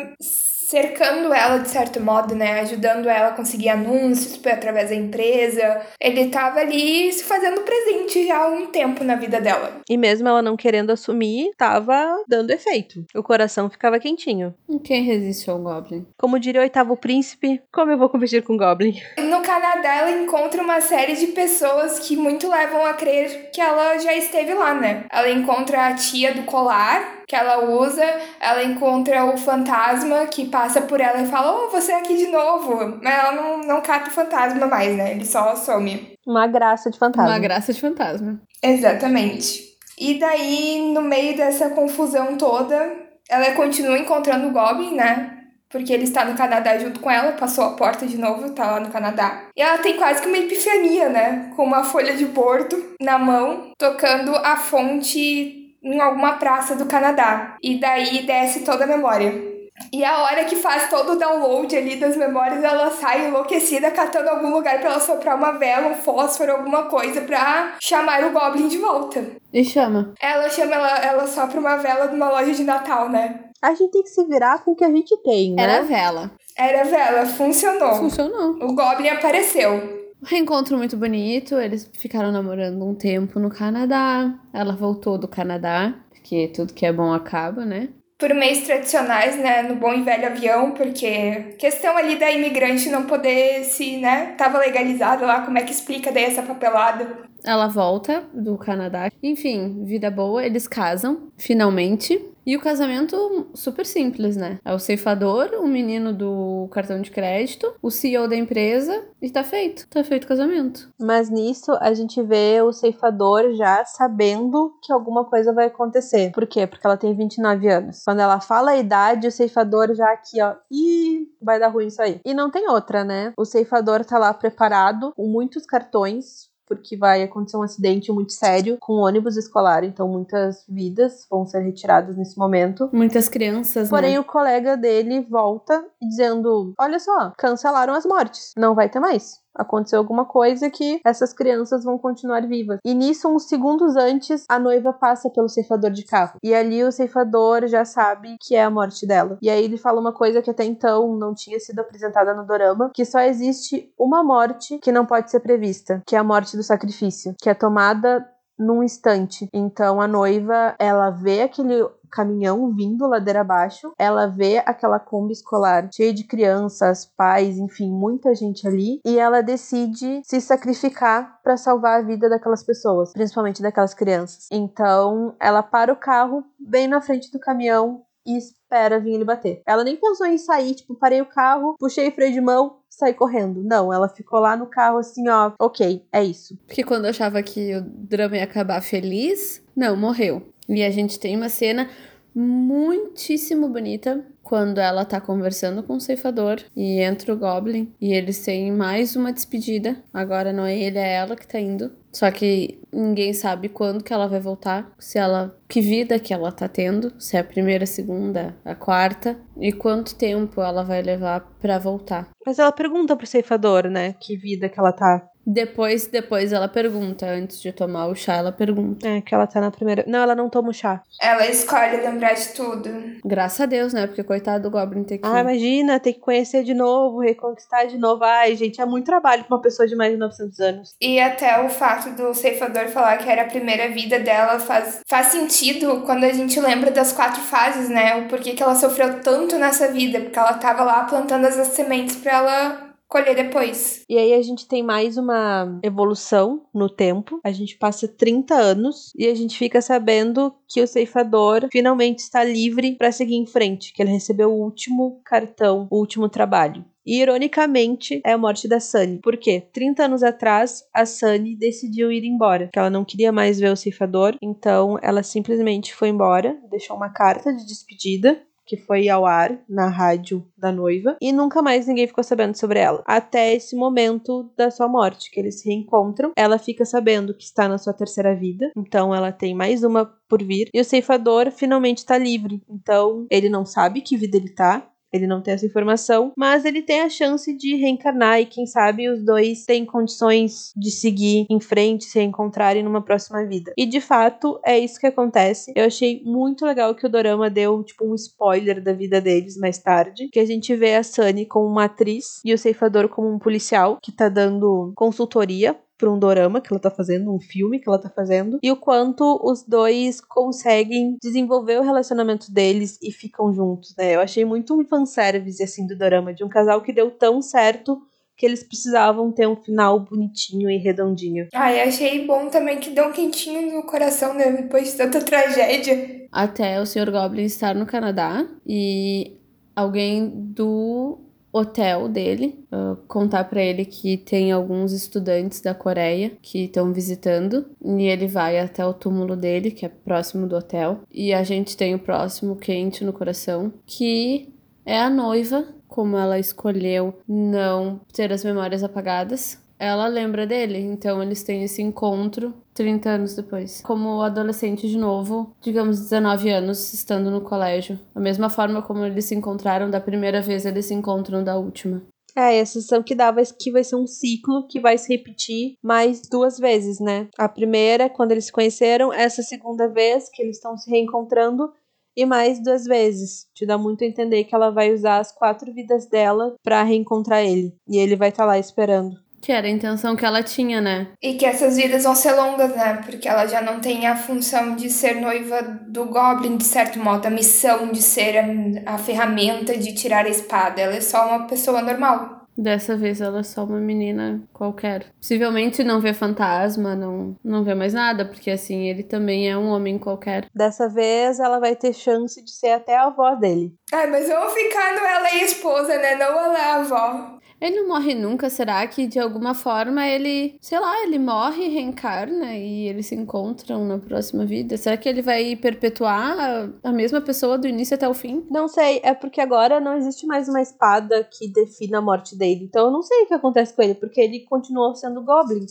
[0.68, 2.60] cercando ela de certo modo, né?
[2.60, 5.80] Ajudando ela a conseguir anúncios através da empresa.
[5.98, 9.80] Ele tava ali se fazendo presente já há um tempo na vida dela.
[9.88, 13.04] E mesmo ela não querendo assumir, tava dando efeito.
[13.14, 14.54] O coração ficava quentinho.
[14.84, 16.06] Quem resiste ao Goblin?
[16.18, 19.00] Como diria o oitavo príncipe, como eu vou competir com o Goblin?
[19.18, 23.96] No Canadá, ela encontra uma série de pessoas que muito levam a crer que ela
[23.98, 25.06] já esteve lá, né?
[25.10, 28.04] Ela encontra a tia do colar, que ela usa,
[28.40, 32.26] ela encontra o fantasma que passa por ela e fala: Oh, você é aqui de
[32.26, 32.98] novo.
[33.00, 35.12] Mas ela não, não cata o fantasma mais, né?
[35.12, 36.14] Ele só some.
[36.26, 37.30] Uma graça de fantasma.
[37.30, 38.40] Uma graça de fantasma.
[38.62, 39.68] Exatamente.
[39.96, 42.92] E daí, no meio dessa confusão toda,
[43.28, 45.34] ela continua encontrando o Goblin, né?
[45.70, 48.80] Porque ele está no Canadá junto com ela, passou a porta de novo, tá lá
[48.80, 49.48] no Canadá.
[49.54, 51.52] E ela tem quase que uma epifania, né?
[51.54, 57.56] Com uma folha de bordo na mão, tocando a fonte em alguma praça do Canadá.
[57.62, 59.47] E daí desce toda a memória.
[59.92, 64.28] E a hora que faz todo o download ali das memórias, ela sai enlouquecida, catando
[64.28, 68.68] algum lugar para ela soprar uma vela, um fósforo, alguma coisa pra chamar o Goblin
[68.68, 69.24] de volta.
[69.52, 70.12] E chama.
[70.20, 73.44] Ela chama, ela, ela sopra uma vela numa loja de Natal, né?
[73.62, 75.62] A gente tem que se virar com o que a gente tem, né?
[75.62, 76.30] Era vela.
[76.56, 77.94] Era vela, funcionou.
[77.94, 78.56] Funcionou.
[78.60, 79.98] O Goblin apareceu.
[80.22, 84.34] Reencontro muito bonito, eles ficaram namorando um tempo no Canadá.
[84.52, 87.88] Ela voltou do Canadá, porque tudo que é bom acaba, né?
[88.18, 93.06] Por meios tradicionais, né, no bom e velho avião, porque questão ali da imigrante não
[93.06, 97.28] poder se, né, tava legalizada lá, como é que explica daí essa papelada?
[97.44, 99.08] Ela volta do Canadá.
[99.22, 102.20] Enfim, vida boa, eles casam, finalmente.
[102.48, 104.58] E o casamento super simples, né?
[104.64, 109.44] É o ceifador, o menino do cartão de crédito, o CEO da empresa e tá
[109.44, 109.86] feito.
[109.90, 110.88] Tá feito o casamento.
[110.98, 116.32] Mas nisso a gente vê o ceifador já sabendo que alguma coisa vai acontecer.
[116.32, 116.66] Por quê?
[116.66, 118.02] Porque ela tem 29 anos.
[118.02, 122.00] Quando ela fala a idade, o ceifador já aqui, ó, ih, vai dar ruim isso
[122.00, 122.18] aí.
[122.24, 123.34] E não tem outra, né?
[123.36, 128.76] O ceifador tá lá preparado com muitos cartões porque vai acontecer um acidente muito sério
[128.78, 132.90] com o ônibus escolar, então muitas vidas vão ser retiradas nesse momento.
[132.92, 134.20] Muitas crianças, Porém, né?
[134.20, 139.40] o colega dele volta dizendo: Olha só, cancelaram as mortes, não vai ter mais.
[139.54, 142.78] Aconteceu alguma coisa que essas crianças vão continuar vivas.
[142.84, 146.38] E nisso, uns segundos antes, a noiva passa pelo ceifador de carro.
[146.42, 149.38] E ali o ceifador já sabe que é a morte dela.
[149.42, 152.90] E aí ele fala uma coisa que até então não tinha sido apresentada no dorama,
[152.94, 156.62] que só existe uma morte que não pode ser prevista, que é a morte do
[156.62, 158.26] sacrifício, que é tomada
[158.58, 159.48] num instante.
[159.52, 165.88] Então a noiva, ela vê aquele caminhão vindo ladeira abaixo, ela vê aquela Kombi escolar
[165.92, 172.00] cheia de crianças, pais, enfim, muita gente ali, e ela decide se sacrificar para salvar
[172.00, 174.48] a vida daquelas pessoas, principalmente daquelas crianças.
[174.50, 179.62] Então, ela para o carro bem na frente do caminhão e espera vir ele bater.
[179.66, 183.14] Ela nem pensou em sair, tipo, parei o carro, puxei o freio de mão, saí
[183.14, 183.62] correndo.
[183.62, 186.58] Não, ela ficou lá no carro assim, ó, ok, é isso.
[186.66, 190.42] Porque quando eu achava que o drama ia acabar feliz, não, morreu.
[190.68, 191.88] E a gente tem uma cena
[192.34, 198.42] muitíssimo bonita quando ela tá conversando com o ceifador e entra o Goblin e eles
[198.44, 199.96] têm mais uma despedida.
[200.12, 201.92] Agora não é ele, é ela que tá indo.
[202.12, 206.50] Só que ninguém sabe quando que ela vai voltar, se ela que vida que ela
[206.50, 211.02] tá tendo, se é a primeira, a segunda, a quarta e quanto tempo ela vai
[211.02, 212.28] levar para voltar.
[212.44, 215.28] Mas ela pergunta pro ceifador, né, que vida que ela tá.
[215.50, 219.08] Depois, depois ela pergunta, antes de tomar o chá, ela pergunta.
[219.08, 220.04] É, que ela tá na primeira.
[220.06, 221.02] Não, ela não toma o chá.
[221.18, 222.90] Ela escolhe lembrar de tudo.
[223.24, 224.06] Graças a Deus, né?
[224.06, 225.26] Porque coitado do Goblin ter que.
[225.26, 228.24] Ah, imagina, ter que conhecer de novo, reconquistar de novo.
[228.24, 230.94] Ai, gente, é muito trabalho pra uma pessoa de mais de 900 anos.
[231.00, 235.28] E até o fato do ceifador falar que era a primeira vida dela faz, faz
[235.28, 238.16] sentido quando a gente lembra das quatro fases, né?
[238.16, 240.20] O porquê que ela sofreu tanto nessa vida.
[240.20, 244.04] Porque ela tava lá plantando as sementes pra ela colher depois.
[244.08, 247.40] E aí a gente tem mais uma evolução no tempo.
[247.42, 252.44] A gente passa 30 anos e a gente fica sabendo que o ceifador finalmente está
[252.44, 256.84] livre para seguir em frente, que ele recebeu o último cartão, o último trabalho.
[257.08, 259.18] E, ironicamente, é a morte da Sunny.
[259.22, 259.66] Por quê?
[259.72, 263.76] 30 anos atrás, a Sunny decidiu ir embora, que ela não queria mais ver o
[263.76, 268.38] ceifador, então ela simplesmente foi embora, deixou uma carta de despedida
[268.68, 272.78] que foi ao ar na rádio da noiva, e nunca mais ninguém ficou sabendo sobre
[272.78, 273.02] ela.
[273.06, 276.32] Até esse momento da sua morte, que eles se reencontram.
[276.36, 280.42] Ela fica sabendo que está na sua terceira vida, então ela tem mais uma por
[280.42, 280.68] vir.
[280.74, 285.26] E o ceifador finalmente está livre, então ele não sabe que vida ele tá, ele
[285.26, 289.24] não tem essa informação, mas ele tem a chance de reencarnar e quem sabe os
[289.24, 293.72] dois têm condições de seguir em frente, se encontrarem numa próxima vida.
[293.76, 295.72] E de fato é isso que acontece.
[295.74, 299.78] Eu achei muito legal que o dorama deu tipo um spoiler da vida deles mais
[299.78, 303.38] tarde, que a gente vê a Sunny como uma atriz e o ceifador como um
[303.38, 307.88] policial que tá dando consultoria para um dorama que ela tá fazendo, um filme que
[307.88, 313.52] ela tá fazendo, e o quanto os dois conseguem desenvolver o relacionamento deles e ficam
[313.52, 314.14] juntos, né?
[314.14, 318.00] Eu achei muito um fanservice, assim, do dorama, de um casal que deu tão certo
[318.36, 321.48] que eles precisavam ter um final bonitinho e redondinho.
[321.52, 324.52] Ai, achei bom também que deu um quentinho no coração, né?
[324.52, 326.28] Depois de tanta tragédia.
[326.30, 327.10] Até o Sr.
[327.10, 329.40] Goblin estar no Canadá e
[329.74, 331.18] alguém do
[331.52, 337.66] hotel dele, uh, contar para ele que tem alguns estudantes da Coreia que estão visitando
[337.84, 341.76] e ele vai até o túmulo dele, que é próximo do hotel, e a gente
[341.76, 344.52] tem o próximo quente no coração, que
[344.84, 351.22] é a noiva, como ela escolheu não ter as memórias apagadas, ela lembra dele, então
[351.22, 353.80] eles têm esse encontro 30 anos depois.
[353.82, 357.98] Como adolescente de novo, digamos 19 anos, estando no colégio.
[358.14, 362.02] Da mesma forma como eles se encontraram da primeira vez, eles se encontram da última.
[362.36, 365.74] É, a sensação que dava é que vai ser um ciclo que vai se repetir
[365.82, 367.26] mais duas vezes, né?
[367.36, 371.72] A primeira, quando eles se conheceram, essa segunda vez que eles estão se reencontrando
[372.16, 373.46] e mais duas vezes.
[373.54, 377.44] Te dá muito a entender que ela vai usar as quatro vidas dela para reencontrar
[377.44, 377.74] ele.
[377.88, 379.16] E ele vai estar tá lá esperando.
[379.48, 381.08] Que era a intenção que ela tinha, né?
[381.22, 383.00] E que essas vidas vão ser longas, né?
[383.02, 387.24] Porque ela já não tem a função de ser noiva do Goblin, de certo modo,
[387.24, 390.82] a missão de ser a, a ferramenta de tirar a espada.
[390.82, 392.38] Ela é só uma pessoa normal.
[392.58, 395.06] Dessa vez ela é só uma menina qualquer.
[395.18, 399.68] Possivelmente não vê fantasma, não, não vê mais nada, porque assim, ele também é um
[399.68, 400.46] homem qualquer.
[400.52, 403.72] Dessa vez ela vai ter chance de ser até a avó dele.
[403.94, 406.16] Ai, mas vamos ficar no ela e a esposa, né?
[406.16, 407.37] Não ela é a avó.
[407.60, 412.56] Ele não morre nunca, será que de alguma forma ele, sei lá, ele morre, reencarna
[412.56, 414.76] e eles se encontram na próxima vida?
[414.76, 418.46] Será que ele vai perpetuar a mesma pessoa do início até o fim?
[418.48, 422.64] Não sei, é porque agora não existe mais uma espada que defina a morte dele.
[422.64, 425.66] Então eu não sei o que acontece com ele, porque ele continuou sendo Goblin.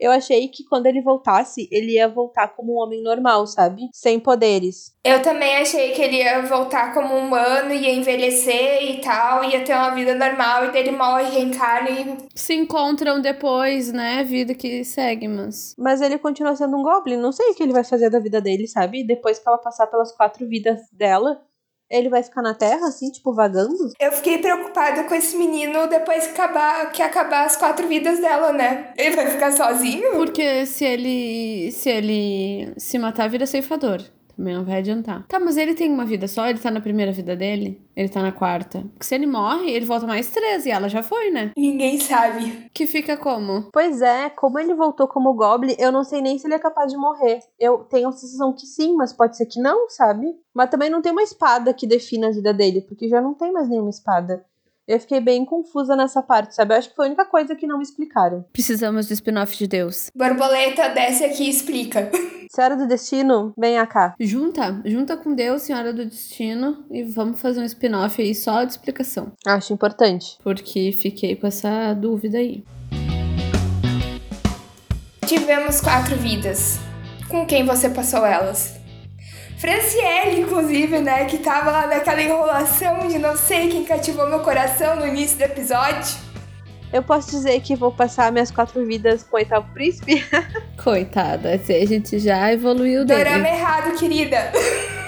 [0.00, 3.82] Eu achei que quando ele voltasse, ele ia voltar como um homem normal, sabe?
[3.92, 4.94] Sem poderes.
[5.04, 9.74] Eu também achei que ele ia voltar como humano, ia envelhecer e tal, ia ter
[9.74, 12.16] uma vida normal, e daí ele morre, reencarna e.
[12.34, 14.24] Se encontram depois, né?
[14.24, 15.74] Vida que segue, mas.
[15.78, 17.16] Mas ele continua sendo um Goblin.
[17.16, 19.04] Não sei o que ele vai fazer da vida dele, sabe?
[19.04, 21.42] Depois que ela passar pelas quatro vidas dela,
[21.90, 23.92] ele vai ficar na Terra, assim, tipo, vagando?
[23.98, 28.52] Eu fiquei preocupada com esse menino depois que acabar, que acabar as quatro vidas dela,
[28.52, 28.92] né?
[28.96, 30.12] Ele vai ficar sozinho?
[30.12, 31.72] Porque se ele.
[31.72, 34.00] Se ele se matar, vira ceifador.
[34.40, 35.26] Também não vai adiantar.
[35.28, 36.46] Tá, mas ele tem uma vida só?
[36.48, 37.78] Ele tá na primeira vida dele?
[37.94, 38.80] Ele tá na quarta?
[38.94, 41.50] Porque se ele morre, ele volta mais três e ela já foi, né?
[41.54, 42.70] Ninguém sabe.
[42.72, 43.68] Que fica como?
[43.70, 46.90] Pois é, como ele voltou como Goblin, eu não sei nem se ele é capaz
[46.90, 47.40] de morrer.
[47.58, 50.34] Eu tenho a sensação que sim, mas pode ser que não, sabe?
[50.54, 53.52] Mas também não tem uma espada que defina a vida dele, porque já não tem
[53.52, 54.42] mais nenhuma espada.
[54.90, 56.74] Eu fiquei bem confusa nessa parte, sabe?
[56.74, 58.44] Eu acho que foi a única coisa que não me explicaram.
[58.52, 60.10] Precisamos de spin-off de Deus.
[60.12, 62.10] Borboleta, desce aqui e explica.
[62.50, 64.16] Senhora do Destino, venha cá.
[64.18, 68.72] Junta, junta com Deus, Senhora do Destino, e vamos fazer um spin-off aí só de
[68.72, 69.30] explicação.
[69.46, 70.36] Acho importante.
[70.42, 72.64] Porque fiquei com essa dúvida aí.
[75.24, 76.80] Tivemos quatro vidas.
[77.28, 78.79] Com quem você passou elas?
[79.60, 81.26] Franciele, inclusive, né?
[81.26, 85.42] Que tava lá naquela enrolação de não sei quem cativou meu coração no início do
[85.42, 86.18] episódio.
[86.90, 90.24] Eu posso dizer que vou passar minhas quatro vidas com o oitavo príncipe?
[90.82, 93.22] Coitada, assim, a gente já evoluiu dele.
[93.22, 94.50] Dorama errado, querida.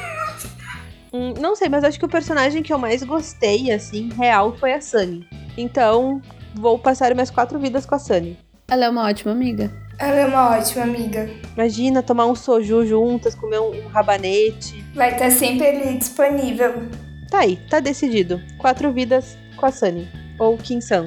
[1.15, 4.73] Hum, não sei, mas acho que o personagem que eu mais gostei, assim, real, foi
[4.73, 5.29] a Sunny.
[5.59, 6.23] Então,
[6.55, 8.39] vou passar minhas quatro vidas com a Sunny.
[8.71, 9.71] Ela é uma ótima amiga.
[10.03, 11.31] Ela é uma ótima amiga.
[11.55, 14.85] Imagina tomar um soju juntas, comer um, um rabanete.
[14.97, 16.89] Vai estar sempre ali disponível.
[17.31, 18.43] Tá aí, tá decidido.
[18.59, 20.09] Quatro vidas com a Sunny.
[20.41, 21.07] Ou Kim-san.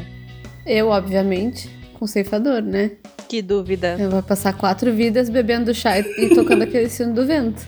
[0.66, 1.70] Eu, obviamente,
[2.00, 2.92] com ceifador, né?
[3.28, 3.98] Que dúvida.
[4.00, 7.68] Eu vou passar quatro vidas bebendo chá e tocando aquele sino do vento.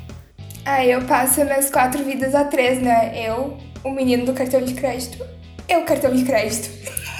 [0.63, 3.11] Aí eu passo minhas quatro vidas a três, né?
[3.27, 5.21] Eu, o menino do cartão de crédito.
[5.67, 6.69] Eu, cartão de crédito.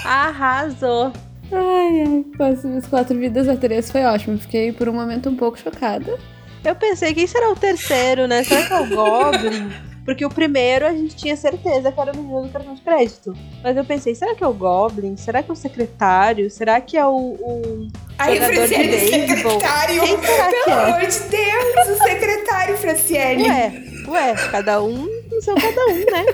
[0.02, 1.12] Arrasou.
[1.50, 4.38] Ai, ai, passo minhas quatro vidas a três foi ótimo.
[4.38, 6.18] Fiquei por um momento um pouco chocada.
[6.64, 8.42] Eu pensei, quem será o terceiro, né?
[8.44, 9.70] Será que é o Goblin?
[10.04, 13.34] Porque o primeiro a gente tinha certeza que era o menino do cartão de crédito.
[13.62, 15.16] Mas eu pensei, será que é o Goblin?
[15.16, 16.50] Será que é o secretário?
[16.50, 17.10] Será que é o.
[17.14, 17.88] o
[18.18, 19.50] Aí, jogador de Franciele, beisebol?
[19.52, 20.00] secretário.
[20.00, 20.84] Quem será que Pelo é?
[20.84, 23.42] amor de Deus, o secretário, Franciele.
[23.48, 26.26] Ué, ué, cada um no seu cada um, né?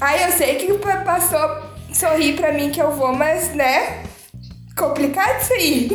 [0.00, 1.38] Aí eu sei que pa- passou
[1.96, 4.02] sorrir pra mim que eu vou, mas, né?
[4.76, 5.88] Complicado isso aí.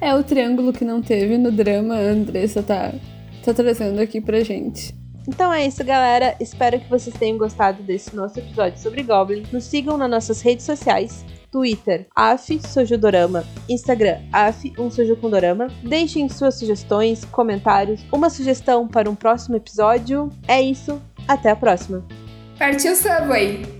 [0.00, 2.92] É o triângulo que não teve no drama, a Andressa tá,
[3.44, 4.94] tá trazendo aqui pra gente.
[5.28, 6.34] Então é isso, galera.
[6.40, 9.44] Espero que vocês tenham gostado desse nosso episódio sobre Goblin.
[9.52, 11.24] Nos sigam nas nossas redes sociais.
[11.50, 15.68] Twitter, af Sojudorama, Instagram, af um Soju com Dorama.
[15.82, 20.30] Deixem suas sugestões, comentários, uma sugestão para um próximo episódio.
[20.46, 22.04] É isso, até a próxima.
[22.58, 23.77] Partiu Subway.